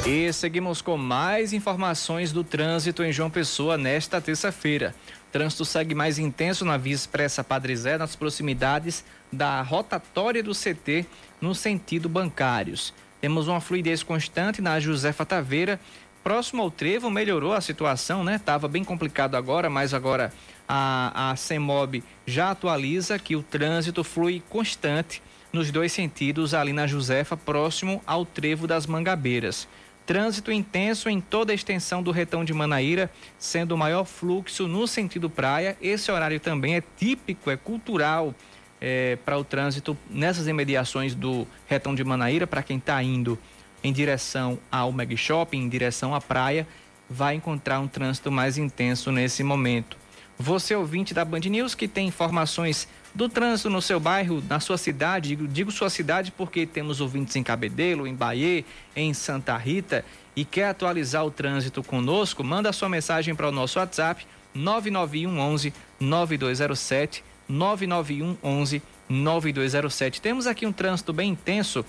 E 0.06 0.32
seguimos 0.32 0.80
com 0.80 0.96
mais 0.96 1.52
informações 1.52 2.32
do 2.32 2.42
trânsito 2.42 3.02
em 3.02 3.12
João 3.12 3.28
Pessoa 3.28 3.76
nesta 3.76 4.20
terça-feira. 4.22 4.94
Trânsito 5.30 5.64
segue 5.64 5.94
mais 5.94 6.18
intenso 6.18 6.64
na 6.64 6.76
Via 6.76 6.94
Expressa 6.94 7.44
Padre 7.44 7.76
Zé, 7.76 7.98
nas 7.98 8.16
proximidades 8.16 9.04
da 9.30 9.60
rotatória 9.62 10.42
do 10.42 10.52
CT, 10.52 11.06
no 11.40 11.54
sentido 11.54 12.08
bancários. 12.08 12.94
Temos 13.20 13.48
uma 13.48 13.60
fluidez 13.60 14.02
constante 14.02 14.62
na 14.62 14.80
Josefa 14.80 15.26
Taveira, 15.26 15.78
próximo 16.22 16.62
ao 16.62 16.70
trevo, 16.70 17.10
melhorou 17.10 17.52
a 17.52 17.60
situação, 17.60 18.24
né? 18.24 18.38
Tava 18.38 18.68
bem 18.68 18.84
complicado 18.84 19.34
agora, 19.34 19.68
mas 19.68 19.92
agora 19.92 20.32
a, 20.68 21.30
a 21.30 21.36
CEMOB 21.36 22.02
já 22.26 22.50
atualiza 22.50 23.18
que 23.18 23.34
o 23.34 23.42
trânsito 23.42 24.04
flui 24.04 24.42
constante 24.48 25.22
nos 25.52 25.70
dois 25.70 25.92
sentidos 25.92 26.54
ali 26.54 26.72
na 26.72 26.86
Josefa, 26.86 27.36
próximo 27.36 28.02
ao 28.06 28.24
trevo 28.24 28.66
das 28.66 28.86
Mangabeiras. 28.86 29.66
Trânsito 30.08 30.50
intenso 30.50 31.10
em 31.10 31.20
toda 31.20 31.52
a 31.52 31.54
extensão 31.54 32.02
do 32.02 32.10
retão 32.10 32.42
de 32.42 32.54
Manaíra, 32.54 33.10
sendo 33.38 33.72
o 33.72 33.76
maior 33.76 34.06
fluxo 34.06 34.66
no 34.66 34.86
sentido 34.86 35.28
praia. 35.28 35.76
Esse 35.82 36.10
horário 36.10 36.40
também 36.40 36.76
é 36.76 36.82
típico, 36.96 37.50
é 37.50 37.58
cultural 37.58 38.34
é, 38.80 39.16
para 39.16 39.36
o 39.36 39.44
trânsito 39.44 39.94
nessas 40.08 40.48
imediações 40.48 41.14
do 41.14 41.46
retão 41.66 41.94
de 41.94 42.02
Manaíra, 42.02 42.46
para 42.46 42.62
quem 42.62 42.78
está 42.78 43.02
indo 43.02 43.38
em 43.84 43.92
direção 43.92 44.58
ao 44.72 44.90
Meg 44.92 45.14
Shopping, 45.14 45.58
em 45.58 45.68
direção 45.68 46.14
à 46.14 46.22
praia, 46.22 46.66
vai 47.10 47.34
encontrar 47.34 47.78
um 47.78 47.86
trânsito 47.86 48.32
mais 48.32 48.56
intenso 48.56 49.12
nesse 49.12 49.42
momento. 49.44 49.98
Você, 50.38 50.74
ouvinte 50.74 51.12
da 51.12 51.22
Band 51.22 51.40
News, 51.40 51.74
que 51.74 51.86
tem 51.86 52.08
informações 52.08 52.88
do 53.14 53.28
trânsito 53.28 53.70
no 53.70 53.82
seu 53.82 53.98
bairro, 53.98 54.42
na 54.48 54.60
sua 54.60 54.78
cidade, 54.78 55.30
digo, 55.30 55.48
digo 55.48 55.70
sua 55.70 55.90
cidade 55.90 56.30
porque 56.30 56.66
temos 56.66 57.00
ouvintes 57.00 57.34
em 57.36 57.42
Cabedelo, 57.42 58.06
em 58.06 58.14
Bahia, 58.14 58.64
em 58.94 59.12
Santa 59.14 59.56
Rita 59.56 60.04
e 60.36 60.44
quer 60.44 60.68
atualizar 60.68 61.24
o 61.24 61.30
trânsito 61.30 61.82
conosco, 61.82 62.44
manda 62.44 62.72
sua 62.72 62.88
mensagem 62.88 63.34
para 63.34 63.48
o 63.48 63.52
nosso 63.52 63.78
WhatsApp 63.78 64.26
991 64.54 65.38
11 65.38 65.74
9207 66.00 67.24
991 67.48 68.36
11 68.42 68.82
9207. 69.08 70.20
Temos 70.20 70.46
aqui 70.46 70.66
um 70.66 70.72
trânsito 70.72 71.12
bem 71.12 71.30
intenso 71.30 71.84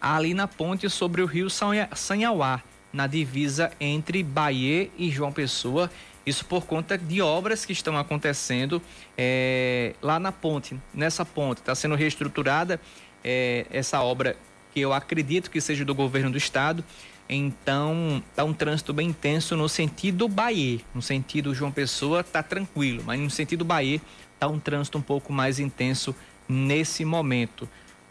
ali 0.00 0.34
na 0.34 0.48
ponte 0.48 0.90
sobre 0.90 1.22
o 1.22 1.26
rio 1.26 1.48
Sanhauá, 1.48 2.60
na 2.92 3.06
divisa 3.06 3.70
entre 3.80 4.22
Bahia 4.22 4.90
e 4.98 5.10
João 5.10 5.32
Pessoa 5.32 5.88
isso 6.24 6.44
por 6.44 6.64
conta 6.64 6.96
de 6.96 7.20
obras 7.20 7.64
que 7.64 7.72
estão 7.72 7.98
acontecendo 7.98 8.80
é, 9.16 9.94
lá 10.00 10.20
na 10.20 10.30
ponte, 10.30 10.78
nessa 10.94 11.24
ponte. 11.24 11.58
Está 11.58 11.74
sendo 11.74 11.94
reestruturada 11.94 12.80
é, 13.24 13.66
essa 13.70 14.00
obra 14.00 14.36
que 14.72 14.80
eu 14.80 14.92
acredito 14.92 15.50
que 15.50 15.60
seja 15.60 15.84
do 15.84 15.94
governo 15.94 16.30
do 16.30 16.38
estado. 16.38 16.84
Então, 17.28 18.22
está 18.30 18.44
um 18.44 18.52
trânsito 18.52 18.92
bem 18.92 19.08
intenso 19.08 19.56
no 19.56 19.68
sentido 19.68 20.28
Bahia. 20.28 20.80
No 20.94 21.02
sentido 21.02 21.54
João 21.54 21.72
Pessoa, 21.72 22.20
está 22.20 22.42
tranquilo, 22.42 23.02
mas 23.06 23.18
no 23.18 23.30
sentido 23.30 23.64
Bahia, 23.64 24.00
está 24.34 24.48
um 24.48 24.58
trânsito 24.58 24.98
um 24.98 25.02
pouco 25.02 25.32
mais 25.32 25.58
intenso 25.58 26.14
nesse 26.48 27.04
momento. 27.04 27.68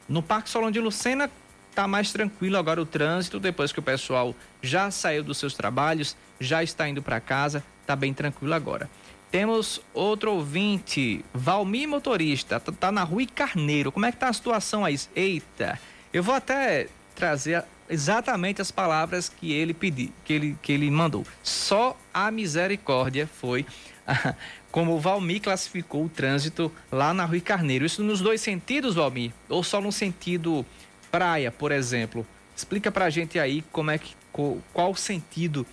No 0.08 0.22
Parque 0.22 0.50
Solon 0.50 0.72
de 0.72 0.80
Lucena, 0.80 1.30
está 1.70 1.88
mais 1.88 2.12
tranquilo 2.12 2.58
agora 2.58 2.82
o 2.82 2.86
trânsito, 2.86 3.40
depois 3.40 3.72
que 3.72 3.80
o 3.80 3.84
pessoal 3.84 4.36
já 4.62 4.92
saiu 4.92 5.24
dos 5.24 5.38
seus 5.38 5.54
trabalhos, 5.54 6.16
já 6.40 6.64
está 6.64 6.88
indo 6.88 7.02
para 7.02 7.20
casa, 7.20 7.64
está 7.82 7.96
bem 7.96 8.14
tranquilo 8.14 8.54
agora. 8.54 8.90
Temos 9.32 9.82
outro 9.94 10.34
ouvinte, 10.34 11.24
Valmir 11.34 11.88
Motorista, 11.88 12.60
tá, 12.60 12.72
tá 12.72 12.92
na 12.92 13.04
Rui 13.04 13.26
Carneiro. 13.26 13.92
Como 13.92 14.06
é 14.06 14.12
que 14.12 14.18
tá 14.18 14.28
a 14.28 14.34
situação 14.34 14.84
aí? 14.84 15.00
Eita, 15.16 15.80
eu 16.12 16.22
vou 16.22 16.36
até 16.36 16.88
trazer 17.16 17.64
exatamente 17.90 18.62
as 18.62 18.72
palavras 18.72 19.30
que 19.30 19.54
ele 19.54 19.74
pediu, 19.74 20.10
que 20.26 20.34
ele, 20.34 20.58
que 20.62 20.72
ele 20.72 20.92
mandou. 20.92 21.26
Só 21.44 21.98
a 22.14 22.30
misericórdia 22.30 23.26
foi 23.28 23.66
como 24.72 24.96
o 24.96 25.00
Valmir 25.00 25.42
classificou 25.42 26.06
o 26.06 26.10
trânsito 26.10 26.72
lá 26.92 27.14
na 27.14 27.26
Rui 27.26 27.42
Carneiro. 27.42 27.86
Isso 27.86 28.04
nos 28.04 28.22
dois 28.22 28.42
sentidos, 28.42 28.96
Valmir? 28.96 29.32
Ou 29.48 29.64
só 29.64 29.80
no 29.80 29.92
sentido 29.92 30.66
praia, 31.10 31.52
por 31.52 31.72
exemplo? 31.72 32.26
Explica 32.56 32.92
pra 32.92 33.10
gente 33.10 33.40
aí 33.40 33.64
como 33.72 33.92
é 33.92 33.98
que 33.98 34.16
qual, 34.32 34.58
qual 34.74 34.92
o 34.92 34.96
sentido 34.96 35.66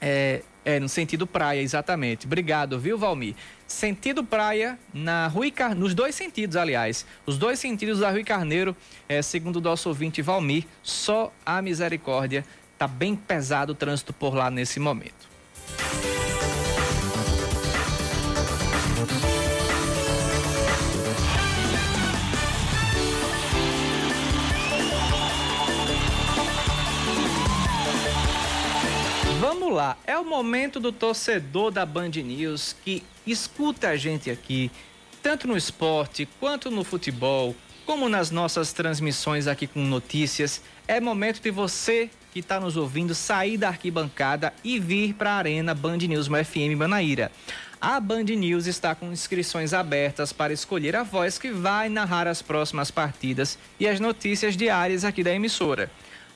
é, 0.00 0.42
É, 0.68 0.78
no 0.78 0.86
sentido 0.86 1.26
praia, 1.26 1.62
exatamente. 1.62 2.26
Obrigado, 2.26 2.78
viu, 2.78 2.98
Valmir? 2.98 3.34
Sentido 3.66 4.22
praia, 4.22 4.78
na 4.92 5.26
Rui 5.26 5.50
Car... 5.50 5.74
nos 5.74 5.94
dois 5.94 6.14
sentidos, 6.14 6.56
aliás. 6.56 7.06
Os 7.24 7.38
dois 7.38 7.58
sentidos 7.58 8.00
da 8.00 8.10
Rui 8.10 8.22
Carneiro, 8.22 8.76
é, 9.08 9.22
segundo 9.22 9.56
o 9.56 9.60
nosso 9.62 9.88
ouvinte 9.88 10.20
Valmir, 10.20 10.66
só 10.82 11.32
a 11.46 11.62
misericórdia. 11.62 12.44
Tá 12.76 12.86
bem 12.86 13.16
pesado 13.16 13.72
o 13.72 13.74
trânsito 13.74 14.12
por 14.12 14.34
lá 14.34 14.50
nesse 14.50 14.78
momento. 14.78 15.26
Vamos 29.68 29.82
lá, 29.82 29.98
é 30.06 30.16
o 30.16 30.24
momento 30.24 30.80
do 30.80 30.90
torcedor 30.90 31.70
da 31.70 31.84
Band 31.84 32.08
News 32.08 32.74
que 32.82 33.02
escuta 33.26 33.90
a 33.90 33.96
gente 33.98 34.30
aqui, 34.30 34.70
tanto 35.22 35.46
no 35.46 35.58
esporte 35.58 36.26
quanto 36.40 36.70
no 36.70 36.82
futebol, 36.82 37.54
como 37.84 38.08
nas 38.08 38.30
nossas 38.30 38.72
transmissões 38.72 39.46
aqui 39.46 39.66
com 39.66 39.80
notícias. 39.80 40.62
É 40.86 40.98
momento 40.98 41.42
de 41.42 41.50
você 41.50 42.08
que 42.32 42.38
está 42.38 42.58
nos 42.58 42.78
ouvindo 42.78 43.14
sair 43.14 43.58
da 43.58 43.68
arquibancada 43.68 44.54
e 44.64 44.80
vir 44.80 45.12
para 45.12 45.32
a 45.32 45.36
Arena 45.36 45.74
Band 45.74 45.98
News 45.98 46.28
FM 46.28 46.74
Manaíra. 46.74 47.30
A 47.78 48.00
Band 48.00 48.24
News 48.24 48.66
está 48.66 48.94
com 48.94 49.12
inscrições 49.12 49.74
abertas 49.74 50.32
para 50.32 50.50
escolher 50.50 50.96
a 50.96 51.02
voz 51.02 51.38
que 51.38 51.50
vai 51.50 51.90
narrar 51.90 52.26
as 52.26 52.40
próximas 52.40 52.90
partidas 52.90 53.58
e 53.78 53.86
as 53.86 54.00
notícias 54.00 54.56
diárias 54.56 55.04
aqui 55.04 55.22
da 55.22 55.34
emissora. 55.34 55.90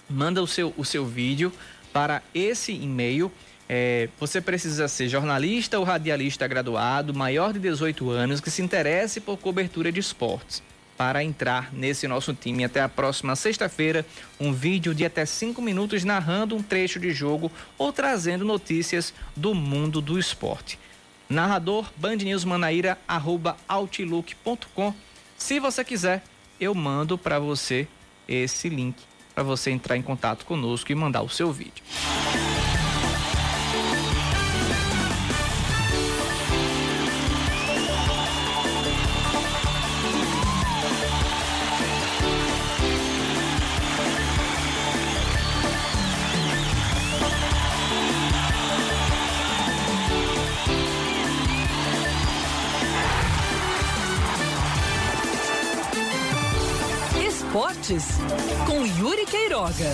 Manda 0.09 0.43
o 0.43 0.47
seu, 0.47 0.73
o 0.75 0.83
seu 0.83 1.05
vídeo 1.05 1.53
para 1.93 2.21
esse 2.33 2.73
e-mail 2.73 3.31
é, 3.72 4.09
você 4.20 4.41
precisa 4.41 4.88
ser 4.88 5.07
jornalista 5.07 5.78
ou 5.78 5.86
radialista 5.86 6.47
graduado, 6.47 7.13
maior 7.13 7.53
de 7.53 7.59
18 7.59 8.09
anos, 8.09 8.41
que 8.41 8.49
se 8.49 8.63
interesse 8.63 9.22
por 9.22 9.38
cobertura 9.38 9.91
de 9.91 9.99
esportes. 9.99 10.63
Para 10.97 11.24
entrar 11.24 11.72
nesse 11.72 12.07
nosso 12.07 12.34
time 12.34 12.65
até 12.65 12.82
a 12.82 12.89
próxima 12.89 13.36
sexta-feira, 13.36 14.03
um 14.39 14.51
vídeo 14.51 14.95
de 14.95 15.05
até 15.05 15.24
5 15.24 15.61
minutos 15.61 16.03
narrando 16.03 16.55
um 16.55 16.63
trecho 16.63 16.99
de 16.99 17.11
jogo 17.11 17.51
ou 17.78 17.93
trazendo 17.93 18.43
notícias 18.43 19.13
do 19.36 19.53
mundo 19.53 20.01
do 20.01 20.17
esporte. 20.17 20.80
Narrador 21.30 21.91
bandnewsmanaíra@outlook.com. 21.95 24.95
Se 25.38 25.59
você 25.59 25.86
quiser, 25.86 26.24
eu 26.59 26.74
mando 26.74 27.20
para 27.20 27.38
você 27.39 27.88
esse 28.28 28.67
link 28.67 28.97
para 29.34 29.43
você 29.43 29.72
entrar 29.72 29.95
em 29.95 30.01
contato 30.01 30.45
conosco 30.45 30.91
e 30.91 30.95
mandar 30.95 31.22
o 31.22 31.30
seu 31.30 31.53
vídeo. 31.53 31.82
Esportes, 57.89 58.05
com 58.67 58.85
Yuri 58.85 59.25
Queiroga. 59.25 59.93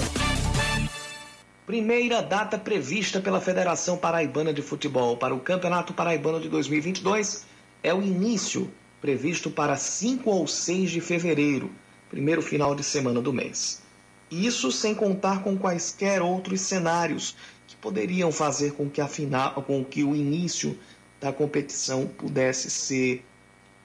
Primeira 1.65 2.21
data 2.21 2.57
prevista 2.57 3.21
pela 3.21 3.39
Federação 3.39 3.97
Paraibana 3.97 4.53
de 4.53 4.61
Futebol 4.61 5.17
para 5.17 5.33
o 5.33 5.39
Campeonato 5.39 5.93
Paraibano 5.93 6.41
de 6.41 6.49
2022 6.49 7.45
é 7.81 7.93
o 7.93 8.01
início, 8.01 8.69
previsto 8.99 9.49
para 9.49 9.77
5 9.77 10.29
ou 10.29 10.45
6 10.45 10.91
de 10.91 11.01
fevereiro, 11.01 11.71
primeiro 12.09 12.41
final 12.41 12.75
de 12.75 12.83
semana 12.83 13.21
do 13.21 13.31
mês. 13.31 13.81
Isso 14.29 14.71
sem 14.71 14.93
contar 14.93 15.41
com 15.41 15.57
quaisquer 15.57 16.21
outros 16.21 16.61
cenários 16.61 17.35
que 17.67 17.75
poderiam 17.77 18.31
fazer 18.31 18.73
com 18.73 18.89
que, 18.89 18.99
a 18.99 19.07
final, 19.07 19.53
com 19.63 19.83
que 19.83 20.03
o 20.03 20.15
início 20.15 20.77
da 21.21 21.31
competição 21.31 22.07
pudesse 22.07 22.69
ser 22.69 23.23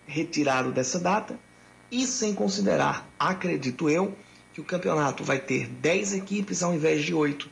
retirado 0.06 0.72
dessa 0.72 0.98
data 0.98 1.38
e 1.90 2.06
sem 2.06 2.34
considerar, 2.34 3.08
acredito 3.18 3.90
eu, 3.90 4.16
que 4.52 4.60
o 4.60 4.64
campeonato 4.64 5.24
vai 5.24 5.38
ter 5.38 5.66
10 5.66 6.14
equipes 6.14 6.62
ao 6.62 6.74
invés 6.74 7.04
de 7.04 7.14
8 7.14 7.48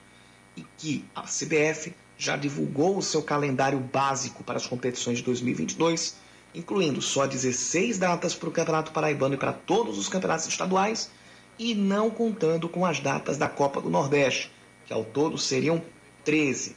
e 0.57 0.65
que 0.77 1.05
a 1.15 1.23
CBF 1.23 1.95
já 2.17 2.37
divulgou 2.37 2.99
o 2.99 3.03
seu 3.03 3.23
calendário 3.23 3.79
básico 3.79 4.43
para 4.43 4.57
as 4.57 4.67
competições 4.67 5.19
de 5.19 5.25
2022, 5.25 6.17
incluindo 6.55 7.01
só 7.01 7.27
16 7.27 7.99
datas 7.99 8.35
para 8.35 8.49
o 8.49 8.53
Campeonato 8.53 8.91
Paraibano 8.91 9.35
e 9.35 9.39
para 9.39 9.53
todos 9.53 9.99
os 9.99 10.09
campeonatos 10.09 10.47
estaduais, 10.49 11.11
e 11.59 11.75
não 11.75 12.11
contando 12.11 12.69
com 12.69 12.85
as 12.87 13.01
datas 13.01 13.37
da 13.37 13.49
Copa 13.49 13.81
do 13.81 13.91
Nordeste, 13.91 14.53
que 14.87 14.93
ao 14.93 15.05
todo 15.05 15.39
seriam 15.39 15.83
13. 16.25 16.77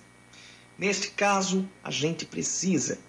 Neste 0.77 1.11
caso, 1.11 1.67
a 1.83 1.91
gente 1.91 2.25
precisa 2.25 2.99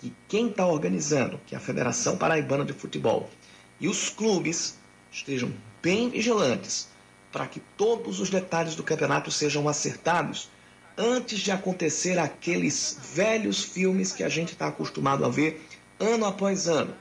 que 0.00 0.12
quem 0.28 0.48
está 0.48 0.66
organizando, 0.66 1.40
que 1.46 1.54
é 1.54 1.58
a 1.58 1.60
Federação 1.60 2.16
Paraibana 2.16 2.64
de 2.64 2.72
Futebol, 2.72 3.28
e 3.80 3.88
os 3.88 4.08
clubes 4.08 4.76
estejam 5.10 5.52
bem 5.82 6.08
vigilantes 6.10 6.88
para 7.32 7.46
que 7.46 7.60
todos 7.76 8.20
os 8.20 8.30
detalhes 8.30 8.74
do 8.74 8.82
campeonato 8.82 9.30
sejam 9.30 9.68
acertados 9.68 10.48
antes 10.96 11.40
de 11.40 11.50
acontecer 11.50 12.18
aqueles 12.18 12.98
velhos 13.14 13.62
filmes 13.62 14.12
que 14.12 14.24
a 14.24 14.28
gente 14.28 14.52
está 14.52 14.68
acostumado 14.68 15.24
a 15.24 15.28
ver 15.28 15.66
ano 16.00 16.24
após 16.24 16.66
ano. 16.66 16.94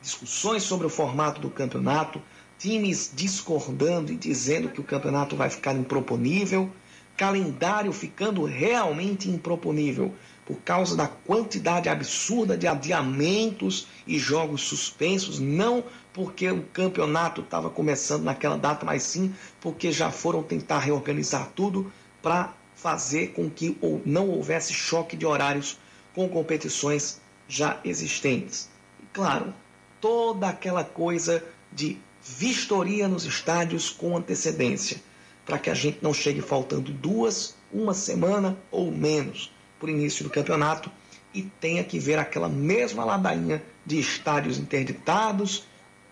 Discussões 0.00 0.62
sobre 0.62 0.86
o 0.86 0.90
formato 0.90 1.40
do 1.40 1.50
campeonato, 1.50 2.22
times 2.58 3.10
discordando 3.14 4.12
e 4.12 4.16
dizendo 4.16 4.68
que 4.68 4.80
o 4.80 4.84
campeonato 4.84 5.34
vai 5.34 5.50
ficar 5.50 5.74
improponível, 5.74 6.70
calendário 7.16 7.92
ficando 7.92 8.44
realmente 8.44 9.28
improponível 9.28 10.14
por 10.46 10.56
causa 10.58 10.96
da 10.96 11.06
quantidade 11.06 11.88
absurda 11.88 12.56
de 12.56 12.66
adiamentos 12.66 13.86
e 14.06 14.18
jogos 14.18 14.62
suspensos, 14.62 15.38
não 15.38 15.84
porque 16.12 16.50
o 16.50 16.62
campeonato 16.62 17.40
estava 17.40 17.70
começando 17.70 18.24
naquela 18.24 18.56
data, 18.56 18.84
mas 18.84 19.02
sim 19.02 19.34
porque 19.60 19.90
já 19.90 20.10
foram 20.10 20.42
tentar 20.42 20.80
reorganizar 20.80 21.50
tudo 21.54 21.90
para 22.20 22.52
fazer 22.74 23.28
com 23.28 23.48
que 23.48 23.76
ou 23.80 24.02
não 24.04 24.28
houvesse 24.28 24.72
choque 24.72 25.16
de 25.16 25.24
horários 25.24 25.78
com 26.14 26.28
competições 26.28 27.20
já 27.48 27.78
existentes. 27.84 28.68
E 29.00 29.06
claro, 29.12 29.54
toda 30.00 30.48
aquela 30.48 30.84
coisa 30.84 31.44
de 31.70 31.98
vistoria 32.22 33.08
nos 33.08 33.24
estádios 33.24 33.90
com 33.90 34.16
antecedência, 34.16 35.00
para 35.44 35.58
que 35.58 35.70
a 35.70 35.74
gente 35.74 35.98
não 36.02 36.12
chegue 36.12 36.40
faltando 36.40 36.92
duas, 36.92 37.56
uma 37.72 37.94
semana 37.94 38.56
ou 38.70 38.92
menos 38.92 39.52
por 39.78 39.88
início 39.88 40.22
do 40.22 40.30
campeonato 40.30 40.90
e 41.34 41.42
tenha 41.42 41.82
que 41.82 41.98
ver 41.98 42.18
aquela 42.18 42.48
mesma 42.48 43.04
ladainha 43.04 43.62
de 43.84 43.98
estádios 43.98 44.58
interditados 44.58 45.64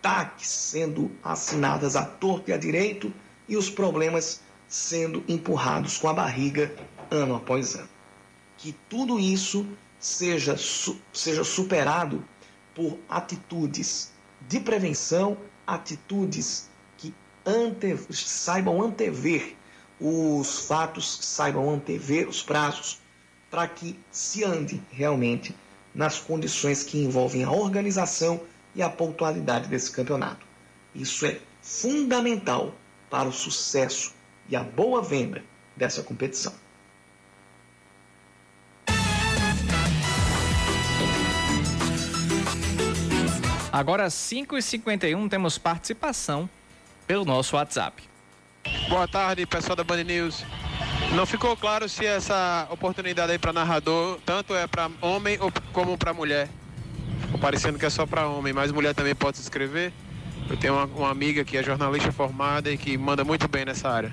TACs 0.02 0.48
sendo 0.48 1.10
assinadas 1.22 1.96
à 1.96 2.04
torta 2.04 2.50
e 2.50 2.54
à 2.54 2.56
direito 2.56 3.12
e 3.48 3.56
os 3.56 3.68
problemas 3.68 4.40
sendo 4.68 5.22
empurrados 5.28 5.98
com 5.98 6.08
a 6.08 6.14
barriga 6.14 6.74
ano 7.10 7.34
após 7.34 7.74
ano. 7.74 7.88
Que 8.56 8.72
tudo 8.88 9.18
isso 9.18 9.66
seja, 9.98 10.56
seja 11.12 11.44
superado 11.44 12.24
por 12.74 12.98
atitudes 13.08 14.12
de 14.48 14.60
prevenção, 14.60 15.36
atitudes 15.66 16.68
que 16.96 17.14
ante, 17.44 17.96
saibam 18.12 18.80
antever 18.80 19.56
os 20.00 20.66
fatos, 20.66 21.18
saibam 21.20 21.68
antever 21.68 22.28
os 22.28 22.42
prazos, 22.42 23.00
para 23.50 23.66
que 23.66 23.98
se 24.10 24.44
ande 24.44 24.80
realmente 24.90 25.54
nas 25.94 26.18
condições 26.18 26.84
que 26.84 26.98
envolvem 26.98 27.42
a 27.42 27.50
organização 27.50 28.40
e 28.74 28.82
a 28.82 28.88
pontualidade 28.88 29.68
desse 29.68 29.90
campeonato. 29.90 30.46
Isso 30.94 31.26
é 31.26 31.40
fundamental 31.62 32.74
para 33.08 33.28
o 33.28 33.32
sucesso 33.32 34.14
e 34.48 34.56
a 34.56 34.62
boa 34.62 35.02
venda 35.02 35.42
dessa 35.76 36.02
competição. 36.02 36.52
Agora, 43.72 44.08
5h51, 44.08 45.30
temos 45.30 45.56
participação 45.56 46.50
pelo 47.06 47.24
nosso 47.24 47.56
WhatsApp. 47.56 48.02
Boa 48.88 49.06
tarde, 49.06 49.46
pessoal 49.46 49.76
da 49.76 49.84
Band 49.84 50.02
News. 50.04 50.44
Não 51.14 51.24
ficou 51.24 51.56
claro 51.56 51.88
se 51.88 52.04
essa 52.04 52.66
oportunidade 52.70 53.32
aí 53.32 53.38
para 53.38 53.52
narrador 53.52 54.20
tanto 54.24 54.54
é 54.54 54.66
para 54.66 54.90
homem 55.00 55.38
ou 55.40 55.52
como 55.72 55.96
para 55.96 56.12
mulher. 56.12 56.48
Parecendo 57.40 57.78
que 57.78 57.86
é 57.86 57.90
só 57.90 58.06
para 58.06 58.28
homem, 58.28 58.52
mas 58.52 58.70
mulher 58.70 58.94
também 58.94 59.14
pode 59.14 59.38
se 59.38 59.42
inscrever. 59.42 59.92
Eu 60.48 60.56
tenho 60.56 60.74
uma, 60.74 60.84
uma 60.84 61.10
amiga 61.10 61.44
que 61.44 61.56
é 61.56 61.62
jornalista 61.62 62.12
formada 62.12 62.70
e 62.70 62.76
que 62.76 62.98
manda 62.98 63.24
muito 63.24 63.48
bem 63.48 63.64
nessa 63.64 63.88
área. 63.88 64.12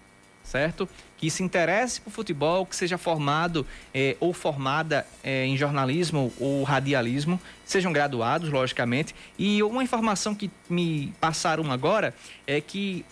certo? 0.43 0.89
Que 1.17 1.31
se 1.31 1.41
interesse 1.41 2.01
por 2.01 2.11
futebol, 2.11 2.65
que 2.65 2.75
seja 2.75 2.97
formado 2.97 3.65
é, 3.93 4.17
ou 4.19 4.33
formada 4.33 5.07
é, 5.23 5.45
em 5.45 5.55
jornalismo 5.55 6.33
ou 6.37 6.63
radialismo, 6.63 7.39
sejam 7.65 7.93
graduados, 7.93 8.49
logicamente. 8.49 9.15
E 9.37 9.63
uma 9.63 9.83
informação 9.83 10.35
que 10.35 10.51
me 10.69 11.13
passaram 11.21 11.71
agora 11.71 12.13
é 12.45 12.59
que 12.59 13.05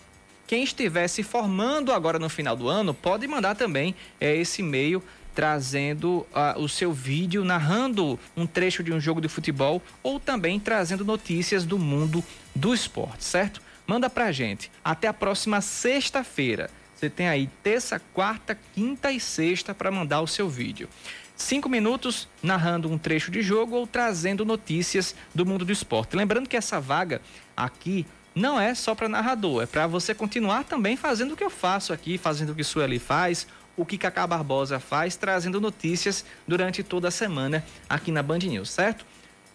quem 0.46 0.64
estiver 0.64 1.08
se 1.08 1.24
formando 1.24 1.94
agora 1.94 2.20
no 2.20 2.30
final 2.30 2.56
do 2.56 2.68
ano 2.68 2.94
pode 2.94 3.26
mandar 3.28 3.56
também 3.56 3.96
é, 4.20 4.36
esse 4.36 4.62
e-mail 4.62 5.02
trazendo 5.38 6.26
uh, 6.34 6.60
o 6.60 6.68
seu 6.68 6.92
vídeo 6.92 7.46
narrando 7.46 8.20
um 8.36 8.48
trecho 8.48 8.82
de 8.82 8.92
um 8.92 9.00
jogo 9.00 9.22
de 9.22 9.28
futebol 9.28 9.84
ou 10.02 10.20
também 10.20 10.60
trazendo 10.60 11.06
notícias 11.06 11.64
do 11.64 11.78
mundo 11.78 12.24
do 12.56 12.74
esporte, 12.74 13.24
certo? 13.24 13.62
Manda 13.86 14.10
pra 14.10 14.32
gente. 14.32 14.72
Até 14.84 15.08
a 15.08 15.14
próxima 15.14 15.62
sexta-feira. 15.62 16.72
Você 16.96 17.08
tem 17.08 17.30
aí 17.30 17.48
terça, 17.62 18.02
quarta, 18.16 18.58
quinta 18.74 19.12
e 19.12 19.20
sexta 19.20 19.76
para 19.76 19.92
mandar 19.92 20.22
o 20.22 20.28
seu 20.28 20.50
vídeo. 20.50 20.90
Cinco 21.36 21.70
minutos 21.70 22.28
narrando 22.42 22.92
um 22.92 22.98
trecho 22.98 23.30
de 23.30 23.44
jogo 23.44 23.76
ou 23.76 23.86
trazendo 23.86 24.44
notícias 24.44 25.14
do 25.36 25.46
mundo 25.46 25.64
do 25.64 25.72
esporte. 25.72 26.16
Lembrando 26.16 26.50
que 26.50 26.58
essa 26.58 26.82
vaga 26.82 27.22
aqui 27.56 28.08
não 28.34 28.60
é 28.60 28.74
só 28.74 28.96
para 28.96 29.08
narrador, 29.08 29.62
é 29.62 29.66
para 29.68 29.86
você 29.86 30.16
continuar 30.16 30.64
também 30.64 30.98
fazendo 30.98 31.34
o 31.34 31.38
que 31.38 31.44
eu 31.44 31.50
faço 31.52 31.94
aqui, 31.94 32.18
fazendo 32.18 32.54
o 32.54 32.56
que 32.56 32.64
Sueli 32.64 32.98
faz, 32.98 33.48
o 33.78 33.86
que 33.86 33.98
Cacá 33.98 34.26
Barbosa 34.26 34.80
faz, 34.80 35.16
trazendo 35.16 35.62
notícias 35.62 36.26
durante 36.48 36.84
toda 36.84 37.08
a 37.08 37.12
semana 37.12 37.64
aqui 37.88 38.12
na 38.12 38.24
Band 38.24 38.40
News, 38.40 38.72
certo? 38.72 39.06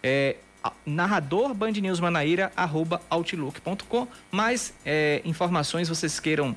É, 0.01 0.37
narrador 0.85 1.53
Band 1.53 1.73
News 1.73 1.99
Manaíra, 1.99 2.51
arroba 2.55 3.01
outlook.com. 3.09 4.07
Mais 4.31 4.73
é, 4.85 5.21
informações 5.25 5.89
vocês 5.89 6.19
queiram, 6.19 6.55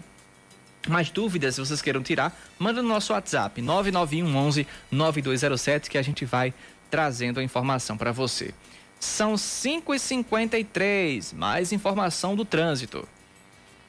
mais 0.88 1.10
dúvidas 1.10 1.58
vocês 1.58 1.82
queiram 1.82 2.02
tirar, 2.02 2.34
manda 2.58 2.80
no 2.80 2.88
nosso 2.88 3.12
WhatsApp 3.12 3.60
991 3.60 4.36
11 4.36 4.66
9207 4.90 5.90
que 5.90 5.98
a 5.98 6.02
gente 6.02 6.24
vai 6.24 6.54
trazendo 6.88 7.40
a 7.40 7.42
informação 7.42 7.96
para 7.96 8.12
você. 8.12 8.54
São 8.98 9.34
5h53, 9.34 11.34
mais 11.34 11.72
informação 11.72 12.36
do 12.36 12.44
trânsito. 12.44 13.06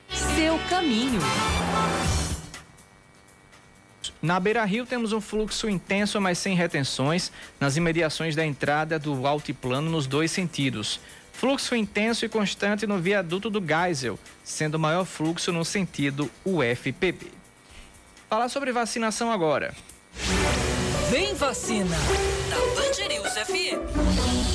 Seu 0.10 0.58
caminho. 0.70 1.20
Na 4.22 4.40
Beira 4.40 4.66
Rio 4.66 4.86
temos 4.86 5.14
um 5.14 5.22
fluxo 5.22 5.70
intenso, 5.70 6.20
mas 6.20 6.40
sem 6.40 6.56
retenções, 6.56 7.32
nas 7.60 7.78
imediações 7.78 8.36
da 8.36 8.46
entrada 8.46 8.98
do 8.98 9.28
altiplano 9.28 9.90
nos 9.92 10.08
dois 10.08 10.32
sentidos. 10.32 11.00
Fluxo 11.32 11.76
intenso 11.76 12.26
e 12.26 12.30
constante 12.30 12.88
no 12.88 12.98
viaduto 12.98 13.48
do 13.48 13.64
Geisel, 13.64 14.18
sendo 14.44 14.76
o 14.76 14.80
maior 14.80 15.06
fluxo 15.06 15.52
no 15.52 15.64
sentido 15.64 16.32
UFPB. 16.44 17.28
Falar 18.28 18.50
sobre 18.50 18.72
vacinação 18.72 19.32
agora. 19.32 19.74
Vem 21.12 21.36
vacina 21.36 21.96
na 22.50 22.58
Band 22.76 23.08
News 23.08 23.34
FM. 23.34 24.48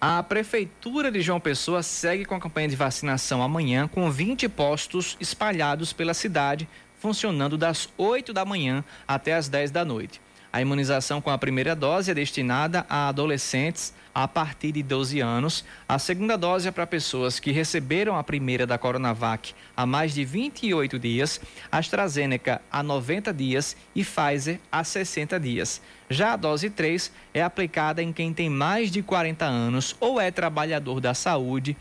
A 0.00 0.22
Prefeitura 0.22 1.10
de 1.10 1.20
João 1.20 1.40
Pessoa 1.40 1.82
segue 1.82 2.24
com 2.24 2.34
a 2.34 2.40
campanha 2.40 2.68
de 2.68 2.76
vacinação 2.76 3.42
amanhã, 3.42 3.86
com 3.88 4.10
20 4.10 4.48
postos 4.48 5.16
espalhados 5.20 5.92
pela 5.92 6.14
cidade 6.14 6.68
funcionando 7.06 7.56
das 7.56 7.88
8 7.96 8.32
da 8.32 8.44
manhã 8.44 8.84
até 9.06 9.34
as 9.34 9.46
10 9.48 9.70
da 9.70 9.84
noite. 9.84 10.20
A 10.52 10.60
imunização 10.60 11.20
com 11.20 11.30
a 11.30 11.38
primeira 11.38 11.76
dose 11.76 12.10
é 12.10 12.14
destinada 12.14 12.84
a 12.88 13.06
adolescentes 13.06 13.94
a 14.12 14.26
partir 14.26 14.72
de 14.72 14.82
12 14.82 15.20
anos. 15.20 15.64
A 15.88 16.00
segunda 16.00 16.36
dose 16.36 16.66
é 16.66 16.72
para 16.72 16.84
pessoas 16.84 17.38
que 17.38 17.52
receberam 17.52 18.16
a 18.16 18.24
primeira 18.24 18.66
da 18.66 18.76
Coronavac 18.76 19.54
há 19.76 19.86
mais 19.86 20.14
de 20.14 20.24
28 20.24 20.98
dias, 20.98 21.40
AstraZeneca 21.70 22.60
há 22.72 22.82
90 22.82 23.32
dias 23.32 23.76
e 23.94 24.02
Pfizer 24.02 24.58
há 24.72 24.82
60 24.82 25.38
dias. 25.38 25.80
Já 26.10 26.32
a 26.32 26.36
dose 26.36 26.70
3 26.70 27.12
é 27.32 27.40
aplicada 27.40 28.02
em 28.02 28.12
quem 28.12 28.34
tem 28.34 28.50
mais 28.50 28.90
de 28.90 29.00
40 29.00 29.44
anos 29.44 29.94
ou 30.00 30.20
é 30.20 30.32
trabalhador 30.32 31.00
da 31.00 31.14
saúde. 31.14 31.76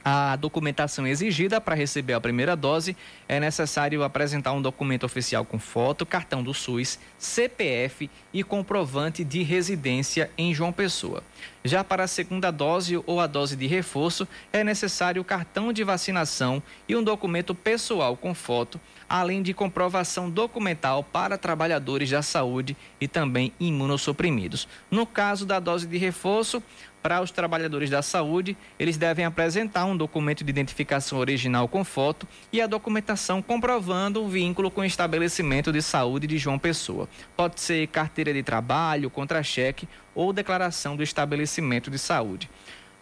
a 0.04 0.36
documentação 0.36 1.06
exigida 1.06 1.60
para 1.60 1.76
receber 1.76 2.14
a 2.14 2.22
primeira 2.22 2.56
dose 2.56 2.95
é 3.28 3.39
necessário 3.39 4.04
apresentar 4.04 4.54
um 4.54 4.62
documento 4.62 5.06
oficial 5.06 5.43
com 5.43 5.60
foto, 5.60 6.06
cartão 6.06 6.41
do 6.41 6.54
SUS, 6.54 6.97
CPF 7.18 8.10
e 8.34 8.43
comprovante 8.43 9.24
de 9.24 9.43
residência 9.43 10.32
em 10.38 10.54
João 10.54 10.72
Pessoa. 10.72 11.22
Já 11.64 11.84
para 11.84 12.06
a 12.06 12.08
segunda 12.08 12.52
dose 12.52 13.02
ou 13.06 13.20
a 13.20 13.28
dose 13.28 13.56
de 13.56 13.68
reforço, 13.68 14.28
é 14.54 14.64
necessário 14.64 15.22
o 15.22 15.26
cartão 15.26 15.74
de 15.74 15.84
vacinação 15.84 16.64
e 16.88 16.95
um 16.95 17.04
documento 17.04 17.54
pessoal 17.54 18.16
com 18.16 18.34
foto, 18.34 18.80
além 19.10 19.41
de 19.41 19.54
comprovação 19.54 20.30
documental 20.30 21.04
para 21.04 21.38
trabalhadores 21.38 22.10
da 22.10 22.22
saúde 22.22 22.78
e 23.02 23.08
também 23.08 23.52
imunossuprimidos. 23.60 24.68
No 24.89 25.06
caso 25.06 25.45
da 25.45 25.60
dose 25.60 25.86
de 25.86 25.97
reforço, 25.97 26.64
para 27.02 27.22
os 27.22 27.32
trabalhadores 27.32 27.89
da 27.89 28.02
saúde, 28.02 28.58
eles 28.78 28.97
devem 28.97 29.26
apresentar 29.26 29.86
um 29.86 29.95
documento 29.95 30.43
de 30.43 30.50
identificação 30.50 31.18
original 31.18 31.68
com 31.68 31.84
foto 31.84 32.28
e 32.52 32.62
a 32.62 32.68
documentação 32.68 33.41
comprovando 33.41 34.24
o 34.24 34.28
vínculo 34.28 34.70
com 34.70 34.82
o 34.82 34.86
estabelecimento 34.86 35.72
de 35.72 35.82
saúde 35.82 36.28
de 36.28 36.38
João 36.38 36.60
Pessoa. 36.60 37.08
Pode 37.36 37.62
ser 37.62 37.88
carteira 37.88 38.34
de 38.34 38.43
trabalho, 38.43 39.10
contra-cheque 39.10 39.88
ou 40.14 40.34
declaração 40.34 40.95
do 40.95 41.04
estabelecimento 41.04 41.89
de 41.89 41.97
saúde. 41.97 42.50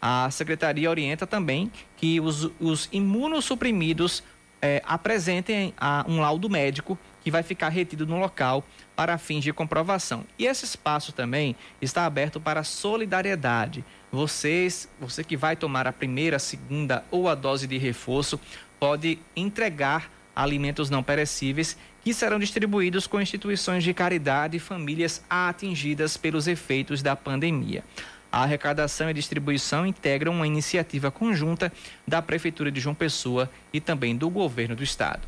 A 0.02 0.30
secretaria 0.30 0.90
orienta 0.90 1.26
também 1.26 1.72
que 1.96 2.20
os, 2.20 2.52
os 2.60 2.88
imunossuprimidos 2.92 4.24
é, 4.62 4.82
apresentem 4.86 5.74
a, 5.78 6.06
um 6.08 6.20
laudo 6.20 6.50
médico 6.50 6.98
que 7.28 7.32
vai 7.32 7.44
ficar 7.44 7.68
retido 7.68 8.08
no 8.08 8.18
local 8.18 8.66
para 8.96 9.18
fins 9.18 9.44
de 9.44 9.52
comprovação. 9.52 10.24
E 10.40 10.46
esse 10.46 10.64
espaço 10.64 11.12
também 11.12 11.58
está 11.82 12.06
aberto 12.06 12.40
para 12.40 12.64
solidariedade. 12.64 13.84
Vocês, 14.10 14.88
você 14.98 15.26
que 15.26 15.36
vai 15.36 15.54
tomar 15.58 15.86
a 15.88 15.92
primeira, 15.92 16.38
a 16.38 16.40
segunda 16.40 17.04
ou 17.12 17.28
a 17.28 17.36
dose 17.36 17.68
de 17.68 17.78
reforço, 17.78 18.40
pode 18.80 19.20
entregar 19.36 20.10
alimentos 20.34 20.90
não 20.90 21.04
perecíveis 21.04 21.76
que 22.02 22.14
serão 22.14 22.40
distribuídos 22.40 23.08
com 23.08 23.20
instituições 23.20 23.84
de 23.84 23.94
caridade 23.94 24.56
e 24.56 24.62
famílias 24.62 25.22
atingidas 25.30 26.16
pelos 26.16 26.48
efeitos 26.48 27.02
da 27.02 27.14
pandemia. 27.14 27.84
A 28.32 28.44
arrecadação 28.44 29.10
e 29.10 29.14
distribuição 29.14 29.86
integram 29.86 30.32
uma 30.32 30.48
iniciativa 30.48 31.12
conjunta 31.12 31.74
da 32.08 32.22
Prefeitura 32.22 32.72
de 32.72 32.80
João 32.80 32.96
Pessoa 32.96 33.52
e 33.74 33.82
também 33.82 34.16
do 34.16 34.30
Governo 34.30 34.78
do 34.78 34.84
Estado. 34.84 35.28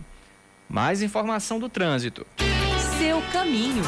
Mais 0.70 1.02
informação 1.02 1.60
do 1.60 1.68
trânsito. 1.68 2.28
Seu 3.00 3.20
caminho. 3.34 3.84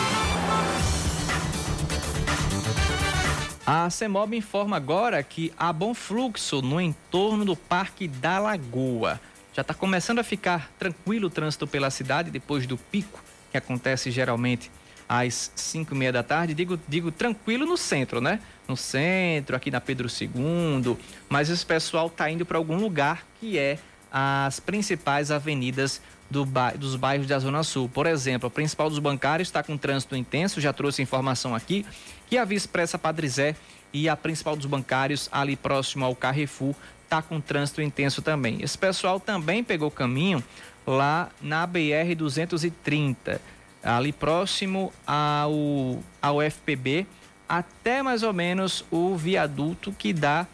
A 3.63 3.87
CEMOB 3.87 4.35
informa 4.35 4.77
agora 4.77 5.21
que 5.21 5.53
há 5.55 5.71
bom 5.71 5.93
fluxo 5.93 6.59
no 6.63 6.81
entorno 6.81 7.45
do 7.45 7.55
Parque 7.55 8.07
da 8.07 8.39
Lagoa. 8.39 9.21
Já 9.53 9.61
está 9.61 9.75
começando 9.75 10.17
a 10.17 10.23
ficar 10.23 10.71
tranquilo 10.79 11.27
o 11.27 11.29
trânsito 11.29 11.67
pela 11.67 11.91
cidade 11.91 12.31
depois 12.31 12.65
do 12.65 12.75
pico, 12.75 13.23
que 13.51 13.57
acontece 13.57 14.09
geralmente 14.09 14.71
às 15.07 15.51
5 15.55 15.93
e 15.93 15.97
meia 15.97 16.11
da 16.11 16.23
tarde. 16.23 16.55
Digo, 16.55 16.79
digo 16.87 17.11
tranquilo 17.11 17.63
no 17.63 17.77
centro, 17.77 18.19
né? 18.19 18.39
No 18.67 18.75
centro, 18.75 19.55
aqui 19.55 19.69
na 19.69 19.79
Pedro 19.79 20.07
II. 20.09 20.97
Mas 21.29 21.47
esse 21.51 21.65
pessoal 21.65 22.07
está 22.07 22.27
indo 22.27 22.43
para 22.43 22.57
algum 22.57 22.77
lugar 22.77 23.23
que 23.39 23.59
é 23.59 23.77
as 24.11 24.59
principais 24.59 25.31
avenidas 25.31 26.01
do 26.29 26.45
dos 26.77 26.95
bairros 26.95 27.27
da 27.27 27.37
Zona 27.39 27.63
Sul. 27.63 27.89
Por 27.89 28.07
exemplo, 28.07 28.47
a 28.47 28.49
principal 28.49 28.89
dos 28.89 28.99
bancários 28.99 29.49
está 29.49 29.61
com 29.61 29.77
trânsito 29.77 30.15
intenso, 30.15 30.61
já 30.61 30.71
trouxe 30.71 31.01
informação 31.01 31.53
aqui, 31.53 31.85
que 32.27 32.37
a 32.37 32.45
Via 32.45 32.57
Expressa 32.57 32.97
Padre 32.97 33.27
Zé 33.27 33.55
e 33.93 34.07
a 34.07 34.15
principal 34.15 34.55
dos 34.55 34.65
bancários, 34.65 35.27
ali 35.31 35.55
próximo 35.55 36.05
ao 36.05 36.15
Carrefour, 36.15 36.73
está 37.03 37.21
com 37.21 37.41
trânsito 37.41 37.81
intenso 37.81 38.21
também. 38.21 38.61
Esse 38.61 38.77
pessoal 38.77 39.19
também 39.19 39.63
pegou 39.63 39.91
caminho 39.91 40.41
lá 40.87 41.29
na 41.41 41.67
BR 41.67 42.15
230, 42.17 43.41
ali 43.83 44.13
próximo 44.13 44.93
ao, 45.05 45.99
ao 46.21 46.41
FPB, 46.41 47.05
até 47.47 48.01
mais 48.01 48.23
ou 48.23 48.31
menos 48.31 48.85
o 48.89 49.15
viaduto 49.17 49.91
que 49.91 50.13
dá 50.13 50.47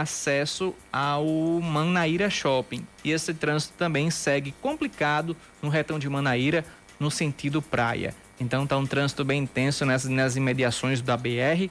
acesso 0.00 0.74
ao 0.90 1.26
Manaíra 1.60 2.30
Shopping. 2.30 2.86
E 3.04 3.10
esse 3.10 3.34
trânsito 3.34 3.74
também 3.76 4.10
segue 4.10 4.54
complicado 4.62 5.36
no 5.60 5.68
retão 5.68 5.98
de 5.98 6.08
Manaíra, 6.08 6.64
no 6.98 7.10
sentido 7.10 7.60
praia. 7.60 8.14
Então 8.40 8.64
está 8.64 8.76
um 8.78 8.86
trânsito 8.86 9.22
bem 9.22 9.42
intenso 9.42 9.84
nas, 9.84 10.04
nas 10.04 10.34
imediações 10.34 11.02
da 11.02 11.14
BR 11.14 11.68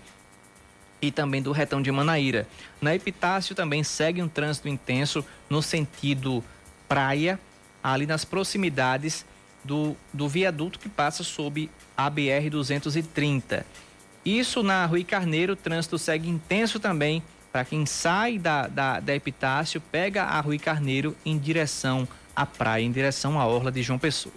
e 1.02 1.12
também 1.12 1.42
do 1.42 1.52
retão 1.52 1.82
de 1.82 1.92
Manaíra. 1.92 2.48
Na 2.80 2.94
Epitácio 2.94 3.56
também 3.56 3.84
segue 3.84 4.22
um 4.22 4.28
trânsito 4.28 4.70
intenso 4.70 5.26
no 5.50 5.60
sentido 5.60 6.44
praia, 6.88 7.40
ali 7.84 8.06
nas 8.06 8.24
proximidades 8.24 9.26
do, 9.64 9.98
do 10.14 10.30
viaduto 10.30 10.78
que 10.78 10.90
passa 10.90 11.24
sob 11.24 11.72
a 11.98 12.08
BR 12.08 12.52
230. 12.52 13.66
Isso 14.24 14.62
na 14.62 14.86
Rui 14.86 15.04
Carneiro, 15.04 15.54
o 15.54 15.56
trânsito 15.56 15.98
segue 15.98 16.30
intenso 16.30 16.80
também 16.80 17.24
para 17.52 17.66
quem 17.66 17.86
sai 17.86 18.38
da, 18.38 18.68
da, 18.68 19.00
da 19.00 19.16
Epitácio, 19.16 19.82
pega 19.92 20.24
a 20.24 20.40
Rui 20.40 20.58
Carneiro 20.58 21.16
em 21.26 21.38
direção 21.38 22.08
à 22.36 22.46
praia, 22.46 22.84
em 22.84 22.92
direção 22.92 23.40
à 23.40 23.46
orla 23.46 23.72
de 23.72 23.84
João 23.84 24.00
Pessoa. 24.00 24.34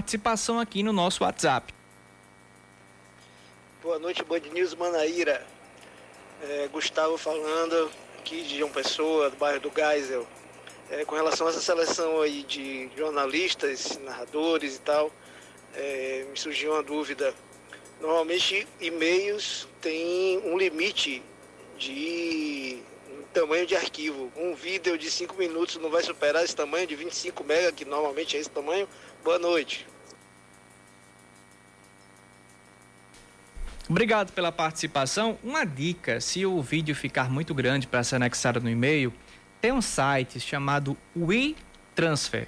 Participação 0.00 0.58
aqui 0.58 0.82
no 0.82 0.94
nosso 0.94 1.22
WhatsApp. 1.22 1.74
Boa 3.82 3.98
noite, 3.98 4.24
Band 4.24 4.40
News 4.50 4.74
Manaíra. 4.74 5.46
É, 6.42 6.68
Gustavo 6.68 7.18
falando 7.18 7.90
aqui 8.18 8.40
de 8.42 8.58
João 8.58 8.70
Pessoa, 8.70 9.28
do 9.28 9.36
bairro 9.36 9.60
do 9.60 9.70
Geisel. 9.70 10.26
É, 10.90 11.04
com 11.04 11.14
relação 11.14 11.46
a 11.46 11.50
essa 11.50 11.60
seleção 11.60 12.22
aí 12.22 12.42
de 12.44 12.90
jornalistas, 12.96 13.98
narradores 13.98 14.76
e 14.76 14.80
tal, 14.80 15.12
é, 15.74 16.24
me 16.30 16.38
surgiu 16.38 16.72
uma 16.72 16.82
dúvida. 16.82 17.34
Normalmente, 18.00 18.66
e-mails 18.80 19.68
têm 19.82 20.38
um 20.46 20.56
limite 20.56 21.22
de 21.76 22.82
tamanho 23.34 23.66
de 23.66 23.76
arquivo. 23.76 24.32
Um 24.34 24.54
vídeo 24.54 24.96
de 24.96 25.10
5 25.10 25.34
minutos 25.34 25.76
não 25.76 25.90
vai 25.90 26.02
superar 26.02 26.42
esse 26.42 26.56
tamanho 26.56 26.86
de 26.86 26.96
25 26.96 27.44
MB, 27.44 27.72
que 27.76 27.84
normalmente 27.84 28.38
é 28.38 28.40
esse 28.40 28.48
tamanho. 28.48 28.88
Boa 29.22 29.38
noite. 29.38 29.89
Obrigado 33.90 34.30
pela 34.30 34.52
participação. 34.52 35.36
Uma 35.42 35.64
dica: 35.64 36.20
se 36.20 36.46
o 36.46 36.62
vídeo 36.62 36.94
ficar 36.94 37.28
muito 37.28 37.52
grande 37.52 37.88
para 37.88 38.04
ser 38.04 38.16
anexado 38.16 38.60
no 38.60 38.70
e-mail, 38.70 39.12
tem 39.60 39.72
um 39.72 39.82
site 39.82 40.38
chamado 40.38 40.96
WeTransfer, 41.16 42.46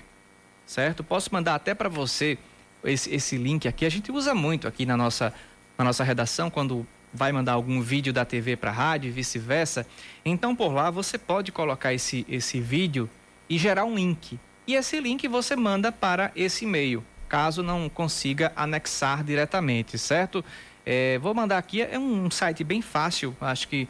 certo? 0.65 1.03
Posso 1.03 1.31
mandar 1.33 1.57
até 1.57 1.75
para 1.75 1.89
você 1.89 2.39
esse, 2.85 3.13
esse 3.13 3.37
link 3.37 3.67
aqui. 3.67 3.85
A 3.85 3.89
gente 3.89 4.13
usa 4.13 4.37
muito 4.37 4.69
aqui 4.69 4.87
na 4.87 4.97
nossa, 4.97 5.35
na 5.77 5.85
nossa 5.85 6.05
redação 6.05 6.49
quando 6.49 6.87
vai 7.13 7.33
mandar 7.33 7.55
algum 7.55 7.83
vídeo 7.83 8.13
da 8.13 8.25
TV 8.25 8.57
para 8.57 8.71
a 8.71 8.75
rádio 8.75 9.09
e 9.09 9.11
vice-versa. 9.11 9.85
Então, 10.25 10.55
por 10.55 10.73
lá, 10.73 10.93
você 10.93 11.19
pode 11.19 11.51
colocar 11.51 11.93
esse, 11.93 12.25
esse 12.29 12.61
vídeo 12.61 13.11
e 13.51 13.59
gerar 13.59 13.85
um 13.85 13.97
link. 13.97 14.39
E 14.65 14.77
esse 14.77 15.01
link 15.01 15.27
você 15.27 15.57
manda 15.57 15.91
para 15.91 16.31
esse 16.37 16.65
e-mail, 16.65 17.05
caso 17.29 17.65
não 17.65 17.89
consiga 17.89 18.53
anexar 18.55 19.25
diretamente, 19.25 19.99
certo? 19.99 20.45
É, 20.85 21.19
vou 21.19 21.33
mandar 21.33 21.59
aqui, 21.59 21.81
é 21.81 21.99
um 21.99 22.31
site 22.31 22.65
bem 22.65 22.83
fácil, 22.83 23.37
acho 23.41 23.69
que 23.69 23.89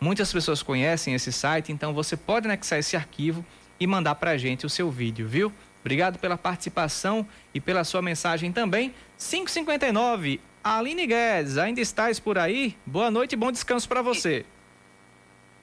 muitas 0.00 0.32
pessoas 0.32 0.62
conhecem 0.62 1.14
esse 1.14 1.32
site, 1.32 1.72
então 1.72 1.92
você 1.92 2.16
pode 2.16 2.46
anexar 2.46 2.78
esse 2.78 2.96
arquivo 2.96 3.44
e 3.78 3.86
mandar 3.86 4.14
para 4.14 4.32
a 4.32 4.38
gente 4.38 4.64
o 4.64 4.70
seu 4.70 4.90
vídeo, 4.90 5.26
viu? 5.26 5.52
Obrigado 5.80 6.18
pela 6.18 6.36
participação 6.36 7.26
e 7.54 7.60
pela 7.60 7.84
sua 7.84 8.02
mensagem 8.02 8.52
também. 8.52 8.94
559, 9.18 10.40
Aline 10.62 11.06
Guedes, 11.06 11.56
ainda 11.58 11.80
estás 11.80 12.20
por 12.20 12.38
aí? 12.38 12.76
Boa 12.84 13.10
noite 13.10 13.32
e 13.32 13.36
bom 13.36 13.50
descanso 13.50 13.88
para 13.88 14.02
você. 14.02 14.44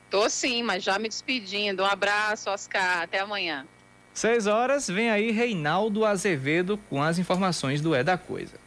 Tô 0.10 0.30
sim, 0.30 0.64
mas 0.64 0.84
já 0.84 0.98
me 0.98 1.08
despedindo. 1.08 1.84
Um 1.84 1.86
abraço, 1.86 2.50
Oscar. 2.50 3.04
Até 3.04 3.20
amanhã. 3.20 3.66
Seis 4.14 4.48
horas, 4.48 4.88
vem 4.88 5.12
aí 5.12 5.32
Reinaldo 5.32 6.04
Azevedo 6.04 6.80
com 6.90 7.04
as 7.04 7.20
informações 7.20 7.82
do 7.82 7.94
É 7.94 8.04
da 8.04 8.18
Coisa. 8.18 8.67